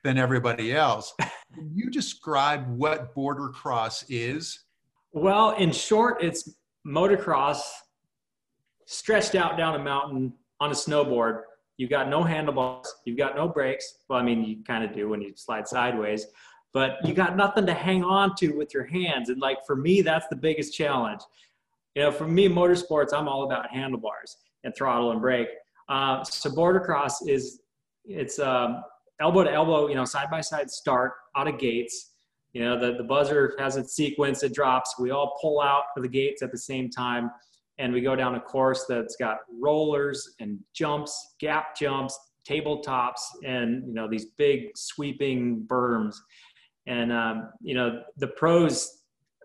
than 0.04 0.18
everybody 0.18 0.72
else. 0.72 1.14
Can 1.54 1.70
you 1.74 1.90
describe 1.90 2.68
what 2.68 3.14
border 3.14 3.48
cross 3.48 4.04
is? 4.08 4.64
Well, 5.12 5.52
in 5.52 5.72
short, 5.72 6.22
it's 6.22 6.56
motocross 6.86 7.62
stretched 8.86 9.34
out 9.34 9.56
down 9.56 9.74
a 9.74 9.82
mountain 9.82 10.32
on 10.60 10.70
a 10.70 10.74
snowboard 10.74 11.42
You've 11.76 11.90
got 11.90 12.08
no 12.08 12.22
handlebars. 12.22 12.92
You've 13.04 13.18
got 13.18 13.34
no 13.34 13.48
brakes. 13.48 13.98
Well, 14.08 14.18
I 14.18 14.22
mean, 14.22 14.44
you 14.44 14.62
kind 14.64 14.84
of 14.84 14.92
do 14.92 15.08
when 15.08 15.20
you 15.20 15.32
slide 15.34 15.66
sideways, 15.66 16.26
but 16.72 16.96
you 17.04 17.14
got 17.14 17.36
nothing 17.36 17.66
to 17.66 17.74
hang 17.74 18.04
on 18.04 18.36
to 18.36 18.52
with 18.52 18.72
your 18.72 18.84
hands. 18.84 19.28
And 19.28 19.40
like 19.40 19.58
for 19.66 19.74
me, 19.74 20.00
that's 20.00 20.26
the 20.28 20.36
biggest 20.36 20.74
challenge. 20.74 21.20
You 21.94 22.02
know, 22.02 22.12
for 22.12 22.28
me, 22.28 22.48
motorsports, 22.48 23.12
I'm 23.12 23.28
all 23.28 23.44
about 23.44 23.70
handlebars 23.70 24.36
and 24.62 24.74
throttle 24.74 25.10
and 25.10 25.20
brake. 25.20 25.48
Uh, 25.88 26.22
so 26.24 26.50
border 26.50 26.80
cross 26.80 27.26
is 27.26 27.60
it's 28.04 28.38
um, 28.38 28.82
elbow 29.20 29.44
to 29.44 29.52
elbow, 29.52 29.88
you 29.88 29.94
know, 29.94 30.04
side 30.04 30.30
by 30.30 30.40
side 30.40 30.70
start 30.70 31.12
out 31.36 31.48
of 31.48 31.58
gates. 31.58 32.12
You 32.52 32.62
know, 32.62 32.78
the, 32.78 32.96
the 32.96 33.04
buzzer 33.04 33.54
has 33.58 33.76
its 33.76 33.96
sequence, 33.96 34.44
it 34.44 34.54
drops. 34.54 34.94
We 34.98 35.10
all 35.10 35.36
pull 35.40 35.60
out 35.60 35.84
of 35.96 36.04
the 36.04 36.08
gates 36.08 36.40
at 36.40 36.52
the 36.52 36.58
same 36.58 36.88
time 36.88 37.30
and 37.78 37.92
we 37.92 38.00
go 38.00 38.14
down 38.14 38.34
a 38.36 38.40
course 38.40 38.84
that's 38.88 39.16
got 39.16 39.38
rollers 39.60 40.34
and 40.40 40.58
jumps, 40.72 41.34
gap 41.40 41.76
jumps, 41.76 42.18
tabletops, 42.48 43.20
and 43.44 43.86
you 43.86 43.94
know 43.94 44.08
these 44.08 44.26
big 44.36 44.76
sweeping 44.76 45.64
berms. 45.66 46.16
And 46.86 47.12
um, 47.12 47.50
you 47.60 47.74
know 47.74 48.02
the 48.18 48.28
pros, 48.28 49.02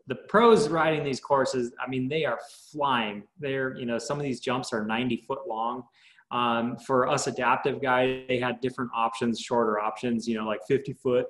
the 0.08 0.16
pros 0.16 0.68
riding 0.68 1.04
these 1.04 1.20
courses. 1.20 1.74
I 1.84 1.90
mean, 1.90 2.08
they 2.08 2.26
are 2.26 2.40
flying. 2.72 3.24
They're 3.40 3.78
you 3.78 3.86
know 3.86 3.98
some 3.98 4.18
of 4.18 4.24
these 4.24 4.40
jumps 4.40 4.74
are 4.74 4.86
90 4.86 5.24
foot 5.28 5.48
long. 5.48 5.84
Um, 6.32 6.78
for 6.78 7.08
us 7.08 7.26
adaptive 7.26 7.82
guys, 7.82 8.24
they 8.28 8.38
had 8.38 8.62
different 8.62 8.92
options, 8.96 9.40
shorter 9.40 9.80
options. 9.80 10.28
You 10.28 10.38
know, 10.38 10.46
like 10.46 10.60
50 10.68 10.94
foot. 10.94 11.26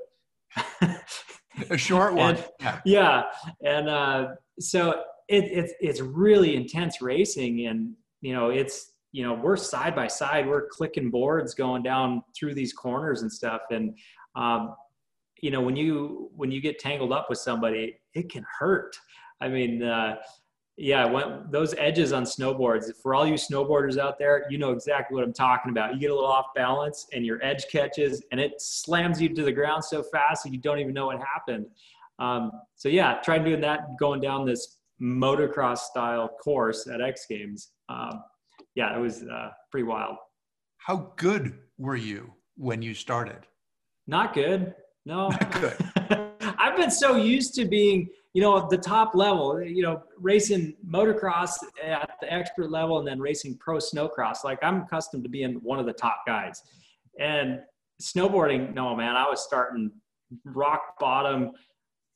a 1.69 1.77
short 1.77 2.13
one. 2.15 2.35
and, 2.35 2.45
yeah. 2.59 2.79
yeah, 2.83 3.23
and 3.63 3.89
uh, 3.89 4.27
so 4.59 5.03
it, 5.29 5.45
it's 5.45 5.73
it's 5.79 6.01
really 6.01 6.55
intense 6.55 7.01
racing, 7.01 7.67
and 7.67 7.93
you 8.21 8.33
know 8.33 8.49
it's 8.49 8.93
you 9.11 9.23
know 9.23 9.33
we're 9.33 9.55
side 9.55 9.95
by 9.95 10.07
side, 10.07 10.47
we're 10.47 10.67
clicking 10.67 11.09
boards 11.09 11.53
going 11.53 11.83
down 11.83 12.23
through 12.37 12.55
these 12.55 12.73
corners 12.73 13.21
and 13.21 13.31
stuff, 13.31 13.61
and 13.69 13.95
um, 14.35 14.75
you 15.41 15.51
know 15.51 15.61
when 15.61 15.75
you 15.75 16.31
when 16.35 16.51
you 16.51 16.59
get 16.59 16.79
tangled 16.79 17.13
up 17.13 17.27
with 17.29 17.37
somebody, 17.37 17.99
it 18.13 18.29
can 18.29 18.45
hurt. 18.59 18.95
I 19.39 19.47
mean. 19.47 19.83
Uh, 19.83 20.17
yeah, 20.81 21.03
when, 21.05 21.43
those 21.51 21.75
edges 21.77 22.13
on 22.13 22.23
snowboards. 22.23 22.89
For 23.03 23.13
all 23.13 23.27
you 23.27 23.33
snowboarders 23.33 23.97
out 23.97 24.17
there, 24.17 24.45
you 24.49 24.57
know 24.57 24.71
exactly 24.71 25.13
what 25.13 25.25
I'm 25.25 25.33
talking 25.33 25.71
about. 25.71 25.93
You 25.93 25.99
get 25.99 26.09
a 26.09 26.15
little 26.15 26.29
off 26.29 26.45
balance, 26.55 27.05
and 27.11 27.25
your 27.25 27.43
edge 27.43 27.65
catches, 27.69 28.23
and 28.31 28.39
it 28.39 28.53
slams 28.61 29.21
you 29.21 29.27
to 29.27 29.43
the 29.43 29.51
ground 29.51 29.83
so 29.83 30.01
fast 30.01 30.45
that 30.45 30.53
you 30.53 30.57
don't 30.57 30.79
even 30.79 30.93
know 30.93 31.07
what 31.07 31.17
happened. 31.19 31.65
Um, 32.17 32.51
so 32.75 32.87
yeah, 32.87 33.19
try 33.21 33.39
doing 33.39 33.59
that 33.59 33.97
going 33.99 34.21
down 34.21 34.45
this 34.45 34.78
motocross 35.01 35.79
style 35.79 36.29
course 36.43 36.87
at 36.87 37.01
X 37.01 37.25
Games. 37.29 37.71
Um, 37.89 38.23
yeah, 38.75 38.95
it 38.95 38.99
was 38.99 39.23
uh, 39.23 39.49
pretty 39.71 39.85
wild. 39.85 40.17
How 40.77 41.13
good 41.17 41.57
were 41.77 41.95
you 41.95 42.33
when 42.55 42.81
you 42.81 42.93
started? 42.93 43.45
Not 44.07 44.33
good. 44.33 44.73
No. 45.05 45.29
Not 45.29 45.51
good. 45.61 45.77
I've 46.59 46.75
been 46.75 46.91
so 46.91 47.15
used 47.15 47.55
to 47.55 47.65
being, 47.65 48.09
you 48.33 48.41
know, 48.41 48.57
at 48.57 48.69
the 48.69 48.77
top 48.77 49.15
level, 49.15 49.61
you 49.61 49.81
know, 49.81 50.03
racing 50.17 50.75
motocross 50.87 51.53
at 51.83 52.11
the 52.21 52.31
expert 52.31 52.69
level 52.69 52.99
and 52.99 53.07
then 53.07 53.19
racing 53.19 53.57
pro 53.57 53.77
snowcross. 53.77 54.43
Like 54.43 54.59
I'm 54.61 54.81
accustomed 54.81 55.23
to 55.23 55.29
being 55.29 55.55
one 55.63 55.79
of 55.79 55.85
the 55.85 55.93
top 55.93 56.23
guys. 56.27 56.61
And 57.19 57.59
snowboarding, 58.01 58.73
no, 58.73 58.95
man, 58.95 59.15
I 59.15 59.27
was 59.29 59.43
starting 59.43 59.91
rock 60.45 60.99
bottom, 60.99 61.51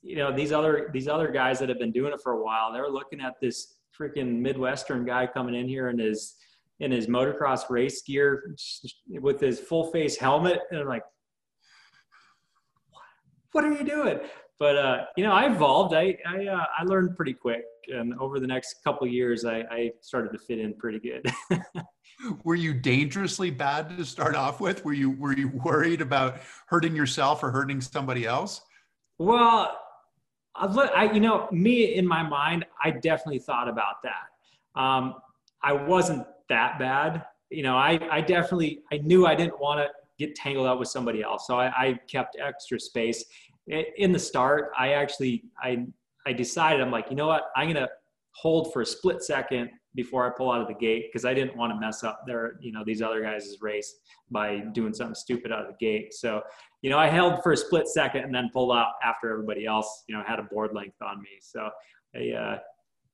you 0.03 0.17
know 0.17 0.35
these 0.35 0.51
other 0.51 0.89
these 0.93 1.07
other 1.07 1.31
guys 1.31 1.59
that 1.59 1.69
have 1.69 1.79
been 1.79 1.91
doing 1.91 2.13
it 2.13 2.19
for 2.21 2.33
a 2.33 2.43
while 2.43 2.71
they're 2.71 2.89
looking 2.89 3.21
at 3.21 3.39
this 3.41 3.75
freaking 3.97 4.39
midwestern 4.39 5.05
guy 5.05 5.25
coming 5.25 5.55
in 5.55 5.67
here 5.67 5.89
in 5.89 5.97
his 5.97 6.35
in 6.79 6.91
his 6.91 7.07
motocross 7.07 7.69
race 7.69 8.01
gear 8.01 8.53
with 9.21 9.39
his 9.39 9.59
full 9.59 9.91
face 9.91 10.17
helmet 10.17 10.59
and 10.71 10.81
I'm 10.81 10.87
like 10.87 11.03
what 13.53 13.63
are 13.63 13.71
you 13.71 13.83
doing? 13.83 14.19
But 14.59 14.77
uh, 14.77 15.05
you 15.15 15.23
know 15.23 15.31
i 15.31 15.49
evolved. 15.49 15.93
I 15.93 16.17
I, 16.27 16.45
uh, 16.45 16.65
I 16.77 16.83
learned 16.83 17.15
pretty 17.15 17.33
quick 17.33 17.63
and 17.87 18.13
over 18.19 18.39
the 18.39 18.47
next 18.47 18.77
couple 18.83 19.05
years 19.07 19.45
I, 19.45 19.63
I 19.69 19.91
started 20.01 20.31
to 20.31 20.39
fit 20.39 20.59
in 20.59 20.73
pretty 20.75 20.99
good. 20.99 21.31
Were 22.43 22.55
you 22.55 22.73
dangerously 22.73 23.49
bad 23.49 23.97
to 23.97 24.05
start 24.05 24.35
off 24.35 24.59
with? 24.59 24.85
Were 24.85 24.93
you 24.93 25.11
were 25.11 25.33
you 25.33 25.49
worried 25.49 26.01
about 26.01 26.39
hurting 26.67 26.95
yourself 26.95 27.43
or 27.43 27.51
hurting 27.51 27.81
somebody 27.81 28.25
else? 28.25 28.61
Well 29.17 29.77
I, 30.55 31.11
you 31.11 31.19
know, 31.19 31.47
me 31.51 31.95
in 31.95 32.05
my 32.07 32.21
mind, 32.23 32.65
I 32.83 32.91
definitely 32.91 33.39
thought 33.39 33.67
about 33.67 33.95
that. 34.03 34.79
Um, 34.79 35.15
I 35.63 35.73
wasn't 35.73 36.25
that 36.49 36.77
bad. 36.77 37.25
you 37.49 37.63
know, 37.63 37.77
I, 37.77 37.99
I 38.11 38.21
definitely, 38.21 38.79
I 38.91 38.97
knew 38.97 39.25
I 39.25 39.35
didn't 39.35 39.59
want 39.59 39.79
to 39.79 39.89
get 40.17 40.35
tangled 40.35 40.67
up 40.67 40.79
with 40.79 40.89
somebody 40.89 41.21
else. 41.21 41.47
So 41.47 41.59
I, 41.59 41.67
I 41.67 41.99
kept 42.07 42.37
extra 42.39 42.79
space 42.79 43.23
in 43.67 44.11
the 44.11 44.19
start. 44.19 44.71
I 44.77 44.93
actually, 44.93 45.43
I, 45.61 45.85
I 46.25 46.33
decided, 46.33 46.81
I'm 46.81 46.91
like, 46.91 47.09
you 47.09 47.15
know 47.15 47.27
what, 47.27 47.49
I'm 47.55 47.71
going 47.71 47.83
to 47.85 47.89
hold 48.35 48.73
for 48.73 48.81
a 48.81 48.85
split 48.85 49.21
second 49.23 49.69
before 49.95 50.25
I 50.25 50.31
pull 50.35 50.51
out 50.51 50.61
of 50.61 50.67
the 50.67 50.73
gate 50.73 51.09
because 51.11 51.23
I 51.23 51.33
didn't 51.33 51.55
want 51.55 51.71
to 51.71 51.79
mess 51.79 52.03
up 52.03 52.21
their, 52.25 52.55
you 52.59 52.71
know, 52.71 52.83
these 52.83 53.01
other 53.01 53.21
guys' 53.21 53.55
race 53.61 53.95
by 54.31 54.59
doing 54.73 54.93
something 54.93 55.15
stupid 55.15 55.51
out 55.51 55.61
of 55.61 55.67
the 55.67 55.77
gate. 55.79 56.13
So, 56.13 56.41
you 56.83 56.89
know, 56.89 56.99
I 56.99 57.07
held 57.07 57.41
for 57.41 57.53
a 57.53 57.57
split 57.57 57.87
second 57.87 58.25
and 58.25 58.35
then 58.35 58.49
pulled 58.51 58.75
out 58.75 58.91
after 59.03 59.31
everybody 59.31 59.65
else, 59.65 60.03
you 60.07 60.15
know, 60.15 60.21
had 60.27 60.37
a 60.37 60.43
board 60.43 60.71
length 60.75 61.01
on 61.01 61.21
me. 61.21 61.29
So, 61.41 61.69
I, 62.13 62.31
uh, 62.31 62.59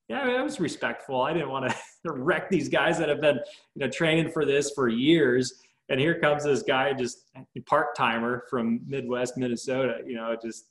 yeah, 0.10 0.22
I 0.22 0.42
was 0.42 0.60
respectful. 0.60 1.22
I 1.22 1.34
didn't 1.34 1.50
want 1.50 1.72
to 1.72 1.78
wreck 2.12 2.50
these 2.50 2.68
guys 2.68 2.98
that 2.98 3.10
have 3.10 3.22
been, 3.22 3.36
you 3.36 3.86
know, 3.86 3.88
training 3.88 4.32
for 4.32 4.44
this 4.44 4.72
for 4.72 4.90
years. 4.90 5.54
And 5.90 6.00
here 6.00 6.20
comes 6.20 6.44
this 6.44 6.64
guy, 6.64 6.94
just 6.94 7.30
part 7.68 7.96
timer 7.96 8.44
from 8.50 8.82
Midwest 8.88 9.38
Minnesota, 9.38 10.00
you 10.04 10.16
know, 10.16 10.36
just 10.42 10.66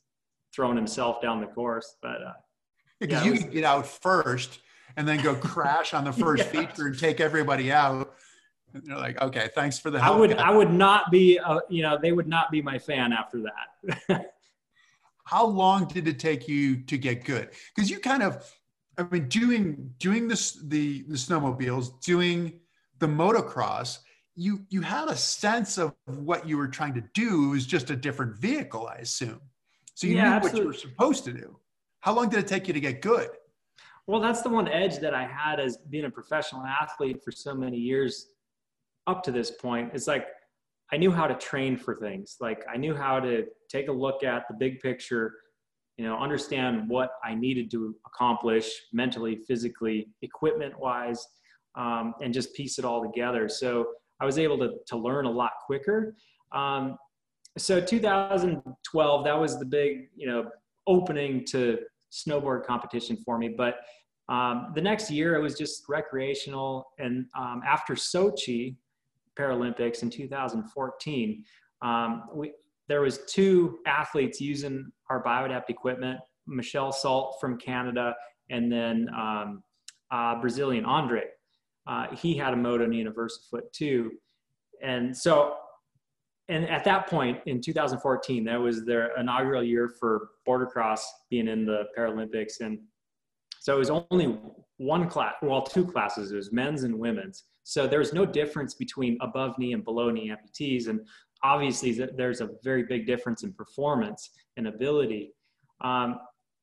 throwing 0.53 0.75
himself 0.75 1.21
down 1.21 1.39
the 1.39 1.47
course. 1.47 1.95
But 2.01 2.21
uh, 2.21 2.33
because 2.99 3.25
yeah, 3.25 3.31
you 3.31 3.39
can 3.39 3.49
get 3.49 3.63
out 3.63 3.87
first 3.87 4.59
and 4.97 5.07
then 5.07 5.21
go 5.21 5.35
crash 5.35 5.93
on 5.93 6.03
the 6.03 6.13
first 6.25 6.43
yeah. 6.53 6.65
feature 6.65 6.87
and 6.87 6.99
take 6.99 7.21
everybody 7.21 7.71
out. 7.71 8.13
And 8.73 8.83
they're 8.85 8.97
like, 8.97 9.21
okay, 9.21 9.49
thanks 9.55 9.79
for 9.79 9.89
the 9.89 9.99
help. 9.99 10.15
I 10.15 10.19
would, 10.19 10.33
I 10.37 10.51
would 10.51 10.71
not 10.71 11.11
be, 11.11 11.39
uh, 11.39 11.59
you 11.69 11.81
know, 11.81 11.97
they 11.99 12.11
would 12.11 12.27
not 12.27 12.51
be 12.51 12.61
my 12.61 12.77
fan 12.77 13.11
after 13.13 13.43
that. 13.43 14.33
How 15.25 15.45
long 15.45 15.85
did 15.85 16.07
it 16.07 16.19
take 16.19 16.47
you 16.47 16.77
to 16.83 16.97
get 16.97 17.23
good? 17.23 17.49
Because 17.75 17.89
you 17.89 17.99
kind 17.99 18.23
of, 18.23 18.51
I 18.97 19.03
mean, 19.11 19.27
doing 19.27 19.93
doing 19.99 20.27
this 20.27 20.53
the 20.53 21.03
the 21.03 21.15
snowmobiles, 21.15 22.01
doing 22.01 22.59
the 22.97 23.07
motocross, 23.07 23.99
you 24.35 24.65
you 24.69 24.81
had 24.81 25.07
a 25.07 25.15
sense 25.15 25.77
of 25.77 25.93
what 26.05 26.47
you 26.47 26.57
were 26.57 26.67
trying 26.67 26.95
to 26.95 27.03
do. 27.13 27.45
It 27.45 27.51
was 27.51 27.65
just 27.65 27.91
a 27.91 27.95
different 27.95 28.37
vehicle, 28.37 28.87
I 28.87 28.95
assume. 28.95 29.39
So 29.93 30.07
you 30.07 30.15
yeah, 30.15 30.23
knew 30.23 30.29
absolutely. 30.29 30.59
what 30.59 30.63
you 30.63 30.67
were 30.67 30.91
supposed 30.91 31.25
to 31.25 31.33
do. 31.33 31.59
How 31.99 32.13
long 32.13 32.29
did 32.29 32.39
it 32.39 32.47
take 32.47 32.67
you 32.67 32.73
to 32.73 32.79
get 32.79 33.01
good? 33.01 33.29
Well, 34.07 34.19
that's 34.19 34.41
the 34.41 34.49
one 34.49 34.67
edge 34.67 34.97
that 34.97 35.13
I 35.13 35.27
had 35.27 35.59
as 35.59 35.77
being 35.77 36.05
a 36.05 36.09
professional 36.09 36.63
athlete 36.63 37.21
for 37.23 37.31
so 37.31 37.53
many 37.53 37.77
years 37.77 38.27
up 39.07 39.23
to 39.23 39.31
this 39.31 39.51
point. 39.51 39.91
It's 39.93 40.07
like 40.07 40.27
I 40.91 40.97
knew 40.97 41.11
how 41.11 41.27
to 41.27 41.35
train 41.35 41.77
for 41.77 41.95
things. 41.95 42.37
Like 42.39 42.63
I 42.71 42.77
knew 42.77 42.95
how 42.95 43.19
to 43.19 43.45
take 43.69 43.87
a 43.89 43.91
look 43.91 44.23
at 44.23 44.43
the 44.49 44.55
big 44.55 44.79
picture, 44.79 45.33
you 45.97 46.05
know, 46.05 46.17
understand 46.17 46.89
what 46.89 47.11
I 47.23 47.35
needed 47.35 47.69
to 47.71 47.95
accomplish 48.05 48.69
mentally, 48.91 49.37
physically, 49.47 50.09
equipment 50.21 50.79
wise, 50.79 51.25
um, 51.75 52.13
and 52.21 52.33
just 52.33 52.53
piece 52.55 52.79
it 52.79 52.85
all 52.85 53.03
together. 53.03 53.47
So 53.47 53.87
I 54.19 54.25
was 54.25 54.39
able 54.39 54.57
to, 54.59 54.71
to 54.87 54.97
learn 54.97 55.25
a 55.25 55.31
lot 55.31 55.51
quicker. 55.65 56.15
Um, 56.51 56.97
so 57.57 57.79
2012, 57.79 59.23
that 59.25 59.39
was 59.39 59.59
the 59.59 59.65
big, 59.65 60.09
you 60.15 60.27
know, 60.27 60.49
opening 60.87 61.45
to 61.45 61.79
snowboard 62.11 62.65
competition 62.65 63.17
for 63.17 63.37
me. 63.37 63.49
But 63.49 63.75
um, 64.27 64.71
the 64.75 64.81
next 64.81 65.11
year, 65.11 65.35
it 65.35 65.41
was 65.41 65.57
just 65.57 65.83
recreational. 65.87 66.87
And 66.99 67.25
um, 67.37 67.61
after 67.67 67.95
Sochi 67.95 68.75
Paralympics 69.37 70.03
in 70.03 70.09
2014, 70.09 71.43
um, 71.81 72.23
we, 72.33 72.51
there 72.87 73.01
was 73.01 73.19
two 73.27 73.79
athletes 73.85 74.41
using 74.41 74.91
our 75.09 75.23
Biodapt 75.23 75.69
equipment, 75.69 76.19
Michelle 76.47 76.91
Salt 76.91 77.37
from 77.39 77.57
Canada, 77.57 78.15
and 78.49 78.71
then 78.71 79.07
um, 79.15 79.63
uh, 80.11 80.39
Brazilian 80.41 80.85
Andre. 80.85 81.23
Uh, 81.87 82.07
he 82.15 82.35
had 82.35 82.53
a 82.53 82.55
moto 82.55 82.85
a 82.85 83.61
too. 83.73 84.11
And 84.81 85.15
so, 85.15 85.55
and 86.47 86.65
at 86.65 86.83
that 86.85 87.07
point 87.07 87.39
in 87.45 87.61
2014, 87.61 88.43
that 88.45 88.59
was 88.59 88.85
their 88.85 89.15
inaugural 89.19 89.63
year 89.63 89.93
for 89.99 90.29
border 90.45 90.65
cross 90.65 91.07
being 91.29 91.47
in 91.47 91.65
the 91.65 91.83
Paralympics. 91.97 92.61
And 92.61 92.79
so 93.59 93.75
it 93.75 93.79
was 93.79 93.89
only 93.89 94.37
one 94.77 95.07
class, 95.09 95.35
well, 95.41 95.61
two 95.61 95.85
classes. 95.85 96.31
It 96.31 96.35
was 96.35 96.51
men's 96.51 96.83
and 96.83 96.97
women's. 96.97 97.43
So 97.69 97.85
there's 97.85 98.13
no 98.13 98.25
difference 98.25 98.73
between 98.73 99.15
above 99.21 99.59
knee 99.59 99.73
and 99.73 99.85
below 99.85 100.09
knee 100.09 100.31
amputees. 100.31 100.87
And 100.87 101.01
obviously, 101.43 101.91
there's 101.91 102.41
a 102.41 102.49
very 102.63 102.81
big 102.81 103.05
difference 103.05 103.43
in 103.43 103.53
performance 103.53 104.31
and 104.57 104.69
ability. 104.69 105.33
Um, 105.81 106.17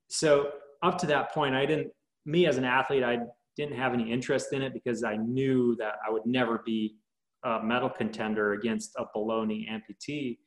so 0.08 0.50
up 0.82 0.98
to 0.98 1.06
that 1.06 1.30
point, 1.30 1.54
I 1.54 1.64
didn't, 1.64 1.92
me 2.24 2.48
as 2.48 2.56
an 2.56 2.64
athlete, 2.64 3.04
I 3.04 3.18
didn't 3.56 3.76
have 3.76 3.94
any 3.94 4.10
interest 4.10 4.52
in 4.52 4.62
it 4.62 4.74
because 4.74 5.04
I 5.04 5.16
knew 5.16 5.76
that 5.76 5.94
I 6.04 6.10
would 6.10 6.26
never 6.26 6.64
be 6.66 6.96
a 7.44 7.62
medal 7.62 7.88
contender 7.88 8.54
against 8.54 8.96
a 8.98 9.04
below 9.14 9.44
knee 9.44 9.68
amputee. 9.70 10.38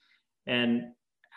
And 0.45 0.81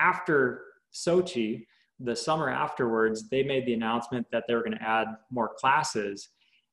after 0.01 0.65
Sochi, 0.93 1.65
the 2.01 2.17
summer 2.17 2.51
afterwards, 2.51 3.29
they 3.29 3.45
made 3.45 3.67
the 3.67 3.75
announcement 3.75 4.27
that 4.33 4.47
they 4.49 4.55
were 4.57 4.65
going 4.65 4.79
to 4.79 4.83
add 4.83 5.07
more 5.31 5.53
classes. 5.61 6.31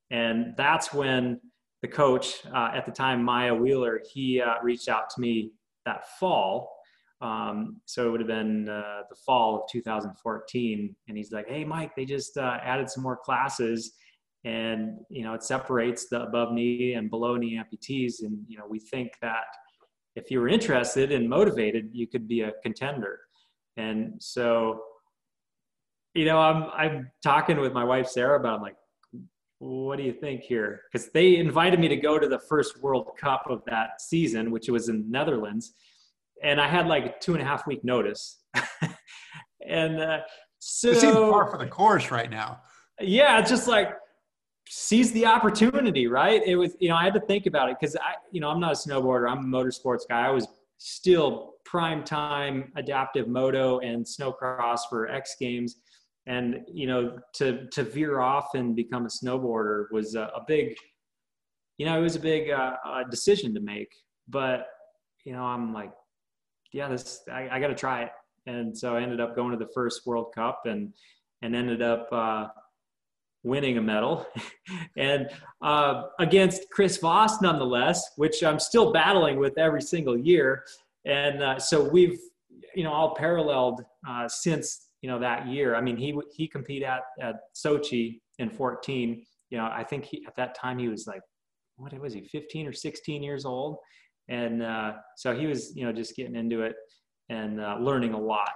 And 0.10 0.56
that's 0.58 0.92
when 0.92 1.40
the 1.82 1.88
coach 1.88 2.46
uh, 2.54 2.72
at 2.74 2.86
the 2.86 2.92
time, 2.92 3.24
Miah 3.24 3.54
Wheeler, 3.54 4.02
he 4.12 4.42
uh, 4.42 4.56
reached 4.62 4.90
out 4.90 5.10
to 5.12 5.22
me 5.22 5.52
that 5.86 6.08
fall. 6.20 6.76
Um, 7.22 7.82
so 7.86 8.08
it 8.08 8.12
would 8.12 8.22
have 8.22 8.28
been 8.28 8.70
uh, 8.70 9.02
the 9.10 9.16
fall 9.16 9.56
of 9.56 9.62
2014. 9.72 10.96
And 11.08 11.18
he's 11.18 11.32
like, 11.32 11.48
hey, 11.50 11.64
Mike, 11.66 11.96
they 11.96 12.06
just 12.06 12.38
uh, 12.38 12.58
added 12.64 12.90
some 12.90 13.04
more 13.04 13.18
classes. 13.18 13.94
And, 14.46 15.00
you 15.10 15.24
know, 15.24 15.34
it 15.34 15.44
separates 15.44 16.08
the 16.10 16.22
above 16.22 16.54
knee 16.54 16.94
and 16.94 17.10
below 17.10 17.36
knee 17.36 17.60
amputees. 17.60 18.22
And, 18.22 18.40
you 18.48 18.58
know, 18.58 18.66
we 18.70 18.80
think 18.80 19.12
that 19.22 19.46
if 20.16 20.32
you 20.32 20.40
were 20.40 20.48
interested 20.48 21.12
and 21.12 21.28
motivated, 21.30 21.90
you 21.92 22.08
could 22.08 22.28
be 22.28 22.42
a 22.42 22.54
contender. 22.64 23.20
And 23.78 24.14
so 24.20 24.82
you 26.14 26.26
know, 26.26 26.40
I'm 26.40 26.64
I'm 26.76 27.12
talking 27.24 27.60
with 27.60 27.74
my 27.74 27.84
wife 27.84 28.08
Sarah 28.08 28.40
about. 28.40 28.56
I'm 28.58 28.62
like, 28.62 28.76
what 29.60 29.98
do 29.98 30.04
you 30.04 30.14
think 30.14 30.42
here? 30.42 30.82
Because 30.92 31.10
they 31.12 31.36
invited 31.36 31.80
me 31.80 31.90
to 31.90 31.98
go 31.98 32.18
to 32.18 32.28
the 32.28 32.40
first 32.40 32.82
World 32.82 33.12
Cup 33.20 33.44
of 33.50 33.62
that 33.66 34.02
season, 34.02 34.52
which 34.52 34.70
was 34.70 34.90
in 34.90 35.10
Netherlands, 35.12 35.74
and 36.42 36.60
I 36.60 36.68
had 36.68 36.88
like 36.88 37.06
a 37.06 37.14
two 37.20 37.34
and 37.34 37.42
a 37.42 37.46
half 37.46 37.68
week 37.68 37.84
notice. 37.84 38.42
and 39.68 40.00
uh, 40.00 40.20
so 40.60 40.90
it 40.90 40.98
seems 40.98 41.14
far 41.14 41.52
for 41.52 41.58
the 41.58 41.68
course 41.68 42.10
right 42.10 42.30
now. 42.30 42.62
Yeah, 43.02 43.42
just 43.42 43.68
like 43.68 43.92
seize 44.70 45.12
the 45.12 45.26
opportunity, 45.26 46.08
right? 46.08 46.42
It 46.46 46.56
was, 46.56 46.76
you 46.80 46.90
know, 46.90 46.96
I 46.96 47.04
had 47.04 47.14
to 47.16 47.22
think 47.22 47.46
about 47.46 47.70
it 47.70 47.78
because 47.80 47.96
I, 47.98 48.14
you 48.32 48.40
know, 48.40 48.50
I'm 48.50 48.60
not 48.60 48.72
a 48.72 48.76
snowboarder. 48.76 49.30
I'm 49.30 49.40
a 49.40 49.58
motorsports 49.58 50.04
guy. 50.08 50.28
I 50.28 50.30
was 50.30 50.48
still 50.78 51.56
prime 51.66 52.04
time 52.04 52.72
adaptive 52.78 53.28
moto 53.28 53.80
and 53.80 54.06
snowcross 54.06 54.82
for 54.90 55.10
X 55.10 55.36
Games 55.40 55.78
and 56.28 56.62
you 56.72 56.88
know 56.88 57.18
to 57.34 57.68
to 57.72 57.84
veer 57.84 58.20
off 58.20 58.56
and 58.56 58.76
become 58.76 59.06
a 59.06 59.10
snowboarder 59.10 59.86
was 59.92 60.16
a, 60.16 60.32
a 60.36 60.44
big 60.48 60.76
you 61.78 61.86
know 61.86 61.98
it 61.98 62.02
was 62.02 62.16
a 62.16 62.20
big 62.20 62.50
uh, 62.50 62.76
uh, 62.86 63.04
decision 63.10 63.54
to 63.54 63.60
make 63.60 63.92
but 64.28 64.68
you 65.26 65.34
know 65.34 65.44
i'm 65.44 65.74
like 65.74 65.92
yeah 66.72 66.88
this 66.88 67.22
i, 67.32 67.50
I 67.52 67.60
got 67.60 67.68
to 67.68 67.76
try 67.76 68.04
it. 68.04 68.12
And 68.46 68.78
so 68.78 68.96
i 68.96 69.02
ended 69.02 69.20
up 69.20 69.36
going 69.36 69.52
to 69.52 69.58
the 69.58 69.72
first 69.74 70.06
world 70.06 70.34
cup 70.34 70.62
and 70.66 70.94
and 71.42 71.56
ended 71.56 71.82
up 71.82 72.08
uh, 72.12 72.48
winning 73.44 73.78
a 73.78 73.82
medal. 73.82 74.28
And 74.98 75.30
uh, 75.62 76.04
against 76.20 76.70
chris 76.72 76.98
vos 76.98 77.42
nonetheless 77.42 78.12
which 78.18 78.44
i'm 78.44 78.60
still 78.60 78.92
battling 78.92 79.40
with 79.40 79.58
every 79.58 79.82
single 79.82 80.18
year. 80.18 80.64
And 81.06 81.42
uh, 81.42 81.60
so 81.60 81.90
we've 81.90 82.20
you 82.76 82.84
know 82.84 82.92
all 82.92 83.16
paralleled 83.16 83.84
uh, 84.08 84.28
since 84.28 84.89
you 85.02 85.10
know 85.10 85.20
that 85.20 85.48
year. 85.48 85.76
I 85.76 85.82
mean, 85.82 85.98
he 85.98 86.18
he 86.36 86.48
competed 86.48 86.88
at 86.88 87.02
at 87.22 87.36
Sochi 87.56 88.20
in 88.38 88.50
14. 88.50 89.24
You 89.50 89.58
know, 89.58 89.66
I 89.66 89.84
think 89.84 90.06
he 90.06 90.26
at 90.28 90.36
that 90.36 90.56
time 90.56 90.78
he 90.78 90.88
was 90.88 91.08
like, 91.08 91.22
what 91.78 91.98
was 92.00 92.14
he, 92.14 92.22
15 92.22 92.68
or 92.68 92.74
16 92.74 93.24
years 93.24 93.46
old, 93.46 93.78
and 94.28 94.62
uh, 94.62 94.94
so 95.16 95.36
he 95.36 95.48
was 95.48 95.76
you 95.76 95.86
know 95.86 95.92
just 95.92 96.16
getting 96.16 96.36
into 96.36 96.62
it 96.62 96.76
and 97.30 97.60
uh, 97.62 97.78
learning 97.80 98.14
a 98.14 98.20
lot. 98.20 98.50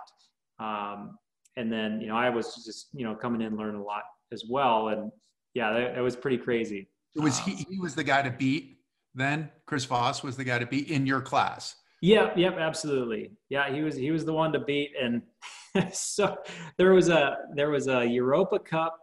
Um, 0.60 1.18
and 1.58 1.72
then 1.72 2.02
you 2.02 2.08
know 2.08 2.16
I 2.16 2.30
was 2.30 2.64
just 2.66 2.90
you 2.94 3.06
know 3.06 3.16
coming 3.16 3.42
in 3.42 3.58
learning 3.58 3.82
a 3.82 3.84
lot 3.84 4.04
as 4.32 4.44
well, 4.50 4.90
and 4.90 5.12
yeah, 5.54 5.72
that, 5.72 5.96
that 5.96 6.02
was 6.02 6.16
pretty 6.16 6.38
crazy. 6.38 6.90
It 7.16 7.22
was 7.22 7.40
um, 7.40 7.46
he, 7.46 7.66
he 7.70 7.80
was 7.80 7.96
the 7.96 8.04
guy 8.04 8.22
to 8.22 8.32
beat 8.32 8.74
then? 9.16 9.50
Chris 9.66 9.86
Vos 9.86 10.24
was 10.24 10.38
the 10.38 10.44
guy 10.44 10.60
to 10.60 10.66
beat 10.66 10.90
in 10.90 11.06
your 11.06 11.22
class. 11.22 11.76
Yep, 12.04 12.38
yep, 12.38 12.58
absolutely. 12.60 13.32
Yeah, 13.48 13.74
he 13.74 13.82
was 13.82 13.96
he 13.96 14.12
was 14.12 14.26
the 14.26 14.34
one 14.34 14.52
to 14.52 14.60
beat, 14.60 14.92
and 15.02 15.22
so 15.94 16.36
there 16.78 16.92
was 16.92 17.08
a 17.08 17.38
there 17.56 17.70
was 17.70 17.88
a 17.88 18.06
Europa 18.06 18.60
Cup 18.60 19.00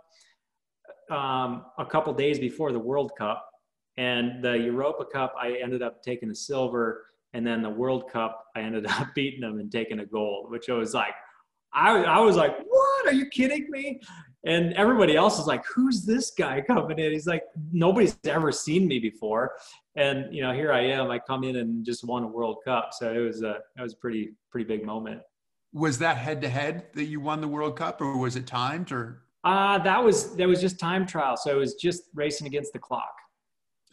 um, 1.10 1.64
a 1.78 1.86
couple 1.86 2.12
days 2.12 2.38
before 2.38 2.72
the 2.72 2.78
World 2.78 3.12
Cup, 3.16 3.48
and 3.96 4.44
the 4.44 4.52
Europa 4.52 5.06
Cup 5.10 5.34
I 5.40 5.56
ended 5.62 5.80
up 5.80 6.02
taking 6.02 6.30
a 6.30 6.34
silver, 6.34 7.06
and 7.32 7.46
then 7.46 7.62
the 7.62 7.70
World 7.70 8.10
Cup 8.12 8.44
I 8.54 8.60
ended 8.60 8.84
up 8.90 9.14
beating 9.14 9.40
them 9.40 9.60
and 9.60 9.72
taking 9.72 10.00
a 10.00 10.06
gold, 10.06 10.50
which 10.50 10.68
I 10.68 10.74
was 10.74 10.92
like, 10.92 11.14
I 11.72 12.02
I 12.02 12.20
was 12.20 12.36
like, 12.36 12.54
what? 12.68 13.06
Are 13.06 13.14
you 13.14 13.30
kidding 13.30 13.70
me? 13.70 14.02
And 14.44 14.72
everybody 14.74 15.16
else 15.16 15.38
is 15.38 15.46
like, 15.46 15.64
"Who's 15.66 16.04
this 16.04 16.30
guy 16.30 16.60
coming 16.62 16.98
in?" 16.98 17.12
He's 17.12 17.26
like, 17.26 17.44
"Nobody's 17.72 18.16
ever 18.24 18.50
seen 18.52 18.88
me 18.88 18.98
before," 18.98 19.52
and 19.96 20.34
you 20.34 20.42
know, 20.42 20.52
here 20.52 20.72
I 20.72 20.80
am. 20.80 21.10
I 21.10 21.18
come 21.18 21.44
in 21.44 21.56
and 21.56 21.84
just 21.84 22.04
won 22.04 22.22
a 22.22 22.26
World 22.26 22.58
Cup, 22.64 22.90
so 22.92 23.12
it 23.12 23.18
was 23.18 23.42
a 23.42 23.58
it 23.76 23.82
was 23.82 23.92
a 23.92 23.96
pretty 23.96 24.32
pretty 24.50 24.66
big 24.66 24.84
moment. 24.84 25.20
Was 25.72 25.98
that 25.98 26.16
head 26.16 26.40
to 26.40 26.48
head 26.48 26.86
that 26.94 27.04
you 27.04 27.20
won 27.20 27.40
the 27.40 27.48
World 27.48 27.76
Cup, 27.76 28.00
or 28.00 28.16
was 28.16 28.34
it 28.36 28.46
timed, 28.46 28.90
or? 28.92 29.22
Uh, 29.44 29.78
that 29.78 30.02
was 30.02 30.34
that 30.36 30.48
was 30.48 30.60
just 30.60 30.78
time 30.78 31.06
trial, 31.06 31.36
so 31.36 31.50
it 31.50 31.58
was 31.58 31.74
just 31.74 32.04
racing 32.14 32.46
against 32.46 32.72
the 32.72 32.78
clock, 32.78 33.14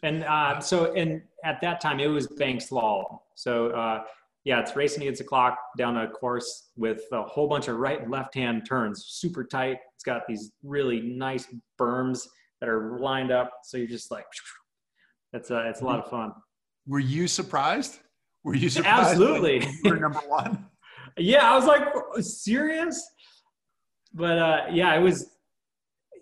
and 0.02 0.24
uh, 0.24 0.60
so 0.60 0.94
and 0.94 1.22
at 1.44 1.60
that 1.60 1.80
time 1.80 2.00
it 2.00 2.08
was 2.08 2.26
bank 2.26 2.60
slalom. 2.60 3.18
So 3.34 3.68
uh, 3.70 4.02
yeah, 4.48 4.60
it's 4.60 4.74
racing 4.74 5.02
against 5.02 5.18
the 5.18 5.26
clock 5.26 5.58
down 5.76 5.98
a 5.98 6.08
course 6.08 6.70
with 6.74 7.02
a 7.12 7.22
whole 7.22 7.46
bunch 7.46 7.68
of 7.68 7.76
right 7.76 8.00
and 8.00 8.10
left 8.10 8.34
hand 8.34 8.62
turns, 8.66 9.04
super 9.06 9.44
tight. 9.44 9.76
It's 9.94 10.02
got 10.02 10.22
these 10.26 10.52
really 10.62 11.02
nice 11.02 11.46
berms 11.78 12.26
that 12.62 12.70
are 12.70 12.98
lined 12.98 13.30
up. 13.30 13.50
So 13.64 13.76
you're 13.76 13.86
just 13.86 14.10
like, 14.10 14.24
it's 15.34 15.50
a, 15.50 15.68
it's 15.68 15.82
a 15.82 15.84
lot 15.84 15.98
of 15.98 16.08
fun. 16.08 16.32
Were 16.86 16.98
you 16.98 17.28
surprised? 17.28 17.98
Were 18.42 18.54
you 18.54 18.70
surprised? 18.70 19.10
Absolutely. 19.10 19.68
You 19.84 19.96
number 20.00 20.20
one. 20.20 20.64
yeah, 21.18 21.52
I 21.52 21.54
was 21.54 21.66
like, 21.66 21.82
serious. 22.20 23.06
But 24.14 24.38
uh, 24.38 24.60
yeah, 24.72 24.90
I 24.90 24.98
was, 24.98 25.28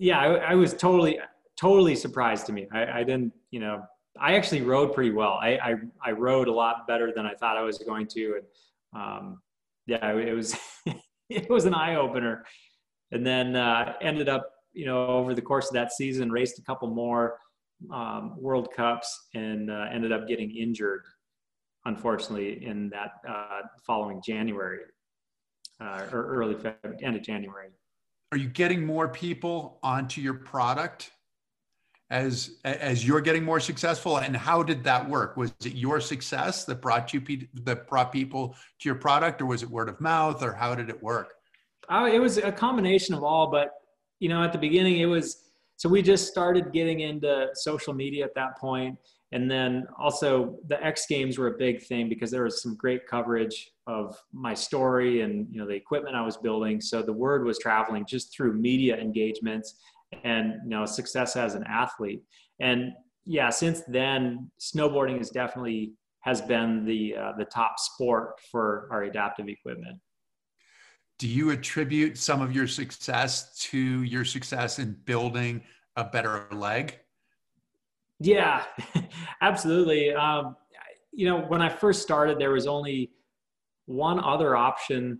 yeah, 0.00 0.18
I, 0.18 0.26
I, 0.50 0.54
was 0.56 0.74
totally, 0.74 1.20
totally 1.56 1.94
surprised 1.94 2.46
to 2.46 2.52
me. 2.52 2.66
I, 2.72 2.86
I 2.86 3.04
didn't, 3.04 3.32
you 3.52 3.60
know, 3.60 3.84
I 4.20 4.36
actually 4.36 4.62
rode 4.62 4.94
pretty 4.94 5.10
well. 5.10 5.38
I, 5.40 5.58
I, 5.58 5.74
I 6.02 6.10
rode 6.12 6.48
a 6.48 6.52
lot 6.52 6.86
better 6.86 7.12
than 7.14 7.26
I 7.26 7.34
thought 7.34 7.56
I 7.56 7.62
was 7.62 7.78
going 7.78 8.06
to, 8.08 8.40
and 8.40 9.02
um, 9.02 9.40
yeah, 9.86 10.12
it 10.12 10.34
was 10.34 10.56
it 11.28 11.50
was 11.50 11.64
an 11.64 11.74
eye 11.74 11.96
opener. 11.96 12.44
And 13.12 13.24
then 13.24 13.54
uh, 13.54 13.94
ended 14.00 14.28
up, 14.28 14.50
you 14.72 14.84
know, 14.84 15.06
over 15.06 15.34
the 15.34 15.42
course 15.42 15.68
of 15.68 15.74
that 15.74 15.92
season, 15.92 16.30
raced 16.30 16.58
a 16.58 16.62
couple 16.62 16.88
more 16.88 17.38
um, 17.92 18.34
World 18.38 18.68
Cups, 18.74 19.28
and 19.34 19.70
uh, 19.70 19.86
ended 19.92 20.12
up 20.12 20.26
getting 20.26 20.50
injured, 20.56 21.04
unfortunately, 21.84 22.64
in 22.64 22.88
that 22.90 23.12
uh, 23.28 23.62
following 23.86 24.20
January 24.24 24.80
uh, 25.80 26.06
or 26.12 26.26
early 26.26 26.54
February, 26.54 26.98
end 27.02 27.16
of 27.16 27.22
January. 27.22 27.68
Are 28.32 28.38
you 28.38 28.48
getting 28.48 28.84
more 28.84 29.08
people 29.08 29.78
onto 29.82 30.20
your 30.20 30.34
product? 30.34 31.12
As 32.10 32.58
as 32.64 33.06
you're 33.06 33.20
getting 33.20 33.44
more 33.44 33.60
successful? 33.60 34.18
And 34.18 34.36
how 34.36 34.62
did 34.62 34.84
that 34.84 35.08
work? 35.08 35.36
Was 35.36 35.52
it 35.64 35.74
your 35.74 36.00
success 36.00 36.64
that 36.64 36.80
brought 36.80 37.12
you 37.12 37.22
that 37.64 37.86
brought 37.88 38.12
people 38.12 38.54
to 38.80 38.88
your 38.88 38.94
product 38.94 39.40
or 39.40 39.46
was 39.46 39.62
it 39.62 39.70
word 39.70 39.88
of 39.88 40.00
mouth 40.00 40.42
or 40.42 40.52
how 40.52 40.74
did 40.74 40.88
it 40.88 41.02
work? 41.02 41.34
Uh, 41.88 42.08
it 42.12 42.18
was 42.18 42.38
a 42.38 42.50
combination 42.50 43.14
of 43.14 43.22
all 43.22 43.48
but 43.48 43.74
you 44.18 44.28
know 44.28 44.42
at 44.42 44.52
the 44.52 44.58
beginning 44.58 44.98
it 44.98 45.06
was 45.06 45.46
so 45.76 45.90
we 45.90 46.00
just 46.00 46.28
started 46.28 46.72
getting 46.72 47.00
into 47.00 47.48
social 47.54 47.92
media 47.92 48.24
at 48.24 48.34
that 48.34 48.56
point. 48.58 48.98
And 49.32 49.50
then 49.50 49.86
also 49.98 50.58
the 50.68 50.82
x 50.84 51.06
games 51.06 51.36
were 51.36 51.48
a 51.48 51.58
big 51.58 51.82
thing 51.82 52.08
because 52.08 52.30
there 52.30 52.44
was 52.44 52.62
some 52.62 52.76
great 52.76 53.06
coverage 53.06 53.72
of 53.86 54.16
my 54.32 54.54
story 54.54 55.20
and 55.20 55.46
you 55.50 55.60
know 55.60 55.66
the 55.66 55.74
equipment 55.74 56.16
i 56.16 56.22
was 56.22 56.36
building. 56.36 56.80
So 56.80 57.02
the 57.02 57.12
word 57.12 57.44
was 57.44 57.58
traveling 57.58 58.06
just 58.06 58.34
through 58.34 58.54
media 58.54 58.96
engagements 58.96 59.74
and 60.24 60.54
you 60.64 60.70
know 60.70 60.86
success 60.86 61.36
as 61.36 61.54
an 61.54 61.64
athlete. 61.68 62.22
And 62.60 62.92
yeah 63.24 63.50
since 63.50 63.82
then 63.88 64.50
snowboarding 64.60 65.20
is 65.20 65.30
definitely 65.30 65.92
has 66.20 66.40
been 66.40 66.84
the 66.84 67.16
uh, 67.16 67.32
the 67.38 67.44
top 67.44 67.78
sport 67.78 68.40
for 68.50 68.88
our 68.90 69.04
adaptive 69.04 69.48
equipment. 69.48 69.98
Do 71.18 71.28
you 71.28 71.50
attribute 71.50 72.18
some 72.18 72.42
of 72.42 72.54
your 72.54 72.66
success 72.66 73.56
to 73.70 73.78
your 74.02 74.24
success 74.24 74.78
in 74.78 74.96
building 75.04 75.62
a 75.96 76.04
better 76.04 76.46
leg? 76.52 76.98
Yeah 78.20 78.64
absolutely. 79.40 80.12
Um, 80.12 80.56
you 81.16 81.26
know 81.26 81.38
when 81.48 81.62
i 81.62 81.68
first 81.68 82.02
started 82.02 82.38
there 82.38 82.52
was 82.52 82.66
only 82.66 83.10
one 83.86 84.22
other 84.22 84.54
option 84.54 85.18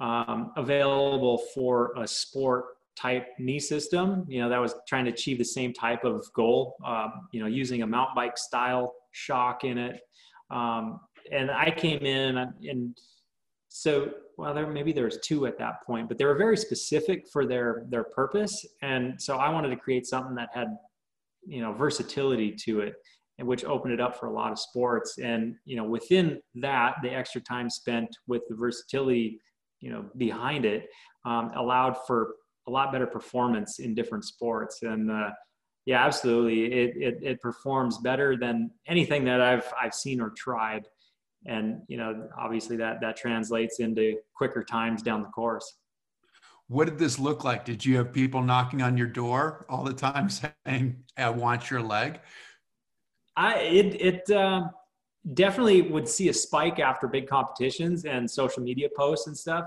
um, 0.00 0.52
available 0.56 1.38
for 1.54 1.92
a 1.96 2.06
sport 2.06 2.66
type 3.00 3.26
knee 3.38 3.60
system, 3.60 4.24
you 4.28 4.40
know, 4.40 4.48
that 4.48 4.60
was 4.60 4.74
trying 4.88 5.04
to 5.04 5.10
achieve 5.10 5.38
the 5.38 5.44
same 5.44 5.72
type 5.72 6.04
of 6.04 6.26
goal, 6.34 6.76
um, 6.84 7.12
you 7.32 7.40
know, 7.40 7.46
using 7.46 7.82
a 7.82 7.86
mountain 7.86 8.14
bike 8.14 8.36
style 8.36 8.94
shock 9.12 9.64
in 9.64 9.78
it. 9.78 10.00
Um, 10.50 11.00
and 11.30 11.50
I 11.50 11.70
came 11.70 12.04
in 12.04 12.38
and 12.38 12.96
so, 13.68 14.10
well, 14.36 14.54
there, 14.54 14.66
maybe 14.66 14.92
there 14.92 15.04
was 15.04 15.18
two 15.22 15.46
at 15.46 15.58
that 15.58 15.84
point, 15.86 16.08
but 16.08 16.18
they 16.18 16.24
were 16.24 16.34
very 16.34 16.56
specific 16.56 17.28
for 17.32 17.46
their, 17.46 17.84
their 17.90 18.04
purpose. 18.04 18.64
And 18.82 19.20
so 19.20 19.36
I 19.36 19.50
wanted 19.50 19.68
to 19.70 19.76
create 19.76 20.06
something 20.06 20.34
that 20.36 20.48
had, 20.52 20.68
you 21.46 21.60
know, 21.60 21.72
versatility 21.72 22.56
to 22.64 22.80
it 22.80 22.94
and 23.38 23.46
which 23.46 23.64
opened 23.64 23.94
it 23.94 24.00
up 24.00 24.18
for 24.18 24.26
a 24.26 24.32
lot 24.32 24.50
of 24.50 24.58
sports. 24.58 25.18
And, 25.18 25.54
you 25.64 25.76
know, 25.76 25.84
within 25.84 26.40
that, 26.56 26.96
the 27.02 27.10
extra 27.10 27.40
time 27.40 27.70
spent 27.70 28.08
with 28.26 28.42
the 28.48 28.56
versatility, 28.56 29.38
you 29.80 29.90
know, 29.92 30.06
behind 30.16 30.64
it 30.64 30.88
um, 31.24 31.52
allowed 31.54 31.96
for 32.06 32.34
a 32.68 32.70
lot 32.70 32.92
better 32.92 33.06
performance 33.06 33.78
in 33.78 33.94
different 33.94 34.24
sports. 34.24 34.82
And 34.82 35.10
uh, 35.10 35.30
yeah, 35.86 36.04
absolutely, 36.04 36.66
it, 36.66 36.96
it, 36.96 37.18
it 37.22 37.40
performs 37.40 37.98
better 37.98 38.36
than 38.36 38.70
anything 38.86 39.24
that 39.24 39.40
I've 39.40 39.72
I've 39.82 39.94
seen 39.94 40.20
or 40.20 40.30
tried. 40.30 40.86
And 41.46 41.80
you 41.88 41.96
know, 41.96 42.28
obviously 42.38 42.76
that 42.76 43.00
that 43.00 43.16
translates 43.16 43.80
into 43.80 44.18
quicker 44.34 44.62
times 44.62 45.02
down 45.02 45.22
the 45.22 45.28
course. 45.28 45.78
What 46.66 46.84
did 46.84 46.98
this 46.98 47.18
look 47.18 47.42
like? 47.42 47.64
Did 47.64 47.82
you 47.86 47.96
have 47.96 48.12
people 48.12 48.42
knocking 48.42 48.82
on 48.82 48.98
your 48.98 49.06
door 49.06 49.64
all 49.70 49.82
the 49.82 49.94
time 49.94 50.28
saying, 50.66 51.02
"I 51.16 51.30
want 51.30 51.70
your 51.70 51.80
leg"? 51.80 52.20
I 53.34 53.54
it 53.54 54.00
it 54.00 54.30
uh, 54.30 54.68
definitely 55.32 55.82
would 55.82 56.06
see 56.06 56.28
a 56.28 56.34
spike 56.34 56.80
after 56.80 57.08
big 57.08 57.28
competitions 57.28 58.04
and 58.04 58.30
social 58.30 58.62
media 58.62 58.88
posts 58.94 59.26
and 59.26 59.36
stuff. 59.36 59.64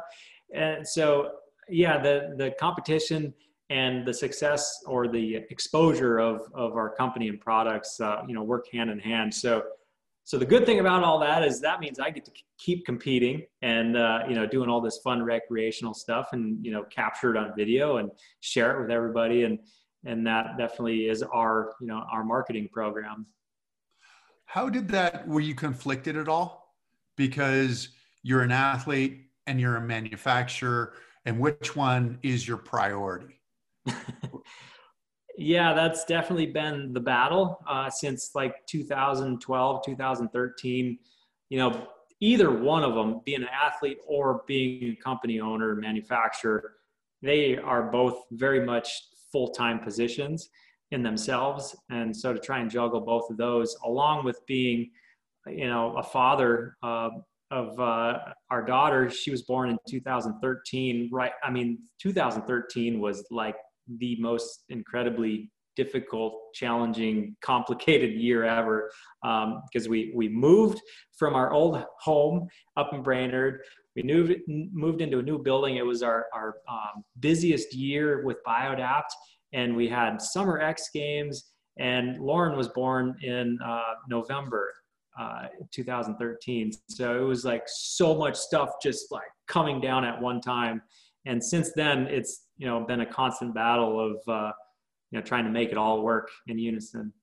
And 0.54 0.88
so 0.88 1.32
yeah, 1.72 2.02
the 2.02 2.36
the 2.38 2.52
competition 2.60 3.34
and 3.70 4.06
the 4.06 4.14
success 4.14 4.84
or 4.86 5.08
the 5.08 5.38
exposure 5.50 6.20
of 6.20 6.42
of 6.54 6.76
our 6.76 6.90
company 6.90 7.28
and 7.28 7.40
products, 7.40 8.00
uh, 8.00 8.22
you 8.28 8.34
know, 8.34 8.44
work 8.44 8.68
hand 8.72 8.90
in 8.90 9.00
hand. 9.00 9.34
So. 9.34 9.64
So 10.24 10.38
the 10.38 10.46
good 10.46 10.68
thing 10.68 10.80
about 10.80 11.04
all 11.04 11.20
that 11.22 11.44
is 11.44 11.60
that 11.62 11.80
means 11.80 12.00
I 12.00 12.12
get 12.12 12.24
to 12.26 12.32
keep 12.60 12.86
competing 12.86 13.42
and 13.64 13.98
uh, 13.98 14.20
you 14.30 14.36
know 14.36 14.46
doing 14.46 14.70
all 14.70 14.80
this 14.80 15.00
fun 15.04 15.24
recreational 15.24 15.96
stuff 15.96 16.30
and 16.32 16.64
you 16.64 16.72
know 16.72 16.84
capture 16.84 17.32
it 17.32 17.38
on 17.38 17.54
video 17.58 17.98
and 17.98 18.12
share 18.40 18.78
it 18.78 18.82
with 18.82 18.92
everybody 18.92 19.44
and 19.44 19.58
and 20.06 20.26
that 20.26 20.58
definitely 20.58 21.08
is 21.08 21.24
our 21.24 21.74
you 21.82 21.88
know 21.88 22.04
our 22.12 22.24
marketing 22.24 22.70
program. 22.72 23.26
How 24.46 24.70
did 24.70 24.90
that? 24.90 25.28
Were 25.28 25.40
you 25.40 25.56
conflicted 25.56 26.18
at 26.18 26.28
all? 26.28 26.76
Because 27.16 27.90
you're 28.24 28.42
an 28.42 28.52
athlete 28.52 29.28
and 29.48 29.60
you're 29.60 29.78
a 29.78 29.82
manufacturer 29.82 30.94
and 31.26 31.40
which 31.40 31.76
one 31.76 32.20
is 32.24 32.48
your 32.48 32.58
priority? 32.58 33.40
yeah, 35.38 35.74
that's 35.74 36.06
definitely 36.06 36.48
been 36.48 36.94
the 36.94 37.00
battle 37.00 37.60
uh, 37.68 37.90
since 37.90 38.32
like 38.36 38.66
2012, 38.68 39.86
2013. 39.86 40.98
You 41.50 41.58
know, 41.58 41.88
either 42.20 42.52
one 42.52 42.84
of 42.84 42.96
them, 42.96 43.22
being 43.26 43.42
an 43.42 43.50
athlete 43.50 43.98
or 44.08 44.44
being 44.48 44.96
a 44.98 45.04
company 45.04 45.40
owner, 45.40 45.76
manufacturer, 45.76 46.74
they 47.22 47.58
are 47.58 47.92
both 47.92 48.24
very 48.32 48.66
much 48.66 48.90
full 49.32 49.50
time 49.50 49.80
positions 49.80 50.50
in 50.92 51.04
themselves. 51.04 51.76
And 51.90 52.16
so 52.16 52.34
to 52.34 52.40
try 52.40 52.60
and 52.60 52.70
juggle 52.70 53.02
both 53.02 53.30
of 53.30 53.38
those, 53.38 53.76
along 53.86 54.26
with 54.26 54.46
being, 54.46 54.92
you 55.48 55.68
know, 55.68 55.96
a 55.98 56.04
father, 56.04 56.78
uh, 56.84 57.10
of 57.52 57.80
uh, 57.80 58.20
our 58.50 58.64
daughter. 58.64 59.10
She 59.10 59.30
was 59.30 59.44
born 59.44 59.70
in 59.70 59.78
2013. 59.88 61.10
Right. 61.12 61.34
I 61.44 61.52
mean, 61.52 61.80
2013 62.02 63.00
was 63.00 63.26
like 63.30 63.56
the 64.00 64.18
most 64.20 64.64
incredibly 64.70 65.52
difficult, 65.76 66.34
challenging, 66.54 67.36
complicated 67.42 68.14
year 68.14 68.44
ever 68.44 68.90
because 69.22 69.86
um, 69.86 69.92
we 69.92 70.12
we 70.16 70.30
moved 70.30 70.82
from 71.18 71.36
our 71.36 71.52
old 71.52 71.84
home 72.00 72.48
up 72.78 72.94
in 72.94 73.04
Brainerd. 73.04 73.62
We 73.96 74.04
moved 74.04 74.34
moved 74.48 75.02
into 75.02 75.20
a 75.20 75.24
new 75.24 75.38
building. 75.38 75.76
It 75.76 75.86
was 75.86 76.02
our 76.02 76.28
our 76.34 76.56
um, 76.70 77.04
busiest 77.20 77.74
year 77.74 78.24
with 78.26 78.38
Biodapt, 78.48 79.12
and 79.54 79.76
we 79.76 79.88
had 79.88 80.22
summer 80.22 80.60
X 80.60 80.90
Games. 80.94 81.52
And 81.80 82.20
Lauren 82.20 82.58
was 82.58 82.68
born 82.68 83.16
in 83.24 83.58
uh, 83.66 83.94
November 84.10 84.72
uh, 85.20 85.48
2013. 85.72 86.72
So 86.90 87.22
it 87.22 87.26
was 87.26 87.46
like 87.46 87.64
so 87.68 88.16
much 88.16 88.36
stuff 88.36 88.72
just 88.82 89.12
like 89.12 89.24
coming 89.48 89.82
down 89.82 90.06
at 90.06 90.20
one 90.20 90.42
time. 90.42 90.82
And 91.26 91.44
since 91.44 91.72
then, 91.76 92.08
it's 92.08 92.48
you 92.58 92.68
know 92.68 92.82
been 92.82 93.02
a 93.02 93.06
constant 93.06 93.54
battle 93.54 94.00
of 94.00 94.18
uh, 94.28 94.52
you 95.12 95.20
know 95.20 95.22
trying 95.22 95.46
to 95.46 95.52
make 95.52 95.70
it 95.70 95.78
all 95.78 96.02
work 96.02 96.30
in 96.48 96.58
unison. 96.58 97.14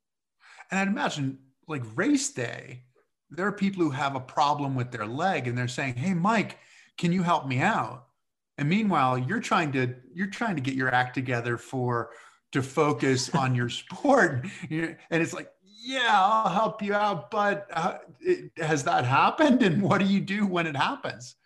And 0.71 0.81
I'd 0.81 0.89
imagine 0.89 1.39
like 1.67 1.83
race 1.97 2.31
day, 2.31 2.85
there 3.31 3.47
are 3.47 3.53
people 3.53 3.83
who 3.83 3.91
have 3.91 4.15
a 4.15 4.21
problem 4.21 4.75
with 4.75 4.91
their 4.91 5.07
leg, 5.07 5.49
and 5.49 5.59
they're 5.59 5.69
saying, 5.69 5.95
"Hey, 5.95 6.15
Mike, 6.15 6.59
can 6.97 7.13
you 7.13 7.23
help 7.23 7.47
me 7.47 7.61
out?" 7.61 8.09
and 8.59 8.69
meanwhile 8.69 9.17
you're 9.17 9.41
trying 9.41 9.73
to 9.73 9.95
you're 10.13 10.27
trying 10.27 10.57
to 10.57 10.61
get 10.61 10.75
your 10.75 10.93
act 10.93 11.15
together 11.15 11.57
for 11.57 12.11
to 12.53 12.63
focus 12.63 13.35
on 13.35 13.55
your 13.55 13.69
sport 13.81 14.45
and 14.71 14.97
it's 15.11 15.33
like 15.33 15.51
yeah 15.81 16.09
i'll 16.11 16.53
help 16.53 16.83
you 16.83 16.95
out 16.95 17.31
but 17.31 17.67
uh, 17.73 17.99
it, 18.21 18.51
has 18.59 18.85
that 18.85 19.05
happened? 19.05 19.63
And 19.63 19.83
what 19.83 19.99
do 19.99 20.07
you 20.07 20.21
do 20.21 20.47
when 20.47 20.67
it 20.67 20.77
happens? 20.77 21.37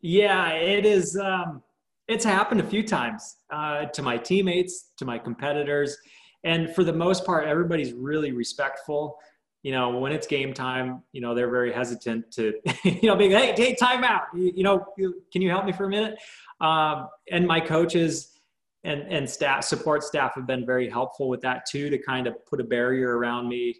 Yeah 0.00 0.50
it 0.50 0.86
is 0.86 1.16
um, 1.16 1.62
it's 2.06 2.24
happened 2.24 2.60
a 2.60 2.64
few 2.64 2.82
times 2.82 3.36
uh, 3.50 3.86
to 3.86 4.02
my 4.02 4.16
teammates 4.16 4.90
to 4.98 5.04
my 5.04 5.18
competitors 5.18 5.96
and 6.44 6.74
for 6.74 6.84
the 6.84 6.92
most 6.92 7.24
part 7.24 7.46
everybody's 7.46 7.92
really 7.92 8.32
respectful. 8.32 9.18
You 9.62 9.72
know 9.72 9.98
when 9.98 10.12
it's 10.12 10.26
game 10.26 10.54
time 10.54 11.02
you 11.12 11.20
know 11.20 11.34
they're 11.34 11.50
very 11.50 11.72
hesitant 11.72 12.30
to 12.32 12.54
you 12.84 13.08
know 13.08 13.16
being 13.16 13.32
hey 13.32 13.74
time 13.74 14.04
out. 14.04 14.22
You, 14.34 14.52
you 14.56 14.62
know 14.62 14.86
can 15.32 15.42
you 15.42 15.50
help 15.50 15.64
me 15.64 15.72
for 15.72 15.84
a 15.84 15.90
minute? 15.90 16.18
Um, 16.60 17.08
and 17.30 17.46
my 17.46 17.60
coaches 17.60 18.37
and 18.84 19.02
and 19.02 19.28
staff 19.28 19.64
support 19.64 20.02
staff 20.02 20.34
have 20.34 20.46
been 20.46 20.64
very 20.64 20.88
helpful 20.88 21.28
with 21.28 21.40
that 21.40 21.62
too 21.68 21.90
to 21.90 21.98
kind 21.98 22.26
of 22.26 22.34
put 22.48 22.60
a 22.60 22.64
barrier 22.64 23.18
around 23.18 23.48
me 23.48 23.74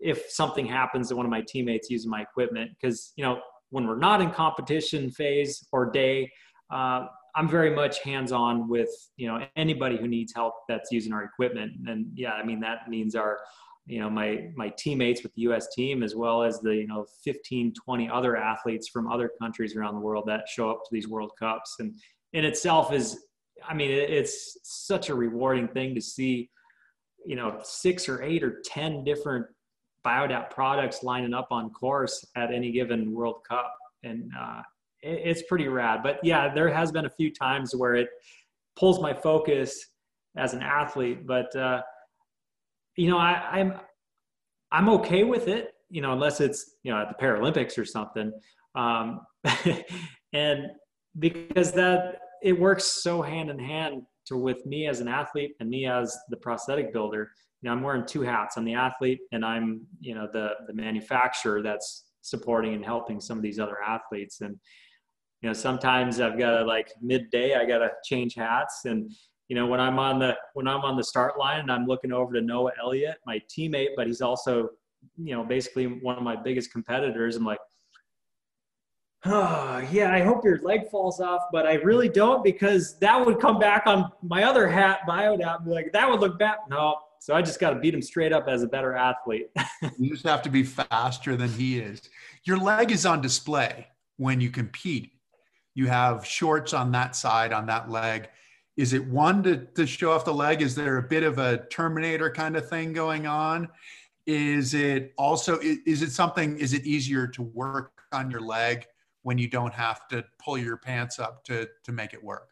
if 0.00 0.30
something 0.30 0.66
happens 0.66 1.08
to 1.08 1.16
one 1.16 1.26
of 1.26 1.30
my 1.30 1.42
teammates 1.46 1.90
using 1.90 2.10
my 2.10 2.22
equipment. 2.22 2.70
Because 2.80 3.12
you 3.16 3.24
know 3.24 3.40
when 3.70 3.86
we're 3.86 3.98
not 3.98 4.20
in 4.20 4.30
competition 4.30 5.10
phase 5.10 5.64
or 5.72 5.90
day 5.90 6.30
uh, 6.72 7.06
i'm 7.36 7.48
very 7.48 7.70
much 7.70 8.02
hands 8.02 8.32
on 8.32 8.68
with 8.68 8.90
you 9.16 9.28
know 9.28 9.46
anybody 9.54 9.96
who 9.96 10.08
needs 10.08 10.32
help 10.34 10.54
that's 10.68 10.90
using 10.90 11.12
our 11.12 11.24
equipment. 11.24 11.72
And 11.86 12.06
yeah 12.14 12.32
i 12.32 12.44
mean 12.44 12.60
that 12.60 12.88
means 12.88 13.14
our 13.14 13.38
you 13.86 14.00
know 14.00 14.10
my 14.10 14.48
my 14.56 14.72
teammates 14.78 15.22
with 15.22 15.32
the 15.34 15.42
us 15.42 15.68
team 15.74 16.02
as 16.02 16.14
well 16.14 16.42
as 16.42 16.60
the 16.60 16.74
you 16.74 16.86
know 16.86 17.06
15 17.24 17.72
20 17.72 18.10
other 18.10 18.36
athletes 18.36 18.88
from 18.88 19.10
other 19.10 19.30
countries 19.40 19.76
around 19.76 19.94
the 19.94 20.00
world 20.00 20.24
that 20.26 20.48
show 20.48 20.70
up 20.70 20.80
to 20.84 20.88
these 20.92 21.08
world 21.08 21.32
cups. 21.38 21.76
And 21.78 21.94
in 22.32 22.44
itself 22.44 22.92
is 22.92 23.26
I 23.68 23.74
mean, 23.74 23.90
it's 23.90 24.58
such 24.62 25.08
a 25.08 25.14
rewarding 25.14 25.68
thing 25.68 25.94
to 25.94 26.00
see, 26.00 26.50
you 27.24 27.36
know, 27.36 27.58
six 27.62 28.08
or 28.08 28.22
eight 28.22 28.42
or 28.42 28.62
10 28.64 29.04
different 29.04 29.46
Biodapt 30.04 30.50
products 30.50 31.02
lining 31.02 31.34
up 31.34 31.48
on 31.50 31.70
course 31.70 32.24
at 32.36 32.52
any 32.52 32.72
given 32.72 33.12
World 33.12 33.42
Cup. 33.48 33.74
And 34.02 34.30
uh, 34.38 34.62
it, 35.02 35.20
it's 35.24 35.42
pretty 35.42 35.68
rad. 35.68 36.00
But 36.02 36.20
yeah, 36.22 36.52
there 36.52 36.72
has 36.72 36.90
been 36.90 37.06
a 37.06 37.10
few 37.10 37.32
times 37.32 37.74
where 37.74 37.94
it 37.94 38.08
pulls 38.78 39.00
my 39.00 39.12
focus 39.12 39.86
as 40.36 40.54
an 40.54 40.62
athlete. 40.62 41.26
But, 41.26 41.54
uh, 41.54 41.82
you 42.96 43.10
know, 43.10 43.18
I, 43.18 43.42
I'm, 43.52 43.74
I'm 44.72 44.88
okay 44.88 45.24
with 45.24 45.48
it, 45.48 45.74
you 45.90 46.00
know, 46.00 46.12
unless 46.12 46.40
it's, 46.40 46.76
you 46.82 46.92
know, 46.92 47.00
at 47.00 47.08
the 47.08 47.22
Paralympics 47.22 47.76
or 47.76 47.84
something. 47.84 48.32
Um, 48.74 49.20
and 50.32 50.66
because 51.18 51.72
that 51.72 52.20
it 52.42 52.58
works 52.58 52.84
so 52.84 53.22
hand 53.22 53.50
in 53.50 53.58
hand 53.58 54.02
to 54.26 54.36
with 54.36 54.64
me 54.66 54.86
as 54.86 55.00
an 55.00 55.08
athlete 55.08 55.54
and 55.60 55.68
me 55.68 55.86
as 55.86 56.16
the 56.28 56.36
prosthetic 56.36 56.92
builder. 56.92 57.30
You 57.62 57.68
know, 57.68 57.74
I'm 57.74 57.82
wearing 57.82 58.06
two 58.06 58.22
hats. 58.22 58.56
I'm 58.56 58.64
the 58.64 58.74
athlete 58.74 59.20
and 59.32 59.44
I'm, 59.44 59.82
you 60.00 60.14
know, 60.14 60.28
the 60.32 60.52
the 60.66 60.74
manufacturer 60.74 61.62
that's 61.62 62.04
supporting 62.22 62.74
and 62.74 62.84
helping 62.84 63.20
some 63.20 63.38
of 63.38 63.42
these 63.42 63.58
other 63.58 63.82
athletes. 63.82 64.40
And, 64.40 64.58
you 65.42 65.48
know, 65.48 65.52
sometimes 65.52 66.20
I've 66.20 66.38
got 66.38 66.58
to 66.58 66.64
like 66.64 66.92
midday, 67.00 67.54
I 67.54 67.64
got 67.64 67.78
to 67.78 67.90
change 68.04 68.34
hats. 68.34 68.84
And, 68.84 69.10
you 69.48 69.56
know, 69.56 69.66
when 69.66 69.80
I'm 69.80 69.98
on 69.98 70.18
the 70.18 70.36
when 70.54 70.68
I'm 70.68 70.82
on 70.82 70.96
the 70.96 71.04
start 71.04 71.38
line 71.38 71.60
and 71.60 71.72
I'm 71.72 71.86
looking 71.86 72.12
over 72.12 72.32
to 72.32 72.40
Noah 72.40 72.72
Elliott, 72.80 73.16
my 73.26 73.40
teammate, 73.50 73.90
but 73.96 74.06
he's 74.06 74.20
also, 74.20 74.68
you 75.16 75.34
know, 75.34 75.44
basically 75.44 75.86
one 75.86 76.16
of 76.16 76.22
my 76.22 76.36
biggest 76.36 76.72
competitors. 76.72 77.36
I'm 77.36 77.44
like, 77.44 77.58
oh, 79.24 79.86
yeah, 79.92 80.12
I 80.12 80.20
hope 80.20 80.44
your 80.44 80.60
leg 80.60 80.90
falls 80.90 81.20
off, 81.20 81.42
but 81.52 81.66
I 81.66 81.74
really 81.74 82.08
don't 82.08 82.42
because 82.44 82.98
that 82.98 83.24
would 83.24 83.40
come 83.40 83.58
back 83.58 83.86
on 83.86 84.10
my 84.22 84.44
other 84.44 84.68
hat, 84.68 85.00
Biodapt, 85.08 85.58
and 85.58 85.64
be 85.66 85.70
like 85.72 85.92
that 85.92 86.08
would 86.08 86.20
look 86.20 86.38
bad. 86.38 86.58
No, 86.68 86.96
so 87.18 87.34
I 87.34 87.42
just 87.42 87.60
got 87.60 87.70
to 87.70 87.76
beat 87.80 87.94
him 87.94 88.02
straight 88.02 88.32
up 88.32 88.48
as 88.48 88.62
a 88.62 88.66
better 88.66 88.94
athlete. 88.94 89.50
you 89.98 90.10
just 90.10 90.26
have 90.26 90.42
to 90.42 90.50
be 90.50 90.62
faster 90.62 91.36
than 91.36 91.50
he 91.50 91.78
is. 91.78 92.00
Your 92.44 92.58
leg 92.58 92.90
is 92.90 93.04
on 93.04 93.20
display 93.20 93.88
when 94.16 94.40
you 94.40 94.50
compete. 94.50 95.12
You 95.74 95.86
have 95.86 96.26
shorts 96.26 96.72
on 96.72 96.90
that 96.92 97.14
side, 97.14 97.52
on 97.52 97.66
that 97.66 97.90
leg. 97.90 98.28
Is 98.76 98.94
it 98.94 99.06
one 99.06 99.42
to, 99.42 99.58
to 99.58 99.86
show 99.86 100.12
off 100.12 100.24
the 100.24 100.32
leg? 100.32 100.62
Is 100.62 100.74
there 100.74 100.96
a 100.96 101.02
bit 101.02 101.22
of 101.22 101.38
a 101.38 101.58
Terminator 101.70 102.30
kind 102.30 102.56
of 102.56 102.68
thing 102.68 102.94
going 102.94 103.26
on? 103.26 103.68
Is 104.26 104.74
it 104.74 105.12
also, 105.18 105.58
is 105.60 106.02
it 106.02 106.12
something, 106.12 106.58
is 106.58 106.72
it 106.72 106.86
easier 106.86 107.26
to 107.26 107.42
work 107.42 107.92
on 108.12 108.30
your 108.30 108.40
leg 108.40 108.86
when 109.22 109.38
you 109.38 109.48
don't 109.48 109.74
have 109.74 110.08
to 110.08 110.24
pull 110.42 110.56
your 110.56 110.76
pants 110.76 111.18
up 111.18 111.44
to 111.44 111.68
to 111.84 111.92
make 111.92 112.14
it 112.14 112.22
work? 112.22 112.48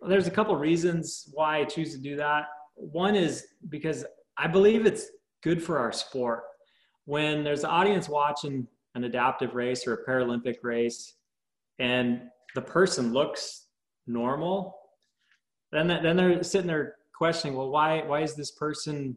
Well, 0.00 0.10
there's 0.10 0.26
a 0.26 0.30
couple 0.30 0.54
reasons 0.56 1.28
why 1.32 1.58
I 1.58 1.64
choose 1.64 1.92
to 1.92 1.98
do 1.98 2.16
that. 2.16 2.46
One 2.74 3.16
is 3.16 3.46
because 3.68 4.04
I 4.36 4.46
believe 4.46 4.86
it's 4.86 5.06
good 5.42 5.62
for 5.62 5.78
our 5.78 5.92
sport. 5.92 6.44
When 7.04 7.42
there's 7.42 7.64
an 7.64 7.70
audience 7.70 8.08
watching 8.08 8.66
an 8.94 9.04
adaptive 9.04 9.54
race 9.54 9.86
or 9.86 9.94
a 9.94 10.04
Paralympic 10.04 10.56
race, 10.62 11.14
and 11.78 12.22
the 12.54 12.62
person 12.62 13.12
looks 13.12 13.66
normal, 14.06 14.76
then 15.72 15.88
then 15.88 16.16
they're 16.16 16.42
sitting 16.42 16.66
there 16.66 16.96
questioning, 17.14 17.56
well, 17.56 17.70
why 17.70 18.02
why 18.02 18.22
is 18.22 18.34
this 18.34 18.52
person 18.52 19.16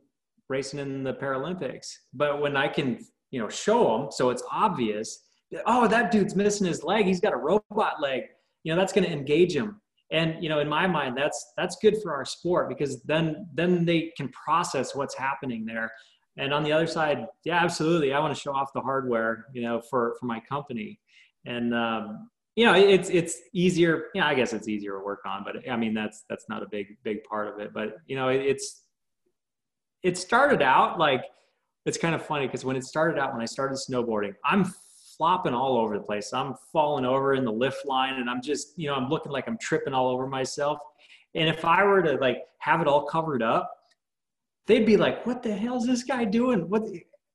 racing 0.49 0.79
in 0.79 1.03
the 1.03 1.13
Paralympics? 1.13 1.87
But 2.13 2.41
when 2.41 2.57
I 2.57 2.67
can 2.67 3.05
you 3.29 3.39
know 3.39 3.49
show 3.49 3.97
them, 3.97 4.11
so 4.11 4.29
it's 4.29 4.43
obvious 4.51 5.30
oh, 5.65 5.87
that 5.87 6.11
dude's 6.11 6.35
missing 6.35 6.67
his 6.67 6.83
leg. 6.83 7.05
He's 7.05 7.19
got 7.19 7.33
a 7.33 7.37
robot 7.37 8.01
leg. 8.01 8.23
You 8.63 8.73
know, 8.73 8.79
that's 8.79 8.93
going 8.93 9.05
to 9.05 9.11
engage 9.11 9.55
him. 9.55 9.81
And 10.11 10.43
you 10.43 10.49
know, 10.49 10.59
in 10.59 10.67
my 10.67 10.87
mind, 10.87 11.17
that's 11.17 11.53
that's 11.55 11.77
good 11.81 12.01
for 12.01 12.13
our 12.13 12.25
sport 12.25 12.67
because 12.67 13.01
then 13.03 13.47
then 13.53 13.85
they 13.85 14.11
can 14.17 14.29
process 14.29 14.93
what's 14.93 15.15
happening 15.15 15.65
there. 15.65 15.91
And 16.37 16.53
on 16.53 16.63
the 16.63 16.71
other 16.71 16.87
side, 16.87 17.25
yeah, 17.45 17.63
absolutely, 17.63 18.13
I 18.13 18.19
want 18.19 18.33
to 18.35 18.39
show 18.39 18.53
off 18.53 18.73
the 18.73 18.81
hardware, 18.81 19.45
you 19.53 19.61
know, 19.61 19.81
for 19.89 20.15
for 20.19 20.25
my 20.25 20.41
company. 20.41 20.99
And 21.45 21.73
um, 21.73 22.29
you 22.55 22.65
know, 22.65 22.73
it's 22.73 23.09
it's 23.09 23.37
easier. 23.53 24.05
Yeah, 24.13 24.27
I 24.27 24.35
guess 24.35 24.51
it's 24.51 24.67
easier 24.67 24.97
to 24.97 25.05
work 25.05 25.21
on, 25.25 25.45
but 25.45 25.69
I 25.69 25.77
mean, 25.77 25.93
that's 25.93 26.25
that's 26.29 26.45
not 26.49 26.61
a 26.61 26.67
big 26.69 26.97
big 27.03 27.23
part 27.23 27.47
of 27.47 27.59
it. 27.59 27.73
But 27.73 27.95
you 28.05 28.17
know, 28.17 28.27
it, 28.27 28.41
it's 28.41 28.83
it 30.03 30.17
started 30.17 30.61
out 30.61 30.99
like 30.99 31.23
it's 31.85 31.97
kind 31.97 32.13
of 32.13 32.25
funny 32.25 32.47
because 32.47 32.65
when 32.65 32.75
it 32.75 32.83
started 32.83 33.17
out 33.17 33.31
when 33.31 33.41
I 33.41 33.45
started 33.45 33.77
snowboarding, 33.77 34.33
I'm 34.43 34.65
flopping 35.17 35.53
all 35.53 35.77
over 35.77 35.97
the 35.97 36.03
place. 36.03 36.33
I'm 36.33 36.55
falling 36.71 37.05
over 37.05 37.33
in 37.33 37.45
the 37.45 37.51
lift 37.51 37.85
line 37.85 38.15
and 38.15 38.29
I'm 38.29 38.41
just, 38.41 38.77
you 38.77 38.87
know, 38.87 38.95
I'm 38.95 39.09
looking 39.09 39.31
like 39.31 39.47
I'm 39.47 39.57
tripping 39.57 39.93
all 39.93 40.09
over 40.09 40.27
myself. 40.27 40.79
And 41.35 41.47
if 41.47 41.63
I 41.65 41.83
were 41.83 42.01
to 42.03 42.13
like 42.13 42.39
have 42.59 42.81
it 42.81 42.87
all 42.87 43.05
covered 43.05 43.41
up, 43.41 43.71
they'd 44.67 44.85
be 44.85 44.97
like, 44.97 45.25
what 45.25 45.43
the 45.43 45.55
hell 45.55 45.77
is 45.77 45.85
this 45.85 46.03
guy 46.03 46.25
doing? 46.25 46.69
What 46.69 46.83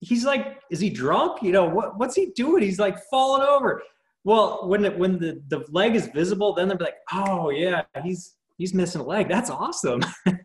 he's 0.00 0.24
like, 0.24 0.58
is 0.70 0.80
he 0.80 0.90
drunk? 0.90 1.42
You 1.42 1.52
know, 1.52 1.64
what, 1.64 1.98
what's 1.98 2.14
he 2.14 2.26
doing? 2.34 2.62
He's 2.62 2.78
like 2.78 2.98
falling 3.10 3.42
over. 3.42 3.82
Well, 4.24 4.68
when 4.68 4.84
it, 4.84 4.98
when 4.98 5.18
the, 5.18 5.40
the 5.48 5.64
leg 5.70 5.94
is 5.94 6.08
visible, 6.08 6.52
then 6.52 6.68
they'll 6.68 6.78
be 6.78 6.84
like, 6.84 6.96
oh 7.12 7.50
yeah, 7.50 7.82
he's, 8.02 8.36
he's 8.58 8.74
missing 8.74 9.00
a 9.00 9.04
leg. 9.04 9.28
That's 9.28 9.50
awesome. 9.50 10.00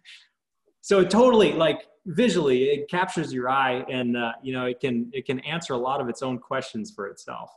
so 0.82 0.99
it 0.99 1.09
totally 1.09 1.53
like 1.53 1.88
visually 2.07 2.63
it 2.65 2.89
captures 2.89 3.32
your 3.32 3.49
eye 3.49 3.86
and 3.89 4.17
uh, 4.17 4.34
you 4.41 4.51
know 4.53 4.65
it 4.65 4.79
can 4.79 5.09
it 5.13 5.25
can 5.25 5.39
answer 5.41 5.73
a 5.73 5.77
lot 5.77 6.01
of 6.01 6.09
its 6.09 6.21
own 6.21 6.39
questions 6.39 6.91
for 6.91 7.07
itself. 7.07 7.51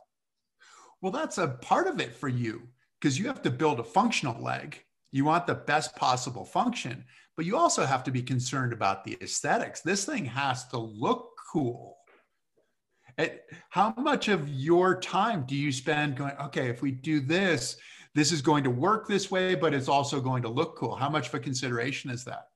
Well 1.01 1.11
that's 1.11 1.37
a 1.37 1.47
part 1.47 1.87
of 1.87 1.99
it 1.99 2.13
for 2.13 2.29
you 2.29 2.61
because 2.99 3.19
you 3.19 3.27
have 3.27 3.41
to 3.41 3.51
build 3.51 3.79
a 3.79 3.83
functional 3.83 4.41
leg. 4.41 4.83
You 5.11 5.25
want 5.25 5.47
the 5.47 5.55
best 5.55 5.95
possible 5.95 6.45
function 6.45 7.03
but 7.35 7.45
you 7.45 7.57
also 7.57 7.85
have 7.85 8.03
to 8.05 8.11
be 8.11 8.21
concerned 8.21 8.71
about 8.71 9.03
the 9.03 9.17
aesthetics. 9.21 9.81
This 9.81 10.05
thing 10.05 10.23
has 10.23 10.67
to 10.69 10.77
look 10.77 11.31
cool. 11.51 11.97
It, 13.17 13.43
how 13.69 13.93
much 13.97 14.29
of 14.29 14.47
your 14.49 14.99
time 14.99 15.45
do 15.45 15.55
you 15.55 15.71
spend 15.71 16.17
going 16.17 16.33
okay 16.41 16.67
if 16.67 16.81
we 16.81 16.91
do 16.91 17.21
this 17.21 17.77
this 18.13 18.33
is 18.33 18.41
going 18.41 18.63
to 18.65 18.69
work 18.69 19.07
this 19.07 19.31
way 19.31 19.55
but 19.55 19.73
it's 19.73 19.87
also 19.87 20.21
going 20.21 20.43
to 20.43 20.49
look 20.49 20.77
cool. 20.77 20.95
How 20.95 21.09
much 21.09 21.29
of 21.29 21.33
a 21.33 21.39
consideration 21.39 22.11
is 22.11 22.23
that 22.25 22.47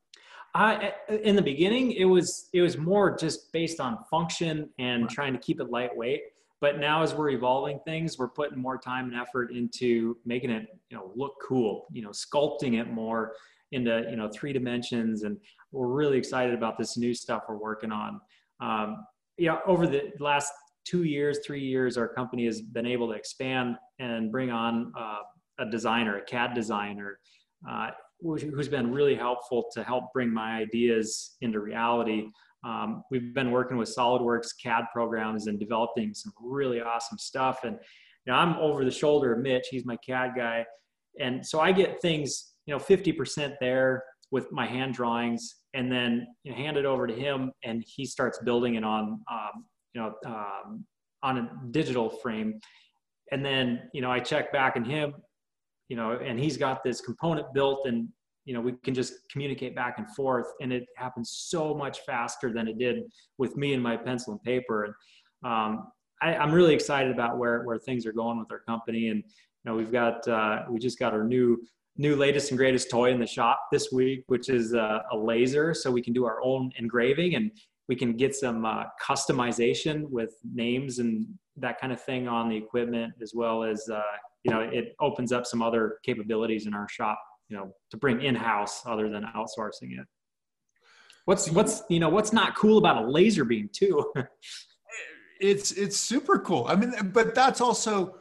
I, 0.55 0.93
in 1.23 1.35
the 1.35 1.41
beginning, 1.41 1.91
it 1.91 2.05
was 2.05 2.49
it 2.53 2.61
was 2.61 2.77
more 2.77 3.15
just 3.15 3.51
based 3.53 3.79
on 3.79 3.99
function 4.09 4.69
and 4.79 5.09
trying 5.09 5.33
to 5.33 5.39
keep 5.39 5.59
it 5.59 5.69
lightweight. 5.69 6.21
But 6.61 6.79
now, 6.79 7.03
as 7.03 7.13
we're 7.13 7.29
evolving 7.29 7.79
things, 7.85 8.17
we're 8.17 8.29
putting 8.29 8.59
more 8.59 8.77
time 8.77 9.05
and 9.05 9.15
effort 9.15 9.53
into 9.53 10.17
making 10.25 10.49
it, 10.49 10.67
you 10.89 10.97
know, 10.97 11.11
look 11.15 11.35
cool. 11.47 11.87
You 11.91 12.01
know, 12.01 12.09
sculpting 12.09 12.79
it 12.79 12.91
more 12.91 13.33
into 13.71 14.05
you 14.09 14.15
know 14.15 14.29
three 14.29 14.51
dimensions, 14.51 15.23
and 15.23 15.37
we're 15.71 15.87
really 15.87 16.17
excited 16.17 16.53
about 16.53 16.77
this 16.77 16.97
new 16.97 17.13
stuff 17.13 17.43
we're 17.47 17.57
working 17.57 17.91
on. 17.91 18.19
Um, 18.59 19.05
yeah, 19.37 19.59
over 19.65 19.87
the 19.87 20.11
last 20.19 20.51
two 20.83 21.03
years, 21.03 21.39
three 21.45 21.63
years, 21.63 21.97
our 21.97 22.07
company 22.07 22.45
has 22.45 22.61
been 22.61 22.85
able 22.85 23.07
to 23.09 23.13
expand 23.13 23.75
and 23.99 24.31
bring 24.31 24.49
on 24.49 24.91
uh, 24.97 25.19
a 25.59 25.69
designer, 25.69 26.17
a 26.17 26.21
CAD 26.21 26.53
designer. 26.53 27.19
Uh, 27.69 27.91
who's 28.21 28.67
been 28.67 28.91
really 28.91 29.15
helpful 29.15 29.65
to 29.73 29.83
help 29.83 30.11
bring 30.13 30.33
my 30.33 30.57
ideas 30.57 31.37
into 31.41 31.59
reality. 31.59 32.27
Um, 32.65 33.03
we've 33.09 33.33
been 33.33 33.51
working 33.51 33.77
with 33.77 33.93
SolidWorks 33.95 34.49
CAD 34.61 34.85
programs 34.93 35.47
and 35.47 35.59
developing 35.59 36.13
some 36.13 36.33
really 36.41 36.81
awesome 36.81 37.17
stuff. 37.17 37.63
And 37.63 37.77
you 38.25 38.33
know, 38.33 38.39
I'm 38.39 38.55
over 38.57 38.83
the 38.83 38.91
shoulder 38.91 39.33
of 39.33 39.39
Mitch. 39.39 39.67
He's 39.71 39.85
my 39.85 39.97
CAD 39.97 40.31
guy, 40.35 40.65
and 41.19 41.45
so 41.45 41.59
I 41.59 41.71
get 41.71 42.01
things, 42.01 42.53
you 42.65 42.73
know, 42.73 42.79
50% 42.79 43.55
there 43.59 44.03
with 44.31 44.51
my 44.51 44.65
hand 44.65 44.93
drawings 44.93 45.55
and 45.73 45.91
then 45.91 46.27
you 46.43 46.51
know, 46.51 46.57
hand 46.57 46.77
it 46.77 46.85
over 46.85 47.07
to 47.07 47.13
him 47.13 47.51
and 47.63 47.83
he 47.85 48.05
starts 48.05 48.39
building 48.39 48.75
it 48.75 48.83
on, 48.83 49.21
um, 49.31 49.65
you 49.93 50.01
know, 50.01 50.13
um, 50.25 50.85
on 51.23 51.37
a 51.37 51.51
digital 51.71 52.09
frame. 52.09 52.59
And 53.31 53.43
then, 53.43 53.89
you 53.93 54.01
know, 54.01 54.11
I 54.11 54.19
check 54.19 54.51
back 54.51 54.75
in 54.75 54.85
him, 54.85 55.13
you 55.89 55.97
know, 55.97 56.11
and 56.11 56.39
he's 56.39 56.55
got 56.55 56.83
this 56.83 57.01
component 57.01 57.51
built 57.53 57.85
and, 57.85 58.07
you 58.45 58.53
know, 58.53 58.61
we 58.61 58.73
can 58.83 58.93
just 58.93 59.13
communicate 59.31 59.75
back 59.75 59.95
and 59.97 60.09
forth 60.15 60.47
and 60.61 60.71
it 60.71 60.85
happens 60.95 61.45
so 61.47 61.73
much 61.73 61.99
faster 62.05 62.53
than 62.53 62.67
it 62.67 62.77
did 62.77 63.03
with 63.37 63.57
me 63.57 63.73
and 63.73 63.83
my 63.83 63.97
pencil 63.97 64.33
and 64.33 64.41
paper. 64.43 64.85
And, 64.85 64.93
um, 65.51 65.87
I, 66.21 66.35
am 66.35 66.51
really 66.51 66.73
excited 66.73 67.11
about 67.11 67.37
where, 67.37 67.63
where 67.63 67.77
things 67.77 68.05
are 68.05 68.11
going 68.11 68.39
with 68.39 68.51
our 68.51 68.59
company. 68.59 69.09
And, 69.09 69.23
you 69.23 69.71
know, 69.71 69.75
we've 69.75 69.91
got, 69.91 70.25
uh, 70.27 70.63
we 70.69 70.79
just 70.79 70.99
got 70.99 71.13
our 71.13 71.23
new, 71.23 71.57
new 71.97 72.15
latest 72.15 72.51
and 72.51 72.57
greatest 72.57 72.89
toy 72.89 73.11
in 73.11 73.19
the 73.19 73.27
shop 73.27 73.59
this 73.71 73.91
week, 73.91 74.23
which 74.27 74.49
is 74.49 74.73
uh, 74.73 74.99
a 75.11 75.17
laser. 75.17 75.73
So 75.73 75.91
we 75.91 76.01
can 76.01 76.13
do 76.13 76.25
our 76.25 76.41
own 76.43 76.71
engraving 76.77 77.35
and 77.35 77.51
we 77.87 77.95
can 77.95 78.15
get 78.15 78.35
some 78.35 78.65
uh, 78.65 78.83
customization 79.03 80.09
with 80.09 80.35
names 80.53 80.99
and 80.99 81.25
that 81.57 81.79
kind 81.81 81.91
of 81.91 82.01
thing 82.01 82.27
on 82.27 82.47
the 82.47 82.55
equipment, 82.55 83.13
as 83.21 83.33
well 83.33 83.63
as, 83.63 83.89
uh, 83.91 84.01
you 84.43 84.51
know, 84.51 84.61
it 84.61 84.95
opens 84.99 85.31
up 85.31 85.45
some 85.45 85.61
other 85.61 85.97
capabilities 86.03 86.65
in 86.65 86.73
our 86.73 86.87
shop, 86.89 87.19
you 87.49 87.57
know, 87.57 87.71
to 87.91 87.97
bring 87.97 88.21
in-house 88.21 88.83
other 88.85 89.09
than 89.09 89.23
outsourcing 89.35 89.99
it. 89.99 90.05
What's, 91.25 91.49
what's, 91.51 91.83
you 91.89 91.99
know, 91.99 92.09
what's 92.09 92.33
not 92.33 92.55
cool 92.55 92.77
about 92.77 93.03
a 93.03 93.07
laser 93.07 93.45
beam 93.45 93.69
too? 93.71 94.11
it's, 95.41 95.71
it's 95.73 95.97
super 95.97 96.39
cool. 96.39 96.65
I 96.67 96.75
mean, 96.75 96.93
but 97.13 97.35
that's 97.35 97.61
also, 97.61 98.15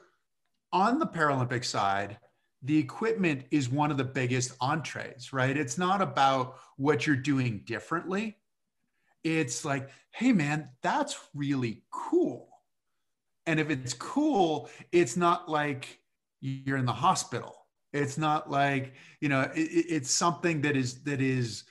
on 0.73 0.99
the 0.99 1.07
Paralympic 1.07 1.65
side, 1.65 2.19
the 2.63 2.77
equipment 2.77 3.45
is 3.51 3.69
one 3.69 3.91
of 3.91 3.97
the 3.97 4.05
biggest 4.05 4.53
entrees, 4.61 5.33
right? 5.33 5.57
It's 5.57 5.79
not 5.79 6.03
about 6.03 6.57
what 6.77 7.07
you're 7.07 7.17
doing 7.17 7.63
differently. 7.65 8.37
It's 9.25 9.65
like, 9.65 9.91
hey, 10.11 10.33
man, 10.33 10.69
that's 10.83 11.19
really 11.35 11.83
cool. 11.91 12.49
And 13.47 13.59
if 13.59 13.71
it's 13.71 13.95
cool, 13.95 14.69
it's 14.93 15.17
not 15.17 15.49
like 15.49 16.01
you're 16.41 16.77
in 16.77 16.87
the 16.87 16.93
hospital. 16.93 17.67
It's 17.93 18.19
not 18.19 18.51
like, 18.51 18.95
you 19.21 19.29
know, 19.29 19.43
it, 19.55 19.61
it's 19.61 20.11
something 20.11 20.61
that 20.63 20.77
is, 20.77 21.03
that 21.05 21.21
is, 21.21 21.65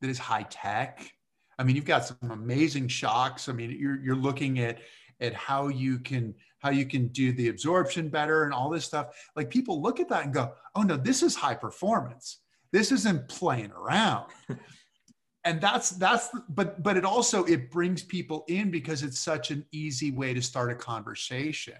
that 0.00 0.10
is 0.10 0.18
high 0.18 0.46
tech. 0.48 1.12
I 1.58 1.64
mean, 1.64 1.76
you've 1.76 1.84
got 1.84 2.06
some 2.06 2.30
amazing 2.30 2.88
shocks. 2.88 3.48
I 3.48 3.52
mean, 3.52 3.76
you're, 3.78 4.00
you're 4.00 4.16
looking 4.16 4.58
at, 4.60 4.78
at 5.20 5.34
how 5.34 5.68
you 5.68 5.98
can 5.98 6.34
how 6.58 6.70
you 6.70 6.86
can 6.86 7.08
do 7.08 7.32
the 7.32 7.48
absorption 7.48 8.08
better 8.08 8.44
and 8.44 8.52
all 8.52 8.70
this 8.70 8.84
stuff 8.84 9.08
like 9.36 9.50
people 9.50 9.82
look 9.82 10.00
at 10.00 10.08
that 10.08 10.24
and 10.24 10.32
go 10.32 10.52
oh 10.74 10.82
no 10.82 10.96
this 10.96 11.22
is 11.22 11.34
high 11.34 11.54
performance 11.54 12.40
this 12.72 12.90
isn't 12.90 13.28
playing 13.28 13.70
around 13.72 14.30
and 15.44 15.60
that's 15.60 15.90
that's 15.90 16.30
but 16.48 16.82
but 16.82 16.96
it 16.96 17.04
also 17.04 17.44
it 17.44 17.70
brings 17.70 18.02
people 18.02 18.44
in 18.48 18.70
because 18.70 19.02
it's 19.02 19.20
such 19.20 19.50
an 19.50 19.64
easy 19.72 20.10
way 20.10 20.34
to 20.34 20.42
start 20.42 20.72
a 20.72 20.74
conversation 20.74 21.76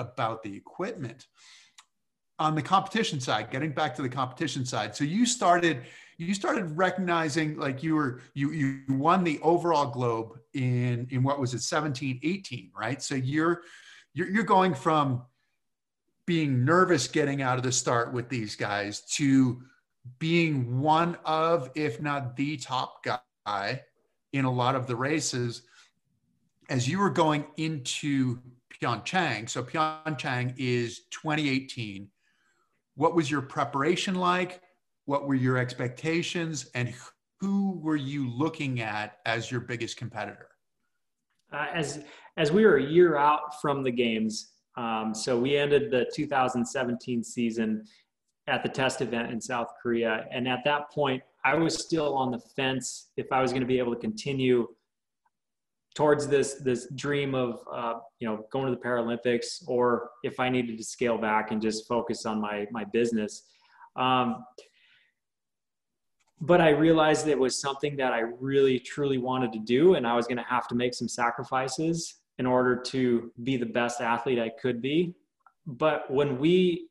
about 0.00 0.42
the 0.42 0.56
equipment. 0.56 1.26
On 2.38 2.54
the 2.54 2.62
competition 2.62 3.20
side 3.20 3.50
getting 3.50 3.72
back 3.72 3.94
to 3.96 4.02
the 4.02 4.08
competition 4.08 4.64
side 4.64 4.96
so 4.96 5.04
you 5.04 5.26
started 5.26 5.82
you 6.16 6.34
started 6.34 6.76
recognizing 6.76 7.56
like 7.56 7.82
you 7.82 7.94
were 7.94 8.20
you 8.34 8.50
you 8.52 8.80
won 8.88 9.24
the 9.24 9.38
overall 9.40 9.86
globe 9.86 10.38
in 10.54 11.06
in 11.10 11.22
what 11.22 11.38
was 11.38 11.54
it 11.54 11.60
17 11.60 12.20
18 12.22 12.70
right? 12.74 13.02
So 13.02 13.14
you're 13.14 13.62
you're, 14.12 14.28
you're 14.28 14.44
going 14.44 14.74
from 14.74 15.22
being 16.26 16.64
nervous 16.64 17.08
getting 17.08 17.42
out 17.42 17.56
of 17.56 17.62
the 17.62 17.72
start 17.72 18.12
with 18.12 18.28
these 18.28 18.54
guys 18.54 19.00
to 19.16 19.62
being 20.18 20.80
one 20.80 21.16
of 21.24 21.70
if 21.74 22.00
not 22.00 22.36
the 22.36 22.56
top 22.56 23.04
guy 23.04 23.82
in 24.32 24.44
a 24.44 24.50
lot 24.50 24.74
of 24.74 24.86
the 24.86 24.96
races 24.96 25.62
as 26.68 26.86
you 26.86 26.98
were 26.98 27.10
going 27.10 27.46
into 27.56 28.38
Pyeongchang. 28.80 29.48
So 29.48 29.62
Pyeongchang 29.62 30.54
is 30.56 31.02
2018 31.10 32.08
what 33.00 33.14
was 33.14 33.30
your 33.30 33.40
preparation 33.40 34.14
like? 34.14 34.60
What 35.06 35.26
were 35.26 35.34
your 35.34 35.56
expectations? 35.56 36.68
And 36.74 36.92
who 37.40 37.80
were 37.82 37.96
you 37.96 38.28
looking 38.28 38.82
at 38.82 39.20
as 39.24 39.50
your 39.50 39.62
biggest 39.62 39.96
competitor? 39.96 40.48
Uh, 41.50 41.66
as 41.72 42.04
as 42.36 42.52
we 42.52 42.66
were 42.66 42.76
a 42.76 42.84
year 42.84 43.16
out 43.16 43.60
from 43.60 43.82
the 43.82 43.90
games 43.90 44.52
um, 44.76 45.14
so 45.14 45.38
we 45.38 45.56
ended 45.56 45.90
the 45.90 46.06
2017 46.14 47.24
season 47.24 47.84
at 48.46 48.62
the 48.62 48.68
test 48.68 49.00
event 49.00 49.32
in 49.32 49.40
south 49.40 49.68
korea. 49.82 50.26
And 50.30 50.46
at 50.46 50.60
that 50.64 50.90
point 50.90 51.22
i 51.44 51.54
was 51.54 51.82
still 51.82 52.14
on 52.14 52.30
the 52.30 52.38
fence 52.38 53.08
if 53.16 53.32
i 53.32 53.42
was 53.42 53.50
going 53.50 53.62
to 53.62 53.66
be 53.66 53.78
able 53.78 53.94
to 53.94 54.00
continue 54.00 54.68
towards 56.00 56.26
this 56.26 56.54
this 56.54 56.88
dream 56.94 57.34
of 57.34 57.60
uh, 57.70 57.94
you 58.20 58.26
know 58.26 58.46
going 58.50 58.64
to 58.64 58.74
the 58.74 58.84
paralympics 58.88 59.62
or 59.66 60.10
if 60.22 60.40
i 60.40 60.48
needed 60.48 60.78
to 60.78 60.84
scale 60.84 61.18
back 61.18 61.50
and 61.50 61.60
just 61.60 61.86
focus 61.86 62.24
on 62.24 62.40
my 62.40 62.66
my 62.70 62.84
business 62.84 63.32
um, 63.96 64.44
but 66.40 66.60
I 66.60 66.70
realized 66.70 67.28
it 67.28 67.38
was 67.38 67.60
something 67.60 67.96
that 67.96 68.12
I 68.14 68.20
really 68.20 68.78
truly 68.78 69.18
wanted 69.18 69.52
to 69.52 69.58
do, 69.58 69.94
and 69.94 70.06
I 70.06 70.14
was 70.14 70.26
going 70.26 70.38
to 70.38 70.44
have 70.44 70.66
to 70.68 70.74
make 70.74 70.94
some 70.94 71.08
sacrifices 71.08 72.14
in 72.38 72.46
order 72.46 72.76
to 72.76 73.30
be 73.42 73.58
the 73.58 73.66
best 73.66 74.00
athlete 74.00 74.38
I 74.38 74.48
could 74.48 74.80
be. 74.80 75.14
But 75.66 76.10
when 76.10 76.38
we, 76.38 76.88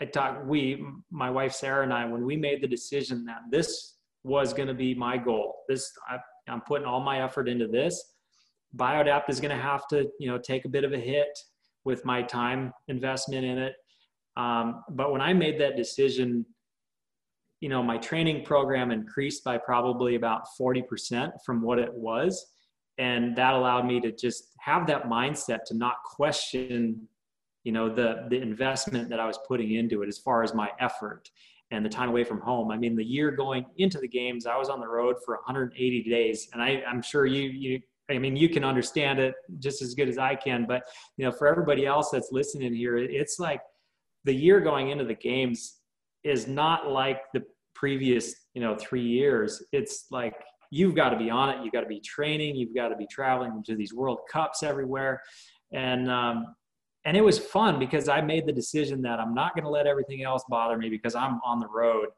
I 0.00 0.04
talked, 0.04 0.46
we, 0.46 0.84
my 1.10 1.30
wife 1.30 1.52
Sarah 1.52 1.82
and 1.82 1.92
I, 1.92 2.04
when 2.04 2.24
we 2.24 2.36
made 2.36 2.62
the 2.62 2.68
decision 2.68 3.24
that 3.24 3.40
this 3.50 3.94
was 4.22 4.52
going 4.52 4.68
to 4.68 4.74
be 4.74 4.94
my 4.94 5.16
goal, 5.16 5.56
this 5.68 5.90
I, 6.08 6.18
I'm 6.48 6.60
putting 6.60 6.86
all 6.86 7.00
my 7.00 7.24
effort 7.24 7.48
into 7.48 7.66
this. 7.66 8.12
Biodapt 8.76 9.28
is 9.28 9.40
going 9.40 9.54
to 9.56 9.62
have 9.62 9.86
to, 9.88 10.08
you 10.18 10.28
know, 10.28 10.38
take 10.38 10.64
a 10.64 10.68
bit 10.68 10.84
of 10.84 10.92
a 10.92 10.98
hit 10.98 11.38
with 11.84 12.04
my 12.04 12.22
time 12.22 12.72
investment 12.88 13.44
in 13.44 13.58
it. 13.58 13.74
Um, 14.36 14.82
but 14.90 15.12
when 15.12 15.20
I 15.20 15.32
made 15.32 15.60
that 15.60 15.76
decision 15.76 16.46
you 17.62 17.68
know, 17.68 17.80
my 17.80 17.96
training 17.96 18.44
program 18.44 18.90
increased 18.90 19.44
by 19.44 19.56
probably 19.56 20.16
about 20.16 20.42
40% 20.60 21.30
from 21.46 21.62
what 21.62 21.78
it 21.78 21.94
was. 21.94 22.48
And 22.98 23.36
that 23.36 23.54
allowed 23.54 23.86
me 23.86 24.00
to 24.00 24.10
just 24.10 24.48
have 24.58 24.84
that 24.88 25.04
mindset 25.04 25.62
to 25.66 25.74
not 25.74 26.02
question, 26.04 27.06
you 27.62 27.70
know, 27.70 27.88
the, 27.88 28.26
the 28.30 28.42
investment 28.42 29.08
that 29.10 29.20
I 29.20 29.26
was 29.26 29.38
putting 29.46 29.74
into 29.74 30.02
it 30.02 30.08
as 30.08 30.18
far 30.18 30.42
as 30.42 30.52
my 30.54 30.70
effort 30.80 31.30
and 31.70 31.86
the 31.86 31.88
time 31.88 32.08
away 32.08 32.24
from 32.24 32.40
home. 32.40 32.72
I 32.72 32.76
mean, 32.76 32.96
the 32.96 33.04
year 33.04 33.30
going 33.30 33.64
into 33.76 33.98
the 33.98 34.08
games, 34.08 34.44
I 34.44 34.56
was 34.56 34.68
on 34.68 34.80
the 34.80 34.88
road 34.88 35.16
for 35.24 35.36
180 35.36 36.02
days. 36.10 36.48
And 36.52 36.60
I, 36.60 36.82
I'm 36.86 37.00
sure 37.00 37.26
you, 37.26 37.48
you, 37.48 37.80
I 38.10 38.18
mean, 38.18 38.36
you 38.36 38.48
can 38.48 38.64
understand 38.64 39.18
it 39.18 39.34
just 39.58 39.80
as 39.80 39.94
good 39.94 40.08
as 40.08 40.18
I 40.18 40.34
can, 40.34 40.66
but 40.66 40.82
you 41.16 41.24
know, 41.24 41.32
for 41.32 41.46
everybody 41.46 41.86
else 41.86 42.10
that's 42.10 42.30
listening 42.32 42.74
here, 42.74 42.96
it's 42.96 43.38
like 43.38 43.60
the 44.24 44.34
year 44.34 44.60
going 44.60 44.90
into 44.90 45.04
the 45.04 45.14
games 45.14 45.78
is 46.24 46.46
not 46.46 46.90
like 46.90 47.22
the 47.32 47.42
previous 47.74 48.34
you 48.54 48.62
know 48.62 48.76
three 48.76 49.06
years. 49.06 49.62
It's 49.72 50.06
like 50.10 50.34
you've 50.70 50.94
got 50.94 51.10
to 51.10 51.18
be 51.18 51.30
on 51.30 51.50
it 51.50 51.62
you've 51.62 51.72
got 51.72 51.82
to 51.82 51.86
be 51.86 52.00
training 52.00 52.56
you've 52.56 52.74
got 52.74 52.88
to 52.88 52.96
be 52.96 53.06
traveling 53.06 53.62
to 53.62 53.76
these 53.76 53.92
world 53.92 54.20
cups 54.30 54.62
everywhere. 54.62 55.22
And 55.72 56.10
um, 56.10 56.54
and 57.04 57.16
it 57.16 57.20
was 57.20 57.38
fun 57.38 57.78
because 57.78 58.08
i 58.08 58.20
made 58.20 58.46
the 58.46 58.52
decision 58.52 59.02
that 59.02 59.18
i'm 59.18 59.34
not 59.34 59.54
going 59.54 59.64
to 59.64 59.70
let 59.70 59.86
everything 59.86 60.22
else 60.22 60.44
bother 60.48 60.78
me 60.78 60.88
because 60.88 61.14
i'm 61.14 61.40
on 61.44 61.58
the 61.58 61.68
road. 61.68 62.08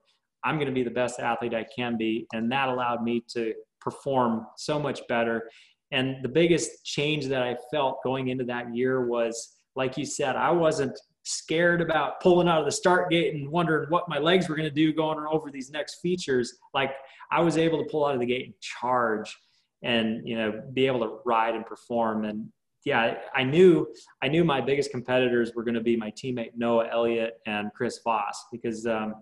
I'm 0.47 0.57
going 0.57 0.69
to 0.69 0.75
be 0.75 0.83
the 0.83 0.91
best 0.91 1.21
athlete 1.21 1.55
i 1.55 1.65
can 1.77 1.97
be 1.97 2.27
and 2.33 2.51
that 2.53 2.69
allowed 2.69 3.03
me 3.03 3.25
to 3.29 3.55
perform 3.81 4.47
so 4.57 4.79
much 4.79 5.01
better 5.09 5.51
and 5.95 6.23
the 6.23 6.29
biggest 6.29 6.85
change 6.85 7.27
that 7.27 7.43
i 7.43 7.57
felt 7.73 8.03
going 8.05 8.29
into 8.29 8.45
that 8.45 8.75
year 8.75 9.07
was 9.07 9.57
like 9.77 9.97
you 9.97 10.05
said 10.05 10.37
i 10.37 10.51
wasn't 10.51 10.99
scared 11.25 11.81
about 11.81 12.21
pulling 12.21 12.49
out 12.49 12.61
of 12.61 12.67
the 12.67 12.73
start 12.73 13.11
gate 13.11 13.35
and 13.35 13.49
wondering 13.49 13.89
what 13.89 14.09
my 14.09 14.19
legs 14.19 14.49
were 14.49 14.55
going 14.55 14.69
to 14.69 14.75
do 14.75 14.93
going 14.93 15.19
over 15.31 15.51
these 15.51 15.71
next 15.71 16.01
features. 16.01 16.59
Like 16.73 16.93
i 17.33 17.41
was 17.41 17.57
able 17.57 17.83
to 17.83 17.89
pull 17.91 18.07
out 18.07 18.15
of 18.15 18.21
the 18.21 18.27
gate 18.27 18.45
and 18.45 18.55
charge 18.61 19.37
and 19.83 20.27
you 20.29 20.37
know 20.37 20.63
be 20.75 20.87
able 20.87 21.01
to 21.01 21.19
ride 21.25 21.55
and 21.55 21.65
perform. 21.65 22.25
And 22.25 22.49
yeah 22.85 23.15
i 23.35 23.43
knew 23.43 23.87
i 24.23 24.29
knew 24.29 24.45
my 24.45 24.61
biggest 24.61 24.91
competitors 24.91 25.53
were 25.55 25.65
going 25.65 25.75
to 25.75 25.81
be 25.81 25.97
my 25.97 26.11
teammate 26.11 26.51
noah 26.55 26.87
elliott 26.93 27.39
and 27.47 27.73
chris 27.75 27.99
vos 28.05 28.45
because 28.53 28.87
um, 28.87 29.15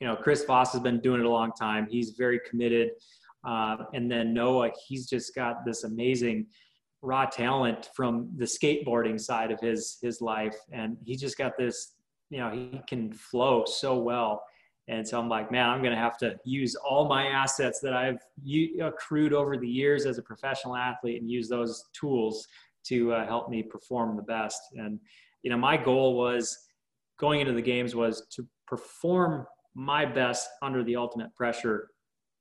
you 0.00 0.06
know 0.08 0.16
chris 0.16 0.44
vos 0.44 0.72
has 0.72 0.82
been 0.82 0.98
doing 0.98 1.20
it 1.20 1.26
a 1.26 1.30
long 1.30 1.52
time. 1.52 1.86
He's 1.88 2.10
very 2.10 2.40
committed 2.48 2.90
uh, 3.44 3.76
and 3.94 4.10
then 4.10 4.32
noah 4.32 4.70
he's 4.86 5.08
just 5.08 5.34
got 5.34 5.64
this 5.64 5.84
amazing 5.84 6.46
raw 7.02 7.26
talent 7.26 7.90
from 7.94 8.30
the 8.36 8.44
skateboarding 8.44 9.20
side 9.20 9.50
of 9.50 9.60
his 9.60 9.98
his 10.00 10.20
life. 10.20 10.56
And 10.72 10.96
he 11.04 11.16
just 11.16 11.36
got 11.36 11.58
this 11.58 11.94
you 12.30 12.38
know 12.38 12.50
he 12.50 12.80
can 12.88 13.12
flow 13.12 13.64
so 13.66 13.98
well. 13.98 14.44
And 14.88 15.06
so 15.06 15.18
i'm 15.18 15.28
like 15.28 15.52
man 15.52 15.68
i'm 15.68 15.80
going 15.80 15.94
to 15.94 16.00
have 16.00 16.18
to 16.18 16.36
use 16.44 16.74
all 16.74 17.08
my 17.08 17.26
assets 17.26 17.78
that 17.80 17.92
i've 17.92 18.18
accrued 18.80 19.32
over 19.32 19.56
the 19.56 19.68
years 19.68 20.06
as 20.06 20.18
a 20.18 20.22
professional 20.22 20.76
athlete 20.76 21.20
and 21.20 21.30
use 21.30 21.48
those 21.48 21.84
tools 21.92 22.48
to 22.84 23.12
uh, 23.12 23.24
help 23.24 23.48
me 23.48 23.62
perform 23.62 24.16
the 24.16 24.22
best. 24.22 24.60
And 24.74 24.98
you 25.42 25.50
know 25.50 25.56
my 25.56 25.76
goal 25.76 26.16
was 26.16 26.58
going 27.18 27.40
into 27.40 27.52
the 27.52 27.62
games 27.62 27.94
was 27.94 28.26
to 28.30 28.46
perform 28.66 29.46
my 29.74 30.04
best 30.04 30.48
under 30.62 30.82
the 30.82 30.96
ultimate 30.96 31.34
pressure 31.34 31.91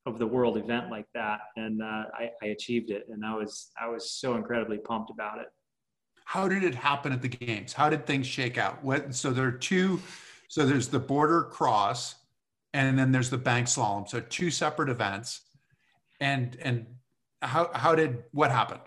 of 0.06 0.18
the 0.18 0.26
world 0.26 0.58
event 0.58 0.90
like 0.90 1.06
that, 1.14 1.40
and 1.56 1.82
uh, 1.82 2.06
I, 2.14 2.32
I 2.42 2.48
achieved 2.48 2.90
it, 2.90 3.08
and 3.12 3.26
I 3.26 3.36
was 3.36 3.72
I 3.80 3.88
was 3.88 4.12
so 4.12 4.36
incredibly 4.36 4.78
pumped 4.80 5.12
about 5.12 5.40
it. 5.40 5.48
How 6.26 6.48
did 6.48 6.64
it 6.64 6.76
happen 6.76 7.12
at 7.12 7.22
the 7.22 7.28
games? 7.28 7.74
How 7.74 7.90
did 7.90 8.06
things 8.06 8.26
shake 8.26 8.58
out? 8.58 8.84
What, 8.84 9.14
so 9.14 9.32
there 9.32 9.46
are 9.48 9.52
two. 9.52 10.00
So 10.48 10.66
there's 10.66 10.88
the 10.88 11.00
border 11.00 11.44
cross, 11.44 12.16
and 12.74 12.98
then 12.98 13.12
there's 13.12 13.30
the 13.30 13.38
bank 13.38 13.68
slalom. 13.68 14.08
So 14.10 14.20
two 14.20 14.50
separate 14.50 14.90
events. 14.90 15.42
And 16.20 16.58
and 16.62 16.88
how 17.42 17.70
how 17.74 17.96
did 17.96 18.24
what 18.32 18.52
happened? 18.52 18.82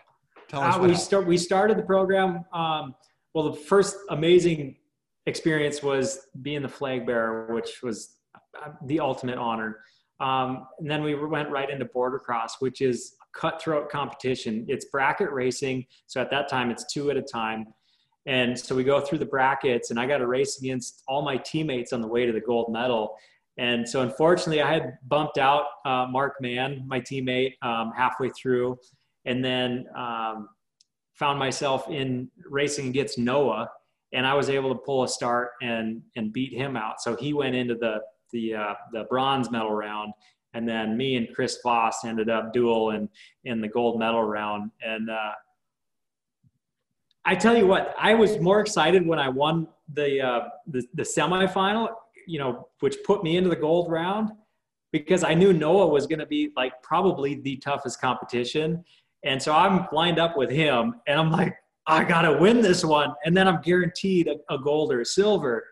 Tell 0.49 0.62
us. 0.62 0.77
Uh, 0.77 0.81
we 0.81 0.95
start. 0.95 1.27
We 1.27 1.39
started 1.39 1.79
the 1.79 1.83
program. 1.83 2.45
Um, 2.53 2.95
well, 3.35 3.51
the 3.51 3.59
first 3.59 3.97
amazing 4.11 4.77
experience 5.27 5.83
was 5.83 6.21
being 6.43 6.62
the 6.62 6.69
flag 6.69 7.07
bearer, 7.07 7.53
which 7.55 7.83
was 7.83 8.17
uh, 8.35 8.71
the 8.87 9.01
ultimate 9.01 9.39
honor. 9.39 9.81
Um, 10.21 10.67
and 10.79 10.91
then 10.91 11.03
we 11.03 11.15
went 11.15 11.51
right 11.51 11.69
into 11.69 11.85
border 11.87 12.19
cross, 12.19 12.57
which 12.61 12.81
is 12.81 13.17
cutthroat 13.35 13.91
competition. 13.91 14.65
It's 14.69 14.87
bracket 14.87 15.31
racing. 15.33 15.87
So 16.07 16.21
at 16.21 16.31
that 16.31 16.49
time, 16.49 16.71
it's 16.71 16.93
two 16.93 17.11
at 17.11 17.17
a 17.17 17.23
time. 17.23 17.67
And 18.27 18.59
so 18.59 18.75
we 18.75 18.85
go 18.85 19.01
through 19.01 19.19
the 19.19 19.27
brackets, 19.27 19.91
and 19.91 20.01
I 20.01 20.07
got 20.07 20.19
to 20.19 20.27
race 20.27 20.59
against 20.59 21.03
all 21.07 21.23
my 21.23 21.37
teammates 21.37 21.93
on 21.93 22.01
the 22.01 22.09
way 22.09 22.25
to 22.25 22.33
the 22.33 22.41
gold 22.41 22.73
medal. 22.73 23.15
And 23.59 23.89
so 23.89 24.01
unfortunately, 24.01 24.62
I 24.62 24.73
had 24.73 24.95
bumped 25.07 25.39
out 25.39 25.67
uh, 25.85 26.07
Mark 26.11 26.35
Mann, 26.41 26.85
my 26.87 27.01
teammate, 27.01 27.53
um, 27.62 27.93
halfway 27.97 28.31
through, 28.31 28.79
and 29.27 29.45
then 29.45 29.87
um, 29.97 30.49
found 31.15 31.39
myself 31.39 31.89
in 31.89 32.31
racing 32.49 32.89
against 32.89 33.19
Noah, 33.19 33.69
and 34.12 34.27
I 34.27 34.35
was 34.35 34.49
able 34.49 34.71
to 34.71 34.81
pull 34.81 35.05
a 35.05 35.09
start 35.09 35.51
and 35.62 36.03
and 36.17 36.33
beat 36.33 36.53
him 36.53 36.77
out. 36.77 37.01
So 37.01 37.15
he 37.17 37.33
went 37.33 37.55
into 37.55 37.75
the 37.75 38.01
the 38.35 38.55
uh, 38.55 38.74
the 38.93 39.05
bronze 39.05 39.51
medal 39.51 39.70
round, 39.70 40.12
and 40.53 40.68
then 40.68 40.99
me 40.99 41.16
and 41.16 41.28
Chris 41.35 41.59
Vos 41.62 42.05
ended 42.05 42.28
up 42.28 42.53
duel 42.53 42.91
in 42.91 43.09
in 43.45 43.62
the 43.62 43.68
gold 43.68 43.99
medal 43.99 44.22
round. 44.22 44.70
And 44.82 45.09
uh, 45.09 45.32
I 47.24 47.35
tell 47.35 47.57
you 47.57 47.66
what, 47.66 47.95
I 47.99 48.12
was 48.12 48.39
more 48.39 48.61
excited 48.61 49.07
when 49.07 49.18
I 49.18 49.30
won 49.30 49.68
the 49.95 50.20
uh, 50.20 50.41
the, 50.66 50.82
the 50.93 51.05
semifinal, 51.05 51.89
you 52.26 52.39
know, 52.39 52.68
which 52.80 52.97
put 53.07 53.24
me 53.24 53.39
into 53.39 53.49
the 53.49 53.57
gold 53.57 53.91
round 53.91 54.32
because 54.93 55.24
I 55.24 55.35
knew 55.35 55.53
Noah 55.53 55.87
was 55.87 56.07
going 56.07 56.18
to 56.18 56.26
be 56.26 56.51
like 56.57 56.82
probably 56.82 57.37
the 57.37 57.57
toughest 57.57 58.01
competition. 58.01 58.85
And 59.24 59.43
so 59.43 59.55
I'm 59.55 59.87
lined 59.91 60.18
up 60.18 60.37
with 60.37 60.51
him, 60.51 61.01
and 61.07 61.18
I'm 61.18 61.30
like, 61.30 61.57
I 61.87 62.05
got 62.05 62.22
to 62.22 62.35
win 62.39 62.62
this 62.62 62.85
one. 62.85 63.14
And 63.24 63.37
then 63.37 63.49
I'm 63.49 63.61
guaranteed 63.62 64.28
a, 64.28 64.55
a 64.55 64.59
gold 64.59 64.93
or 64.93 65.01
a 65.01 65.07
silver. 65.07 65.64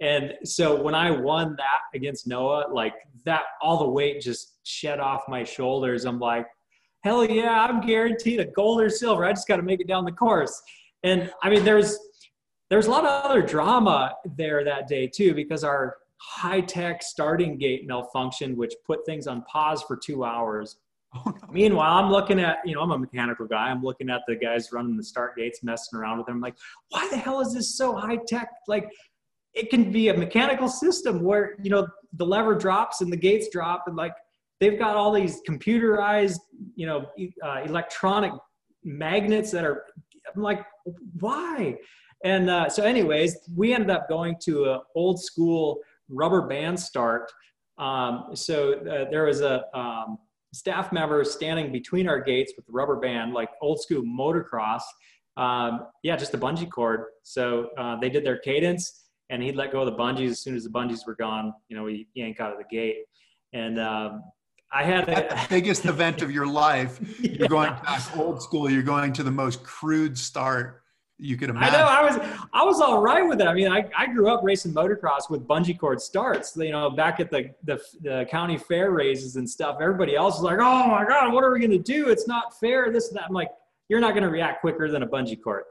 And 0.00 0.34
so 0.44 0.80
when 0.80 0.94
I 0.94 1.10
won 1.10 1.54
that 1.56 1.80
against 1.94 2.26
Noah, 2.26 2.66
like 2.72 2.94
that, 3.24 3.42
all 3.60 3.78
the 3.78 3.88
weight 3.88 4.20
just 4.20 4.58
shed 4.62 4.98
off 4.98 5.22
my 5.28 5.44
shoulders. 5.44 6.04
I'm 6.06 6.18
like, 6.18 6.46
hell 7.02 7.24
yeah, 7.24 7.64
I'm 7.64 7.80
guaranteed 7.80 8.40
a 8.40 8.46
gold 8.46 8.80
or 8.80 8.88
silver. 8.88 9.24
I 9.24 9.32
just 9.32 9.46
got 9.46 9.56
to 9.56 9.62
make 9.62 9.80
it 9.80 9.86
down 9.86 10.04
the 10.04 10.12
course. 10.12 10.62
And 11.02 11.30
I 11.42 11.50
mean, 11.50 11.64
there's 11.64 11.98
there's 12.70 12.86
a 12.86 12.90
lot 12.90 13.04
of 13.04 13.24
other 13.24 13.42
drama 13.42 14.14
there 14.36 14.64
that 14.64 14.86
day 14.86 15.06
too, 15.06 15.34
because 15.34 15.64
our 15.64 15.96
high 16.20 16.60
tech 16.60 17.02
starting 17.02 17.58
gate 17.58 17.88
malfunctioned, 17.88 18.54
which 18.54 18.74
put 18.86 19.04
things 19.04 19.26
on 19.26 19.42
pause 19.42 19.82
for 19.82 19.96
two 19.96 20.24
hours. 20.24 20.76
Oh, 21.14 21.22
no. 21.42 21.52
Meanwhile, 21.52 22.04
I'm 22.04 22.10
looking 22.10 22.38
at, 22.38 22.58
you 22.64 22.74
know, 22.74 22.82
I'm 22.82 22.92
a 22.92 22.98
mechanical 22.98 23.46
guy. 23.46 23.70
I'm 23.70 23.82
looking 23.82 24.10
at 24.10 24.22
the 24.28 24.36
guys 24.36 24.70
running 24.72 24.96
the 24.96 25.02
start 25.02 25.36
gates, 25.36 25.62
messing 25.62 25.98
around 25.98 26.18
with 26.18 26.26
them. 26.26 26.36
I'm 26.36 26.40
like, 26.40 26.56
why 26.90 27.08
the 27.10 27.16
hell 27.16 27.40
is 27.40 27.54
this 27.54 27.76
so 27.76 27.96
high 27.96 28.18
tech? 28.28 28.50
Like, 28.68 28.88
it 29.54 29.70
can 29.70 29.90
be 29.90 30.08
a 30.08 30.16
mechanical 30.16 30.68
system 30.68 31.22
where 31.22 31.56
you 31.62 31.70
know 31.70 31.86
the 32.14 32.26
lever 32.26 32.54
drops 32.54 33.00
and 33.00 33.12
the 33.12 33.16
gates 33.16 33.48
drop 33.50 33.84
and 33.86 33.96
like 33.96 34.14
they've 34.60 34.78
got 34.78 34.96
all 34.96 35.12
these 35.12 35.40
computerized 35.48 36.38
you 36.74 36.86
know 36.86 37.06
uh, 37.44 37.62
electronic 37.64 38.32
magnets 38.84 39.50
that 39.50 39.64
are 39.64 39.84
i'm 40.34 40.42
like 40.42 40.64
why? 41.18 41.76
And 42.24 42.50
uh, 42.50 42.68
so 42.68 42.82
anyways 42.82 43.36
we 43.54 43.72
ended 43.72 43.90
up 43.90 44.08
going 44.08 44.36
to 44.42 44.72
an 44.72 44.80
old 44.94 45.22
school 45.22 45.80
rubber 46.08 46.46
band 46.46 46.78
start. 46.78 47.30
Um, 47.78 48.30
so 48.34 48.74
uh, 48.74 49.10
there 49.10 49.24
was 49.24 49.40
a 49.40 49.64
um, 49.76 50.18
staff 50.52 50.92
member 50.92 51.24
standing 51.24 51.72
between 51.72 52.08
our 52.08 52.20
gates 52.20 52.52
with 52.56 52.66
the 52.66 52.72
rubber 52.72 52.96
band 52.96 53.32
like 53.32 53.48
old 53.62 53.80
school 53.80 54.02
motocross 54.02 54.82
um, 55.36 55.86
yeah 56.02 56.16
just 56.16 56.34
a 56.34 56.38
bungee 56.38 56.68
cord. 56.68 57.04
So 57.22 57.70
uh, 57.78 57.96
they 58.00 58.10
did 58.10 58.24
their 58.24 58.38
cadence 58.38 59.04
and 59.30 59.42
he'd 59.42 59.56
let 59.56 59.72
go 59.72 59.80
of 59.80 59.86
the 59.86 59.96
bungees 59.96 60.30
as 60.30 60.40
soon 60.40 60.54
as 60.54 60.64
the 60.64 60.70
bungees 60.70 61.06
were 61.06 61.14
gone. 61.14 61.54
You 61.68 61.76
know, 61.76 61.84
we 61.84 62.06
yank 62.14 62.40
out 62.40 62.52
of 62.52 62.58
the 62.58 62.64
gate. 62.64 63.04
And 63.52 63.80
um, 63.80 64.22
I 64.72 64.84
had 64.84 65.08
a, 65.08 65.14
the 65.28 65.46
biggest 65.48 65.86
event 65.86 66.20
of 66.20 66.30
your 66.30 66.46
life. 66.46 67.00
You're 67.20 67.48
going 67.48 67.70
back 67.84 68.16
old 68.16 68.42
school. 68.42 68.70
You're 68.70 68.82
going 68.82 69.12
to 69.14 69.22
the 69.22 69.30
most 69.30 69.62
crude 69.62 70.18
start 70.18 70.82
you 71.20 71.36
could 71.36 71.50
imagine. 71.50 71.74
I 71.74 71.78
know. 71.78 71.86
I 71.86 72.02
was 72.02 72.38
I 72.52 72.64
was 72.64 72.80
all 72.80 73.02
right 73.02 73.26
with 73.26 73.40
it. 73.40 73.46
I 73.46 73.52
mean, 73.52 73.70
I, 73.70 73.84
I 73.96 74.06
grew 74.06 74.30
up 74.30 74.40
racing 74.42 74.72
motocross 74.72 75.28
with 75.28 75.46
bungee 75.46 75.78
cord 75.78 76.00
starts. 76.00 76.56
You 76.56 76.72
know, 76.72 76.90
back 76.90 77.20
at 77.20 77.30
the, 77.30 77.50
the 77.64 77.80
the 78.00 78.26
county 78.30 78.56
fair 78.56 78.90
races 78.90 79.36
and 79.36 79.48
stuff. 79.48 79.78
Everybody 79.80 80.16
else 80.16 80.36
was 80.36 80.44
like, 80.44 80.58
"Oh 80.60 80.86
my 80.88 81.04
god, 81.06 81.32
what 81.32 81.44
are 81.44 81.52
we 81.52 81.58
going 81.58 81.70
to 81.72 81.78
do? 81.78 82.08
It's 82.08 82.26
not 82.26 82.58
fair." 82.58 82.90
This 82.90 83.08
and 83.08 83.18
that. 83.18 83.24
I'm 83.28 83.34
like, 83.34 83.50
"You're 83.88 84.00
not 84.00 84.14
going 84.14 84.24
to 84.24 84.30
react 84.30 84.62
quicker 84.62 84.90
than 84.90 85.02
a 85.02 85.06
bungee 85.06 85.40
cord." 85.40 85.64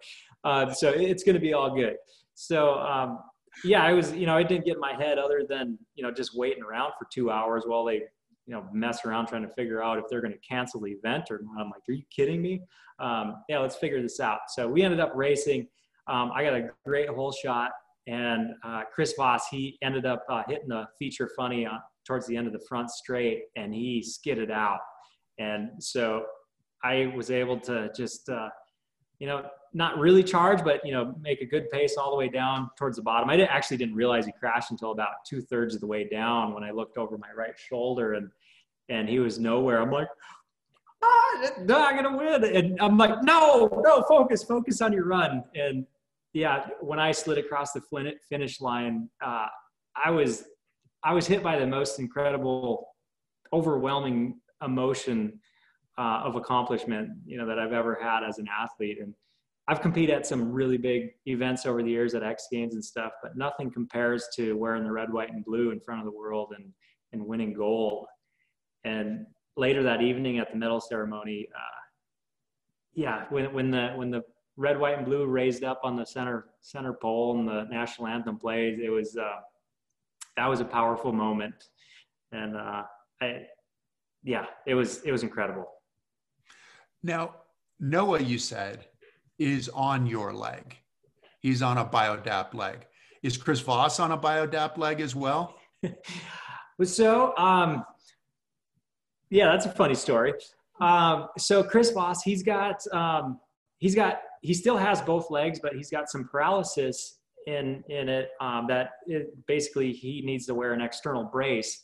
Uh, 0.43 0.71
so 0.71 0.89
it's 0.89 1.23
going 1.23 1.33
to 1.33 1.41
be 1.41 1.53
all 1.53 1.73
good. 1.73 1.95
So 2.35 2.75
um, 2.75 3.19
yeah, 3.63 3.83
I 3.83 3.93
was, 3.93 4.13
you 4.13 4.25
know, 4.25 4.37
I 4.37 4.43
didn't 4.43 4.65
get 4.65 4.75
in 4.75 4.79
my 4.79 4.93
head 4.93 5.17
other 5.17 5.43
than, 5.47 5.77
you 5.95 6.03
know, 6.03 6.11
just 6.11 6.35
waiting 6.35 6.63
around 6.63 6.93
for 6.97 7.07
two 7.11 7.31
hours 7.31 7.63
while 7.65 7.85
they, 7.85 8.01
you 8.45 8.55
know, 8.55 8.65
mess 8.73 9.05
around 9.05 9.27
trying 9.27 9.43
to 9.43 9.53
figure 9.53 9.83
out 9.83 9.97
if 9.97 10.05
they're 10.09 10.21
going 10.21 10.33
to 10.33 10.39
cancel 10.39 10.81
the 10.81 10.91
event 10.91 11.25
or 11.29 11.41
not. 11.43 11.61
I'm 11.61 11.69
like, 11.69 11.81
are 11.87 11.93
you 11.93 12.03
kidding 12.15 12.41
me? 12.41 12.61
Um, 12.99 13.43
yeah, 13.47 13.59
let's 13.59 13.75
figure 13.75 14.01
this 14.01 14.19
out. 14.19 14.39
So 14.49 14.67
we 14.67 14.81
ended 14.81 14.99
up 14.99 15.11
racing. 15.15 15.67
Um, 16.07 16.31
I 16.33 16.43
got 16.43 16.53
a 16.55 16.69
great 16.85 17.09
hole 17.09 17.31
shot, 17.31 17.71
and 18.07 18.49
uh, 18.63 18.83
Chris 18.93 19.13
Vos, 19.15 19.43
he 19.51 19.77
ended 19.83 20.05
up 20.05 20.25
uh, 20.29 20.43
hitting 20.47 20.69
the 20.69 20.85
feature 20.97 21.29
funny 21.35 21.65
on, 21.65 21.79
towards 22.05 22.25
the 22.25 22.35
end 22.35 22.47
of 22.47 22.53
the 22.53 22.65
front 22.67 22.89
straight, 22.89 23.43
and 23.55 23.73
he 23.73 24.01
skidded 24.01 24.49
out. 24.49 24.79
And 25.37 25.71
so 25.79 26.25
I 26.83 27.13
was 27.15 27.29
able 27.29 27.59
to 27.61 27.91
just, 27.95 28.27
uh, 28.29 28.49
you 29.19 29.27
know, 29.27 29.45
not 29.73 29.97
really 29.97 30.23
charge, 30.23 30.63
but 30.63 30.83
you 30.85 30.91
know, 30.91 31.15
make 31.21 31.41
a 31.41 31.45
good 31.45 31.69
pace 31.69 31.95
all 31.97 32.11
the 32.11 32.17
way 32.17 32.29
down 32.29 32.69
towards 32.77 32.97
the 32.97 33.03
bottom. 33.03 33.29
I 33.29 33.37
didn't, 33.37 33.51
actually 33.51 33.77
didn't 33.77 33.95
realize 33.95 34.25
he 34.25 34.31
crashed 34.31 34.71
until 34.71 34.91
about 34.91 35.25
two 35.27 35.41
thirds 35.41 35.75
of 35.75 35.81
the 35.81 35.87
way 35.87 36.07
down 36.07 36.53
when 36.53 36.63
I 36.63 36.71
looked 36.71 36.97
over 36.97 37.17
my 37.17 37.31
right 37.35 37.57
shoulder 37.57 38.13
and 38.13 38.29
and 38.89 39.07
he 39.07 39.19
was 39.19 39.37
nowhere. 39.37 39.81
I'm 39.81 39.91
like, 39.91 40.07
ah, 41.03 41.49
no, 41.61 41.85
I'm 41.85 41.95
gonna 41.95 42.17
win. 42.17 42.43
And 42.43 42.81
I'm 42.81 42.97
like, 42.97 43.21
no, 43.23 43.69
no, 43.83 44.03
focus, 44.03 44.43
focus 44.43 44.81
on 44.81 44.91
your 44.91 45.05
run. 45.05 45.43
And 45.55 45.85
yeah, 46.33 46.67
when 46.81 46.99
I 46.99 47.11
slid 47.11 47.37
across 47.37 47.71
the 47.73 47.81
finish 48.29 48.61
line, 48.61 49.09
uh, 49.23 49.47
I 49.95 50.09
was 50.11 50.45
I 51.03 51.13
was 51.13 51.27
hit 51.27 51.43
by 51.43 51.57
the 51.57 51.67
most 51.67 51.99
incredible, 51.99 52.87
overwhelming 53.53 54.39
emotion 54.61 55.39
uh, 55.99 56.21
of 56.23 56.35
accomplishment 56.35 57.09
you 57.25 57.37
know 57.37 57.45
that 57.45 57.59
I've 57.59 57.73
ever 57.73 57.97
had 58.01 58.23
as 58.23 58.39
an 58.39 58.47
athlete 58.47 58.99
and 59.01 59.13
I've 59.69 59.81
competed 59.81 60.15
at 60.15 60.25
some 60.25 60.51
really 60.51 60.77
big 60.77 61.11
events 61.27 61.67
over 61.67 61.83
the 61.83 61.91
years 61.91 62.15
at 62.15 62.23
X 62.23 62.47
Games 62.51 62.73
and 62.73 62.83
stuff, 62.83 63.11
but 63.21 63.37
nothing 63.37 63.69
compares 63.69 64.27
to 64.35 64.53
wearing 64.57 64.83
the 64.83 64.91
red, 64.91 65.13
white, 65.13 65.31
and 65.31 65.45
blue 65.45 65.69
in 65.69 65.79
front 65.79 65.99
of 66.01 66.05
the 66.05 66.17
world 66.17 66.53
and 66.57 66.73
and 67.13 67.23
winning 67.23 67.53
gold. 67.53 68.07
And 68.83 69.27
later 69.57 69.83
that 69.83 70.01
evening 70.01 70.39
at 70.39 70.51
the 70.51 70.57
medal 70.57 70.81
ceremony, 70.81 71.47
uh, 71.55 71.81
yeah, 72.95 73.25
when 73.29 73.53
when 73.53 73.69
the 73.69 73.91
when 73.95 74.09
the 74.09 74.23
red, 74.57 74.79
white, 74.79 74.97
and 74.97 75.05
blue 75.05 75.27
raised 75.27 75.63
up 75.63 75.81
on 75.83 75.95
the 75.95 76.05
center 76.05 76.47
center 76.61 76.93
pole 76.93 77.37
and 77.37 77.47
the 77.47 77.65
national 77.69 78.07
anthem 78.07 78.39
plays, 78.39 78.79
it 78.83 78.89
was 78.89 79.15
uh, 79.17 79.39
that 80.35 80.47
was 80.47 80.61
a 80.61 80.65
powerful 80.65 81.13
moment, 81.13 81.65
and 82.31 82.57
uh, 82.57 82.83
I, 83.21 83.45
yeah, 84.23 84.47
it 84.65 84.73
was 84.73 85.03
it 85.03 85.11
was 85.11 85.21
incredible. 85.21 85.67
Now, 87.03 87.35
Noah, 87.79 88.19
you 88.19 88.39
said 88.39 88.88
is 89.39 89.69
on 89.69 90.05
your 90.05 90.33
leg. 90.33 90.77
He's 91.39 91.61
on 91.61 91.77
a 91.77 91.85
biodapt 91.85 92.53
leg. 92.53 92.85
Is 93.23 93.37
Chris 93.37 93.59
Vos 93.61 93.99
on 93.99 94.11
a 94.11 94.17
biodapt 94.17 94.77
leg 94.77 95.01
as 95.01 95.15
well? 95.15 95.55
so, 96.83 97.35
um, 97.37 97.85
yeah, 99.29 99.51
that's 99.51 99.65
a 99.65 99.71
funny 99.71 99.95
story. 99.95 100.33
Um, 100.79 101.27
so 101.37 101.63
Chris 101.63 101.91
Vos, 101.91 102.21
he's 102.21 102.43
got, 102.43 102.85
um, 102.93 103.39
he's 103.79 103.95
got, 103.95 104.21
he 104.41 104.53
still 104.53 104.77
has 104.77 105.01
both 105.01 105.29
legs, 105.31 105.59
but 105.61 105.73
he's 105.73 105.89
got 105.89 106.09
some 106.09 106.27
paralysis 106.27 107.19
in 107.47 107.83
in 107.89 108.09
it 108.09 108.29
um, 108.41 108.67
that 108.67 108.91
it, 109.07 109.33
basically 109.47 109.91
he 109.91 110.21
needs 110.21 110.45
to 110.45 110.53
wear 110.53 110.73
an 110.73 110.81
external 110.81 111.23
brace 111.23 111.83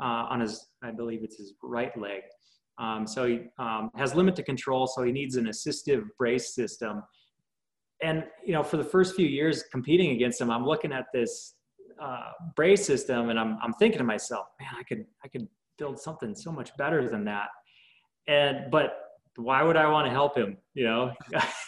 uh, 0.00 0.26
on 0.28 0.40
his, 0.40 0.66
I 0.82 0.90
believe 0.90 1.22
it's 1.22 1.36
his 1.36 1.54
right 1.62 1.96
leg. 1.98 2.22
Um, 2.78 3.06
so 3.06 3.26
he 3.26 3.40
um, 3.58 3.90
has 3.94 4.14
limited 4.14 4.44
control, 4.46 4.86
so 4.86 5.02
he 5.02 5.12
needs 5.12 5.36
an 5.36 5.46
assistive 5.46 6.04
brace 6.18 6.54
system. 6.54 7.02
And 8.02 8.24
you 8.44 8.52
know, 8.52 8.62
for 8.62 8.76
the 8.76 8.84
first 8.84 9.14
few 9.14 9.26
years 9.26 9.64
competing 9.70 10.10
against 10.10 10.40
him, 10.40 10.50
I'm 10.50 10.66
looking 10.66 10.92
at 10.92 11.06
this 11.12 11.54
uh, 12.02 12.30
brace 12.56 12.84
system, 12.84 13.30
and 13.30 13.38
I'm 13.38 13.58
I'm 13.62 13.72
thinking 13.74 13.98
to 13.98 14.04
myself, 14.04 14.46
man, 14.60 14.70
I 14.78 14.82
could 14.82 15.04
I 15.24 15.28
could 15.28 15.46
build 15.78 15.98
something 16.00 16.34
so 16.34 16.50
much 16.50 16.76
better 16.76 17.08
than 17.08 17.24
that. 17.24 17.48
And 18.26 18.70
but 18.70 18.96
why 19.36 19.62
would 19.62 19.76
I 19.76 19.86
want 19.88 20.06
to 20.06 20.10
help 20.10 20.36
him? 20.36 20.56
You 20.74 20.84
know, 20.84 21.12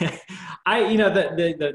I 0.66 0.86
you 0.88 0.98
know 0.98 1.12
the 1.12 1.30
the 1.36 1.54
the 1.59 1.72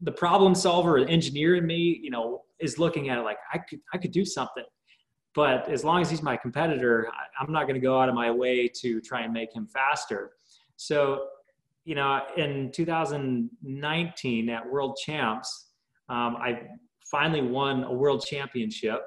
the 0.00 0.12
problem 0.12 0.54
solver 0.54 0.98
engineer 0.98 1.56
in 1.56 1.66
me, 1.66 2.00
you 2.02 2.10
know, 2.10 2.42
is 2.60 2.78
looking 2.78 3.08
at 3.08 3.18
it 3.18 3.22
like 3.22 3.38
I 3.52 3.58
could 3.58 3.80
I 3.92 3.98
could 3.98 4.12
do 4.12 4.24
something. 4.24 4.64
But 5.34 5.68
as 5.68 5.82
long 5.82 6.00
as 6.00 6.08
he's 6.08 6.22
my 6.22 6.36
competitor, 6.36 7.08
I'm 7.38 7.52
not 7.52 7.62
going 7.62 7.74
to 7.74 7.80
go 7.80 8.00
out 8.00 8.08
of 8.08 8.14
my 8.14 8.30
way 8.30 8.68
to 8.68 9.00
try 9.00 9.22
and 9.22 9.32
make 9.32 9.52
him 9.52 9.66
faster. 9.66 10.32
So, 10.76 11.26
you 11.84 11.96
know, 11.96 12.22
in 12.36 12.70
2019 12.70 14.48
at 14.48 14.70
World 14.70 14.96
Champs, 15.04 15.70
um, 16.08 16.36
I 16.36 16.62
finally 17.10 17.42
won 17.42 17.84
a 17.84 17.92
world 17.92 18.24
championship. 18.24 19.02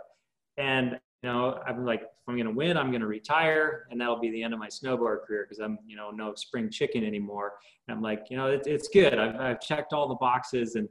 And, 0.58 1.00
you 1.24 1.30
know, 1.30 1.62
I'm 1.66 1.86
like, 1.86 2.02
if 2.02 2.28
I'm 2.28 2.36
going 2.36 2.48
to 2.48 2.52
win, 2.52 2.78
I'm 2.78 2.92
going 2.92 3.02
to 3.02 3.08
retire. 3.08 3.88
And 3.90 4.00
that'll 4.02 4.20
be 4.20 4.32
the 4.32 4.44
end 4.44 4.54
of 4.54 4.60
my 4.60 4.68
snowboard 4.68 5.22
career 5.22 5.46
because 5.48 5.60
I'm, 5.60 5.80
you 5.88 5.96
know, 5.96 6.12
no 6.12 6.34
spring 6.36 6.70
chicken 6.70 7.06
anymore. 7.06 7.54
And 7.88 7.96
I'm 7.96 8.04
like, 8.04 8.26
you 8.30 8.36
know, 8.36 8.48
it, 8.48 8.68
it's 8.68 8.90
good. 8.90 9.18
I've, 9.18 9.36
I've 9.36 9.62
checked 9.62 9.94
all 9.94 10.10
the 10.10 10.16
boxes 10.16 10.76
and, 10.76 10.90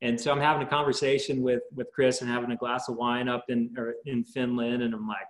and 0.00 0.20
so 0.20 0.30
I'm 0.30 0.40
having 0.40 0.66
a 0.66 0.70
conversation 0.70 1.42
with 1.42 1.62
with 1.74 1.88
Chris 1.92 2.20
and 2.20 2.30
having 2.30 2.50
a 2.52 2.56
glass 2.56 2.88
of 2.88 2.96
wine 2.96 3.28
up 3.28 3.44
in 3.48 3.74
in 4.06 4.24
Finland, 4.24 4.82
and 4.82 4.94
I'm 4.94 5.08
like, 5.08 5.26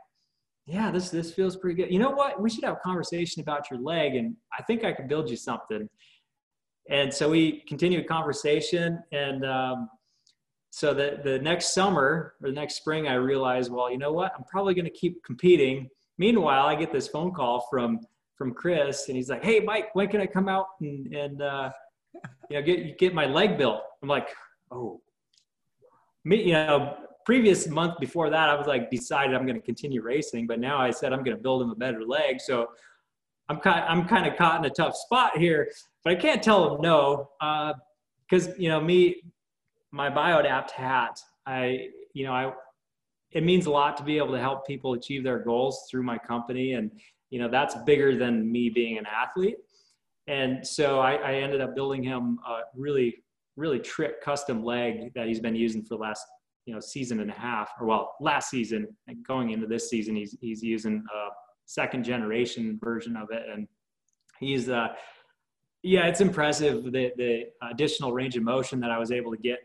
yeah, 0.67 0.91
this 0.91 1.09
this 1.09 1.33
feels 1.33 1.57
pretty 1.57 1.83
good. 1.83 1.93
You 1.93 1.99
know 1.99 2.11
what? 2.11 2.41
We 2.41 2.51
should 2.51 2.65
have 2.65 2.75
a 2.75 2.81
conversation 2.81 3.41
about 3.41 3.71
your 3.71 3.81
leg, 3.81 4.15
and 4.15 4.37
I 4.59 4.63
think 4.63 4.85
I 4.85 4.93
could 4.93 5.09
build 5.09 5.31
you 5.31 5.37
something. 5.37 5.89
And 6.91 7.13
so 7.13 7.31
we 7.31 7.65
continued 7.67 8.05
a 8.05 8.09
conversation, 8.09 9.03
and 9.11 9.45
um, 9.47 9.89
so 10.71 10.93
the 10.93 11.21
the 11.25 11.39
next 11.39 11.73
summer 11.73 12.35
or 12.43 12.49
the 12.51 12.55
next 12.55 12.77
spring, 12.77 13.09
I 13.09 13.15
realized, 13.15 13.73
well, 13.73 13.91
you 13.91 13.99
know 13.99 14.13
what? 14.13 14.33
I'm 14.37 14.45
probably 14.45 14.75
going 14.75 14.85
to 14.85 14.91
keep 14.91 15.25
competing. 15.25 15.89
Meanwhile, 16.19 16.67
I 16.67 16.75
get 16.75 16.93
this 16.93 17.09
phone 17.09 17.33
call 17.33 17.67
from 17.71 18.01
from 18.37 18.53
Chris, 18.53 19.09
and 19.09 19.17
he's 19.17 19.31
like, 19.31 19.43
"Hey, 19.43 19.61
Mike, 19.61 19.95
when 19.95 20.09
can 20.09 20.21
I 20.21 20.27
come 20.27 20.49
out 20.49 20.67
and 20.83 21.07
and 21.15 21.41
uh, 21.41 21.71
you 22.51 22.59
know 22.59 22.63
get 22.63 22.99
get 22.99 23.15
my 23.15 23.25
leg 23.25 23.57
built?" 23.57 23.81
I'm 24.03 24.09
like, 24.09 24.29
oh, 24.71 25.01
me, 26.25 26.43
you 26.43 26.53
know, 26.53 26.97
previous 27.25 27.69
month 27.69 27.99
before 28.01 28.31
that, 28.31 28.49
I 28.49 28.55
was 28.55 28.67
like 28.67 28.91
decided 28.91 29.35
I'm 29.35 29.47
going 29.47 29.61
to 29.61 29.65
continue 29.65 30.03
racing, 30.03 30.47
but 30.47 30.59
now 30.61 30.79
I 30.79 30.91
said 30.91 31.13
I'm 31.13 31.23
going 31.23 31.37
to 31.37 31.43
build 31.43 31.63
him 31.63 31.71
a 31.71 31.75
better 31.75 32.03
leg. 32.03 32.41
So 32.41 32.69
I'm 33.49 33.59
kind, 33.61 33.85
I'm 33.87 34.07
kind 34.07 34.27
of 34.27 34.37
caught 34.37 34.59
in 34.59 34.71
a 34.71 34.75
tough 34.75 34.97
spot 34.97 35.37
here, 35.37 35.71
but 36.05 36.13
I 36.13 36.17
can't 36.17 36.43
tell 36.43 36.75
him 36.75 36.81
no, 36.83 37.31
because 38.29 38.49
uh, 38.49 38.53
you 38.59 38.69
know 38.69 38.81
me, 38.81 39.23
my 39.91 40.11
Biodapt 40.11 40.71
hat. 40.71 41.19
I, 41.47 41.89
you 42.13 42.25
know, 42.25 42.33
I, 42.33 42.53
it 43.33 43.43
means 43.43 43.67
a 43.67 43.71
lot 43.71 43.97
to 43.99 44.03
be 44.03 44.19
able 44.19 44.33
to 44.33 44.41
help 44.41 44.67
people 44.67 44.93
achieve 44.93 45.25
their 45.25 45.39
goals 45.39 45.87
through 45.91 46.03
my 46.03 46.19
company, 46.19 46.75
and 46.75 46.91
you 47.31 47.39
know 47.39 47.49
that's 47.49 47.75
bigger 47.87 48.17
than 48.17 48.51
me 48.51 48.71
being 48.71 48.99
an 48.99 49.07
athlete. 49.07 49.57
And 50.27 50.67
so 50.67 51.01
I, 51.01 51.15
I 51.15 51.35
ended 51.37 51.63
up 51.63 51.75
building 51.75 52.03
him 52.03 52.39
a 52.47 52.61
really 52.75 53.23
really 53.59 53.81
trick 53.81 54.23
custom 54.23 54.65
leg 54.65 55.13
that 55.15 55.27
he's 55.27 55.41
been 55.41 55.57
using 55.57 55.83
for 55.83 55.97
the 55.97 56.03
last 56.03 56.25
you 56.65 56.73
know 56.73 56.81
season 56.81 57.21
and 57.21 57.31
a 57.31 57.35
half 57.35 57.71
or 57.81 57.87
well 57.87 58.13
last 58.21 58.51
season 58.51 58.87
and 59.09 59.27
going 59.27 59.51
into 59.51 59.67
this 59.67 59.91
season 59.91 60.15
he's 60.15 60.37
he's 60.41 60.63
using 60.63 61.03
a 61.15 61.29
second 61.69 62.03
generation 62.03 62.79
version 62.83 63.17
of 63.17 63.31
it. 63.31 63.43
And 63.53 63.69
he's 64.41 64.69
uh 64.69 64.89
yeah 65.83 66.07
it's 66.07 66.21
impressive 66.21 66.85
the 66.85 67.13
the 67.17 67.45
additional 67.71 68.13
range 68.13 68.37
of 68.37 68.43
motion 68.43 68.81
that 68.81 68.91
i 68.91 68.99
was 68.99 69.13
able 69.13 69.31
to 69.31 69.39
get 69.39 69.59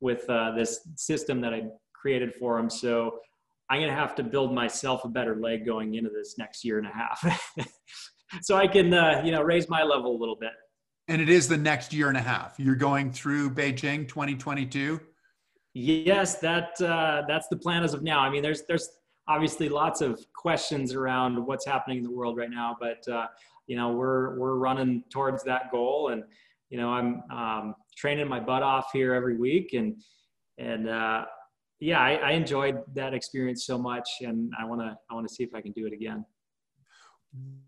with 0.00 0.28
uh, 0.30 0.52
this 0.52 0.80
system 0.96 1.40
that 1.40 1.52
i 1.52 1.62
created 1.94 2.32
for 2.34 2.58
him. 2.58 2.70
So 2.70 3.18
i'm 3.70 3.80
going 3.80 3.90
to 3.90 3.96
have 3.96 4.14
to 4.16 4.22
build 4.22 4.54
myself 4.54 5.04
a 5.04 5.08
better 5.08 5.36
leg 5.36 5.66
going 5.66 5.94
into 5.94 6.10
this 6.10 6.36
next 6.38 6.64
year 6.64 6.78
and 6.78 6.86
a 6.86 6.90
half. 6.90 7.20
So 8.42 8.58
i 8.58 8.66
can 8.66 8.92
uh, 8.92 9.22
you 9.24 9.32
know 9.32 9.40
raise 9.40 9.70
my 9.70 9.82
level 9.82 10.14
a 10.14 10.18
little 10.18 10.36
bit 10.38 10.50
and 11.08 11.22
it 11.22 11.28
is 11.28 11.48
the 11.48 11.56
next 11.56 11.92
year 11.92 12.08
and 12.08 12.16
a 12.16 12.22
half. 12.22 12.54
You're 12.58 12.76
going 12.76 13.10
through 13.10 13.50
Beijing 13.50 14.06
2022. 14.06 15.00
Yes, 15.74 16.38
that 16.40 16.80
uh, 16.80 17.22
that's 17.26 17.48
the 17.48 17.56
plan 17.56 17.82
as 17.82 17.94
of 17.94 18.02
now. 18.02 18.20
I 18.20 18.30
mean, 18.30 18.42
there's 18.42 18.62
there's 18.66 18.90
obviously 19.26 19.68
lots 19.68 20.00
of 20.00 20.20
questions 20.34 20.94
around 20.94 21.44
what's 21.44 21.64
happening 21.64 21.98
in 21.98 22.04
the 22.04 22.10
world 22.10 22.36
right 22.36 22.50
now, 22.50 22.76
but 22.78 23.06
uh, 23.08 23.26
you 23.66 23.76
know 23.76 23.92
we're 23.92 24.38
we're 24.38 24.56
running 24.56 25.04
towards 25.10 25.44
that 25.44 25.70
goal, 25.70 26.08
and 26.08 26.24
you 26.70 26.78
know 26.78 26.90
I'm 26.90 27.22
um, 27.30 27.74
training 27.96 28.28
my 28.28 28.40
butt 28.40 28.62
off 28.62 28.90
here 28.92 29.14
every 29.14 29.36
week, 29.36 29.72
and 29.72 30.02
and 30.58 30.88
uh, 30.88 31.24
yeah, 31.80 32.00
I, 32.00 32.14
I 32.14 32.30
enjoyed 32.32 32.82
that 32.94 33.14
experience 33.14 33.64
so 33.64 33.78
much, 33.78 34.08
and 34.20 34.52
I 34.58 34.64
want 34.64 34.80
to 34.80 34.96
I 35.10 35.14
want 35.14 35.28
to 35.28 35.34
see 35.34 35.44
if 35.44 35.54
I 35.54 35.60
can 35.60 35.72
do 35.72 35.86
it 35.86 35.92
again. 35.92 36.24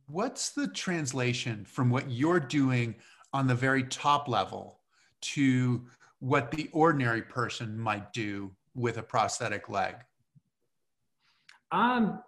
What's 0.07 0.51
the 0.51 0.67
translation 0.67 1.65
from 1.65 1.91
what 1.91 2.11
you're 2.11 2.41
doing 2.41 2.97
on 3.33 3.47
the 3.47 3.55
very 3.55 3.85
top 3.85 4.29
level 4.29 4.81
to 5.21 5.85
what 6.19 6.51
the 6.51 6.69
ordinary 6.73 7.23
person 7.23 7.79
might 7.79 8.13
do 8.13 8.51
with 8.75 8.99
a 8.99 9.03
prosthetic 9.03 9.69
leg? 9.69 9.95
Um, 11.73 12.23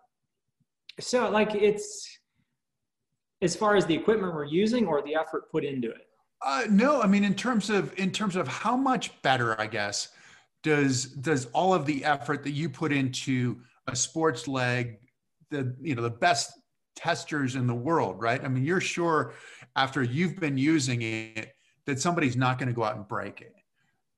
so 1.01 1.29
like 1.31 1.55
it's 1.55 2.19
as 3.41 3.57
far 3.57 3.77
as 3.77 3.87
the 3.87 3.95
equipment 3.95 4.35
we're 4.35 4.45
using 4.45 4.87
or 4.87 5.03
the 5.03 5.15
effort 5.15 5.51
put 5.51 5.65
into 5.65 5.91
it. 5.91 6.07
Uh, 6.45 6.65
no, 6.71 7.01
I 7.01 7.07
mean 7.07 7.25
in 7.25 7.35
terms 7.35 7.71
of 7.71 7.97
in 7.99 8.11
terms 8.11 8.37
of 8.37 8.49
how 8.49 8.77
much 8.77 9.21
better, 9.23 9.61
I 9.61 9.67
guess, 9.67 10.09
does 10.63 11.07
does 11.07 11.47
all 11.47 11.75
of 11.75 11.87
the 11.87 12.05
effort 12.05 12.43
that 12.45 12.51
you 12.51 12.69
put 12.69 12.93
into 12.93 13.61
a 13.89 13.97
sports 13.97 14.49
leg, 14.49 14.99
the 15.51 15.75
you 15.81 15.95
know 15.95 16.03
the 16.03 16.11
best 16.11 16.53
testers 16.95 17.57
in 17.57 17.67
the 17.67 17.75
world, 17.75 18.21
right? 18.21 18.43
I 18.45 18.49
mean, 18.49 18.65
you're 18.65 18.81
sure 18.81 19.35
after 19.77 20.03
you've 20.03 20.39
been 20.39 20.59
using 20.59 21.03
it 21.03 21.55
that 21.87 22.01
somebody's 22.01 22.37
not 22.37 22.59
going 22.59 22.68
to 22.68 22.75
go 22.75 22.85
out 22.85 22.97
and 22.97 23.07
break 23.09 23.41
it. 23.41 23.55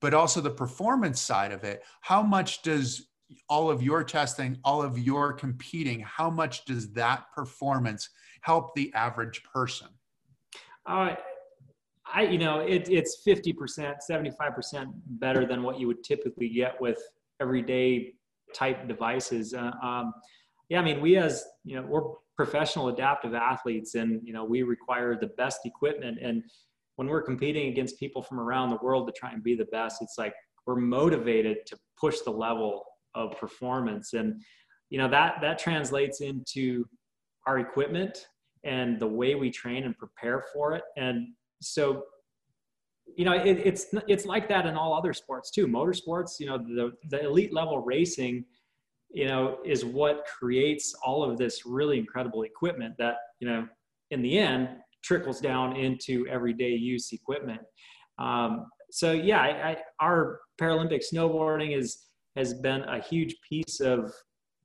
But 0.01 0.13
also 0.13 0.41
the 0.41 0.49
performance 0.49 1.21
side 1.21 1.51
of 1.51 1.63
it, 1.63 1.83
how 2.01 2.21
much 2.21 2.61
does 2.61 3.07
all 3.49 3.69
of 3.69 3.81
your 3.81 4.03
testing, 4.03 4.57
all 4.63 4.81
of 4.81 4.99
your 4.99 5.33
competing, 5.33 6.01
how 6.01 6.29
much 6.29 6.65
does 6.65 6.91
that 6.93 7.25
performance 7.33 8.09
help 8.41 8.75
the 8.75 8.93
average 8.93 9.41
person? 9.43 9.87
Uh, 10.85 11.15
I, 12.05 12.23
you 12.23 12.37
know, 12.37 12.59
it, 12.59 12.87
it's 12.89 13.23
50%, 13.25 13.95
75% 14.09 14.91
better 15.07 15.45
than 15.45 15.63
what 15.63 15.79
you 15.79 15.87
would 15.87 16.03
typically 16.03 16.49
get 16.49 16.79
with 16.79 16.99
everyday 17.39 18.13
type 18.53 18.87
devices. 18.87 19.53
Uh, 19.53 19.71
um, 19.81 20.13
yeah, 20.69 20.79
I 20.79 20.83
mean, 20.83 21.01
we 21.01 21.17
as, 21.17 21.43
you 21.63 21.75
know, 21.75 21.87
we're 21.87 22.03
professional 22.35 22.89
adaptive 22.89 23.33
athletes 23.33 23.95
and 23.95 24.21
you 24.23 24.33
know 24.33 24.43
we 24.43 24.63
require 24.63 25.17
the 25.19 25.31
best 25.37 25.59
equipment. 25.65 26.17
And 26.21 26.43
when 26.97 27.07
we're 27.07 27.21
competing 27.21 27.69
against 27.69 27.99
people 27.99 28.21
from 28.21 28.39
around 28.39 28.69
the 28.69 28.79
world 28.81 29.07
to 29.07 29.13
try 29.17 29.31
and 29.31 29.43
be 29.43 29.55
the 29.55 29.65
best 29.65 30.01
it's 30.01 30.15
like 30.17 30.33
we're 30.65 30.75
motivated 30.75 31.57
to 31.67 31.77
push 31.99 32.19
the 32.21 32.31
level 32.31 32.83
of 33.13 33.37
performance. 33.37 34.13
And 34.13 34.41
you 34.89 34.97
know 34.97 35.07
that 35.09 35.35
that 35.41 35.59
translates 35.59 36.21
into 36.21 36.85
our 37.47 37.59
equipment 37.59 38.27
and 38.63 38.99
the 38.99 39.07
way 39.07 39.35
we 39.35 39.51
train 39.51 39.83
and 39.83 39.97
prepare 39.97 40.43
for 40.53 40.73
it. 40.73 40.83
And 40.97 41.27
so 41.61 42.03
you 43.15 43.23
know 43.23 43.33
it, 43.33 43.59
it's 43.63 43.87
it's 44.07 44.25
like 44.25 44.49
that 44.49 44.65
in 44.65 44.75
all 44.75 44.93
other 44.93 45.13
sports 45.13 45.51
too. 45.51 45.67
Motorsports 45.67 46.39
you 46.39 46.47
know 46.47 46.57
the 46.57 46.91
the 47.09 47.25
elite 47.25 47.53
level 47.53 47.79
racing 47.79 48.45
you 49.15 49.25
know, 49.27 49.59
is 49.63 49.85
what 49.85 50.25
creates 50.25 50.93
all 51.03 51.23
of 51.23 51.37
this 51.37 51.65
really 51.65 51.97
incredible 51.97 52.43
equipment 52.43 52.93
that, 52.99 53.15
you 53.39 53.47
know, 53.47 53.65
in 54.11 54.21
the 54.21 54.37
end 54.37 54.67
trickles 55.03 55.39
down 55.39 55.77
into 55.77 56.27
everyday 56.27 56.71
use 56.71 57.13
equipment. 57.13 57.61
Um, 58.19 58.65
so 58.91 59.13
yeah, 59.13 59.41
I, 59.41 59.69
I, 59.69 59.77
our 60.01 60.41
Paralympic 60.61 61.01
snowboarding 61.13 61.77
is 61.77 62.07
has 62.35 62.53
been 62.55 62.81
a 62.81 62.99
huge 62.99 63.35
piece 63.49 63.79
of 63.79 64.13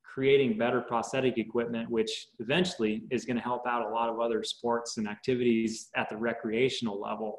creating 0.03 0.59
better 0.59 0.81
prosthetic 0.81 1.39
equipment, 1.39 1.89
which 1.89 2.27
eventually 2.41 3.05
is 3.13 3.25
going 3.25 3.37
to 3.37 3.43
help 3.43 3.65
out 3.69 3.89
a 3.89 3.95
lot 3.95 4.09
of 4.09 4.19
other 4.19 4.43
sports 4.43 4.97
and 4.97 5.07
activities 5.07 5.91
at 5.95 6.09
the 6.09 6.17
recreational 6.17 7.01
level 7.01 7.39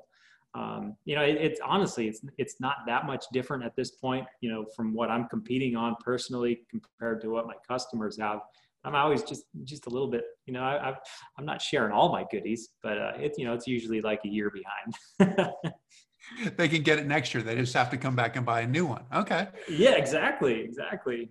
um, 0.54 0.98
you 1.06 1.16
know, 1.16 1.22
it, 1.22 1.38
it's 1.38 1.60
honestly, 1.64 2.08
it's 2.08 2.22
it's 2.38 2.60
not 2.60 2.78
that 2.88 3.06
much 3.06 3.26
different 3.32 3.64
at 3.64 3.76
this 3.76 3.92
point. 3.92 4.26
You 4.42 4.52
know, 4.52 4.66
from 4.76 4.94
what 4.94 5.10
I'm 5.10 5.28
competing 5.28 5.76
on 5.76 5.96
personally 6.04 6.62
compared 6.70 7.22
to 7.22 7.30
what 7.30 7.48
my 7.48 7.56
customers 7.68 8.18
have. 8.20 8.40
I'm 8.84 8.96
always 8.96 9.24
just 9.24 9.44
just 9.64 9.86
a 9.86 9.90
little 9.90 10.08
bit, 10.08 10.24
you 10.48 10.54
know, 10.54 10.64
I, 10.64 10.96
am 11.38 11.46
not 11.46 11.62
sharing 11.62 11.92
all 11.92 12.12
my 12.12 12.26
goodies, 12.32 12.70
but 12.82 12.98
uh, 12.98 13.12
it's 13.18 13.38
you 13.38 13.46
know, 13.46 13.54
it's 13.54 13.68
usually 13.68 14.02
like 14.02 14.22
a 14.26 14.28
year 14.28 14.52
behind. 14.52 15.54
they 16.58 16.68
can 16.68 16.82
get 16.82 16.98
it 16.98 17.06
next 17.06 17.34
year. 17.34 17.44
They 17.44 17.56
just 17.56 17.76
have 17.76 17.92
to 17.92 17.98
come 17.98 18.16
back 18.16 18.36
and 18.36 18.46
buy 18.46 18.62
a 18.62 18.68
new 18.68 18.86
one. 18.86 19.04
Okay. 19.14 19.48
Yeah, 19.70 19.92
exactly, 19.92 20.62
exactly. 20.62 21.30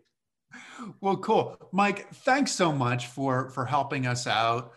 Well, 1.01 1.17
cool, 1.17 1.57
Mike. 1.73 2.13
Thanks 2.15 2.53
so 2.53 2.73
much 2.73 3.09
for 3.09 3.51
for 3.51 3.67
helping 3.67 4.07
us 4.07 4.27
out. 4.27 4.73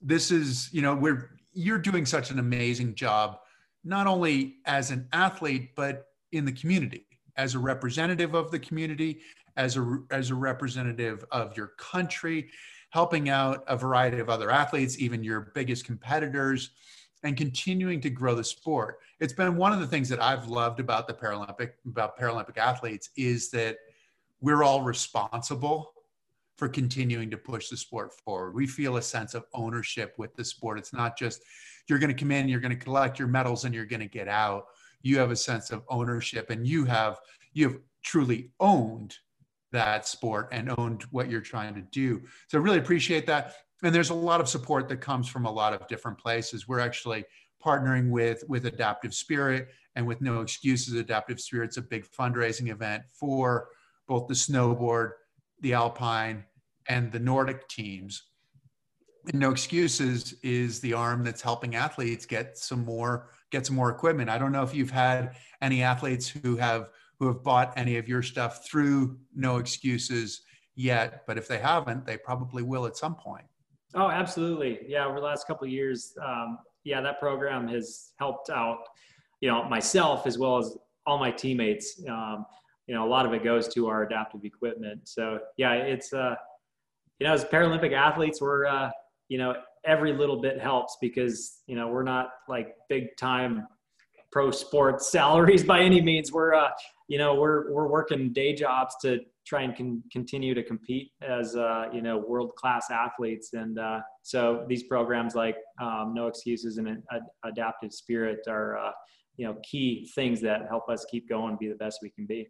This 0.00 0.30
is, 0.30 0.68
you 0.72 0.82
know, 0.82 0.94
we're 0.94 1.30
you're 1.54 1.78
doing 1.78 2.06
such 2.06 2.30
an 2.30 2.38
amazing 2.38 2.94
job 2.94 3.38
not 3.84 4.06
only 4.06 4.56
as 4.64 4.90
an 4.90 5.08
athlete 5.12 5.74
but 5.74 6.08
in 6.32 6.44
the 6.44 6.52
community 6.52 7.08
as 7.38 7.54
a 7.54 7.58
representative 7.58 8.34
of 8.34 8.50
the 8.50 8.58
community, 8.58 9.20
as 9.56 9.76
a, 9.76 9.98
as 10.10 10.30
a 10.30 10.34
representative 10.34 11.24
of 11.30 11.56
your 11.56 11.68
country, 11.78 12.50
helping 12.90 13.28
out 13.28 13.64
a 13.68 13.76
variety 13.76 14.18
of 14.18 14.28
other 14.28 14.50
athletes, 14.50 14.98
even 14.98 15.22
your 15.22 15.52
biggest 15.54 15.84
competitors, 15.86 16.70
and 17.22 17.36
continuing 17.36 18.00
to 18.00 18.10
grow 18.10 18.34
the 18.34 18.44
sport. 18.44 18.98
It's 19.20 19.32
been 19.32 19.56
one 19.56 19.72
of 19.72 19.80
the 19.80 19.86
things 19.86 20.08
that 20.08 20.22
I've 20.22 20.48
loved 20.48 20.80
about 20.80 21.06
the 21.06 21.14
Paralympic, 21.14 21.72
about 21.86 22.18
Paralympic 22.18 22.58
athletes 22.58 23.10
is 23.16 23.50
that 23.50 23.78
we're 24.40 24.62
all 24.62 24.82
responsible 24.82 25.92
for 26.56 26.68
continuing 26.68 27.30
to 27.30 27.36
push 27.36 27.68
the 27.68 27.76
sport 27.76 28.12
forward. 28.12 28.54
We 28.54 28.66
feel 28.66 28.96
a 28.96 29.02
sense 29.02 29.34
of 29.34 29.44
ownership 29.54 30.14
with 30.18 30.34
the 30.34 30.44
sport. 30.44 30.78
It's 30.78 30.92
not 30.92 31.16
just 31.16 31.42
you're 31.88 31.98
going 31.98 32.14
to 32.14 32.18
come 32.18 32.30
in, 32.30 32.48
you're 32.48 32.60
going 32.60 32.76
to 32.76 32.84
collect 32.84 33.18
your 33.18 33.28
medals, 33.28 33.64
and 33.64 33.74
you're 33.74 33.86
going 33.86 34.00
to 34.00 34.08
get 34.08 34.28
out. 34.28 34.64
You 35.02 35.18
have 35.18 35.30
a 35.30 35.36
sense 35.36 35.70
of 35.70 35.82
ownership, 35.88 36.50
and 36.50 36.66
you 36.66 36.84
have 36.84 37.18
you 37.52 37.68
have 37.68 37.78
truly 38.02 38.50
owned 38.60 39.16
that 39.72 40.06
sport 40.06 40.48
and 40.52 40.72
owned 40.78 41.02
what 41.10 41.30
you're 41.30 41.40
trying 41.40 41.74
to 41.74 41.82
do. 41.92 42.22
So 42.48 42.58
I 42.58 42.62
really 42.62 42.78
appreciate 42.78 43.26
that. 43.26 43.54
And 43.82 43.94
there's 43.94 44.10
a 44.10 44.14
lot 44.14 44.40
of 44.40 44.48
support 44.48 44.88
that 44.88 44.96
comes 44.98 45.28
from 45.28 45.44
a 45.44 45.52
lot 45.52 45.72
of 45.72 45.86
different 45.88 46.18
places. 46.18 46.66
We're 46.66 46.80
actually 46.80 47.24
partnering 47.64 48.10
with 48.10 48.44
with 48.48 48.66
Adaptive 48.66 49.14
Spirit 49.14 49.68
and 49.94 50.06
with 50.06 50.20
No 50.20 50.40
Excuses. 50.40 50.94
Adaptive 50.94 51.40
Spirit's 51.40 51.76
a 51.76 51.82
big 51.82 52.06
fundraising 52.06 52.70
event 52.70 53.02
for 53.12 53.68
both 54.06 54.26
the 54.26 54.34
snowboard, 54.34 55.10
the 55.60 55.74
alpine, 55.74 56.44
and 56.88 57.12
the 57.12 57.18
Nordic 57.18 57.68
teams. 57.68 58.24
No 59.34 59.50
excuses 59.50 60.34
is 60.42 60.80
the 60.80 60.94
arm 60.94 61.24
that's 61.24 61.42
helping 61.42 61.74
athletes 61.74 62.26
get 62.26 62.56
some 62.58 62.84
more 62.84 63.30
get 63.50 63.66
some 63.66 63.76
more 63.76 63.90
equipment. 63.90 64.28
I 64.28 64.38
don't 64.38 64.52
know 64.52 64.62
if 64.62 64.74
you've 64.74 64.90
had 64.90 65.36
any 65.62 65.82
athletes 65.82 66.28
who 66.28 66.56
have 66.56 66.90
who 67.18 67.26
have 67.26 67.42
bought 67.42 67.72
any 67.76 67.96
of 67.96 68.08
your 68.08 68.22
stuff 68.22 68.66
through 68.66 69.18
no 69.34 69.56
excuses 69.56 70.42
yet, 70.76 71.24
but 71.26 71.36
if 71.36 71.48
they 71.48 71.58
haven't, 71.58 72.06
they 72.06 72.16
probably 72.16 72.62
will 72.62 72.86
at 72.86 72.96
some 72.96 73.16
point. 73.16 73.44
Oh, 73.94 74.08
absolutely. 74.08 74.80
Yeah, 74.86 75.06
over 75.06 75.18
the 75.18 75.26
last 75.26 75.46
couple 75.46 75.66
years, 75.66 76.14
um, 76.24 76.58
yeah, 76.84 77.00
that 77.00 77.18
program 77.18 77.66
has 77.68 78.12
helped 78.18 78.50
out, 78.50 78.80
you 79.40 79.50
know, 79.50 79.64
myself 79.64 80.26
as 80.26 80.38
well 80.38 80.58
as 80.58 80.76
all 81.06 81.18
my 81.18 81.30
teammates. 81.30 82.00
Um, 82.08 82.46
you 82.86 82.94
know, 82.94 83.04
a 83.04 83.08
lot 83.08 83.26
of 83.26 83.32
it 83.32 83.42
goes 83.42 83.66
to 83.74 83.88
our 83.88 84.04
adaptive 84.04 84.44
equipment. 84.44 85.08
So 85.08 85.40
yeah, 85.56 85.72
it's 85.72 86.12
uh, 86.12 86.36
you 87.18 87.26
know, 87.26 87.32
as 87.32 87.44
Paralympic 87.44 87.92
athletes, 87.92 88.40
we're, 88.40 88.66
uh, 88.66 88.90
you 89.28 89.38
know, 89.38 89.54
every 89.84 90.12
little 90.12 90.40
bit 90.40 90.60
helps 90.60 90.96
because, 91.00 91.62
you 91.66 91.76
know, 91.76 91.88
we're 91.88 92.02
not 92.02 92.30
like 92.48 92.74
big 92.88 93.16
time 93.16 93.66
pro 94.30 94.50
sports 94.50 95.10
salaries 95.12 95.62
by 95.62 95.80
any 95.80 96.00
means. 96.00 96.32
We're, 96.32 96.54
uh, 96.54 96.70
you 97.08 97.18
know, 97.18 97.34
we're, 97.34 97.72
we're 97.72 97.88
working 97.88 98.32
day 98.32 98.54
jobs 98.54 98.94
to 99.02 99.20
try 99.46 99.62
and 99.62 99.74
con- 99.74 100.02
continue 100.12 100.54
to 100.54 100.62
compete 100.62 101.12
as, 101.22 101.56
uh, 101.56 101.86
you 101.92 102.02
know, 102.02 102.18
world-class 102.18 102.90
athletes. 102.90 103.54
And 103.54 103.78
uh, 103.78 104.00
so 104.22 104.66
these 104.68 104.82
programs 104.82 105.34
like 105.34 105.56
um, 105.80 106.12
No 106.14 106.26
Excuses 106.26 106.76
and 106.76 107.02
Adaptive 107.44 107.92
Spirit 107.92 108.40
are, 108.46 108.76
uh, 108.76 108.90
you 109.38 109.46
know, 109.46 109.56
key 109.62 110.10
things 110.14 110.40
that 110.42 110.66
help 110.68 110.90
us 110.90 111.06
keep 111.10 111.28
going 111.28 111.56
be 111.58 111.68
the 111.68 111.76
best 111.76 112.00
we 112.02 112.10
can 112.10 112.26
be. 112.26 112.48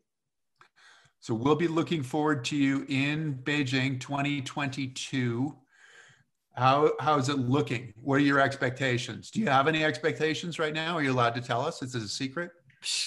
So 1.20 1.34
we'll 1.34 1.56
be 1.56 1.68
looking 1.68 2.02
forward 2.02 2.44
to 2.46 2.56
you 2.56 2.86
in 2.88 3.40
Beijing 3.42 4.00
2022. 4.00 5.56
How 6.58 6.90
how 6.98 7.16
is 7.18 7.28
it 7.28 7.38
looking? 7.38 7.94
What 8.02 8.16
are 8.16 8.24
your 8.24 8.40
expectations? 8.40 9.30
Do 9.30 9.38
you 9.38 9.46
have 9.46 9.68
any 9.68 9.84
expectations 9.84 10.58
right 10.58 10.74
now? 10.74 10.96
Are 10.96 11.02
you 11.02 11.12
allowed 11.12 11.36
to 11.36 11.40
tell 11.40 11.64
us? 11.64 11.82
Is 11.82 11.94
it 11.94 12.02
a 12.02 12.08
secret? 12.08 12.50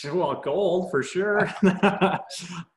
Well, 0.06 0.40
gold 0.42 0.90
for 0.90 1.04
sure. 1.04 1.54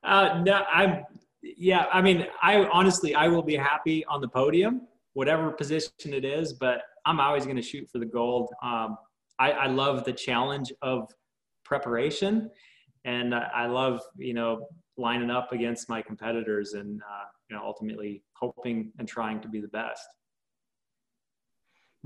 uh, 0.03 0.41
no, 0.43 0.63
I'm. 0.69 1.05
Yeah, 1.41 1.85
I 1.93 2.01
mean, 2.01 2.27
I 2.41 2.65
honestly, 2.65 3.15
I 3.15 3.29
will 3.29 3.41
be 3.41 3.55
happy 3.55 4.03
on 4.07 4.19
the 4.19 4.27
podium, 4.27 4.81
whatever 5.13 5.49
position 5.51 5.91
it 6.07 6.25
is. 6.25 6.51
But 6.51 6.81
I'm 7.05 7.21
always 7.21 7.45
going 7.45 7.55
to 7.55 7.61
shoot 7.61 7.89
for 7.89 7.99
the 7.99 8.05
gold. 8.05 8.49
Um, 8.61 8.97
I, 9.39 9.51
I 9.51 9.67
love 9.67 10.03
the 10.03 10.11
challenge 10.11 10.73
of 10.81 11.09
preparation, 11.63 12.51
and 13.05 13.33
I 13.33 13.67
love 13.67 14.01
you 14.17 14.33
know 14.33 14.67
lining 14.97 15.31
up 15.31 15.53
against 15.53 15.87
my 15.87 16.01
competitors 16.01 16.73
and 16.73 17.01
uh, 17.01 17.27
you 17.49 17.55
know 17.55 17.63
ultimately 17.63 18.23
hoping 18.33 18.91
and 18.99 19.07
trying 19.07 19.39
to 19.39 19.47
be 19.47 19.61
the 19.61 19.69
best 19.69 20.05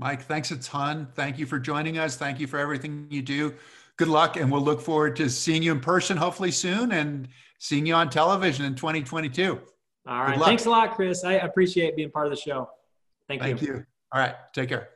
mike 0.00 0.22
thanks 0.22 0.50
a 0.50 0.56
ton. 0.56 1.06
Thank 1.14 1.38
you 1.38 1.46
for 1.46 1.58
joining 1.58 1.98
us. 1.98 2.16
Thank 2.16 2.40
you 2.40 2.46
for 2.46 2.58
everything 2.58 3.06
you 3.10 3.22
do. 3.22 3.54
Good 3.96 4.08
luck 4.08 4.36
and 4.36 4.50
we'll 4.50 4.62
look 4.62 4.80
forward 4.80 5.14
to 5.16 5.28
seeing 5.28 5.62
you 5.62 5.72
in 5.72 5.80
person 5.80 6.16
hopefully 6.16 6.50
soon 6.50 6.92
and 6.92 7.28
seeing 7.58 7.84
you 7.86 7.94
on 7.94 8.08
television 8.08 8.64
in 8.64 8.74
2022 8.74 9.60
all 10.06 10.24
right. 10.24 10.40
Thanks 10.40 10.64
a 10.64 10.70
lot 10.70 10.94
chris. 10.94 11.24
I 11.24 11.34
appreciate 11.34 11.94
being 11.96 12.10
part 12.10 12.26
of 12.26 12.32
the 12.32 12.40
show. 12.40 12.70
Thank, 13.28 13.42
thank 13.42 13.60
you 13.60 13.68
you. 13.68 13.86
All 14.12 14.20
right. 14.20 14.34
Take 14.54 14.70
care 14.70 14.88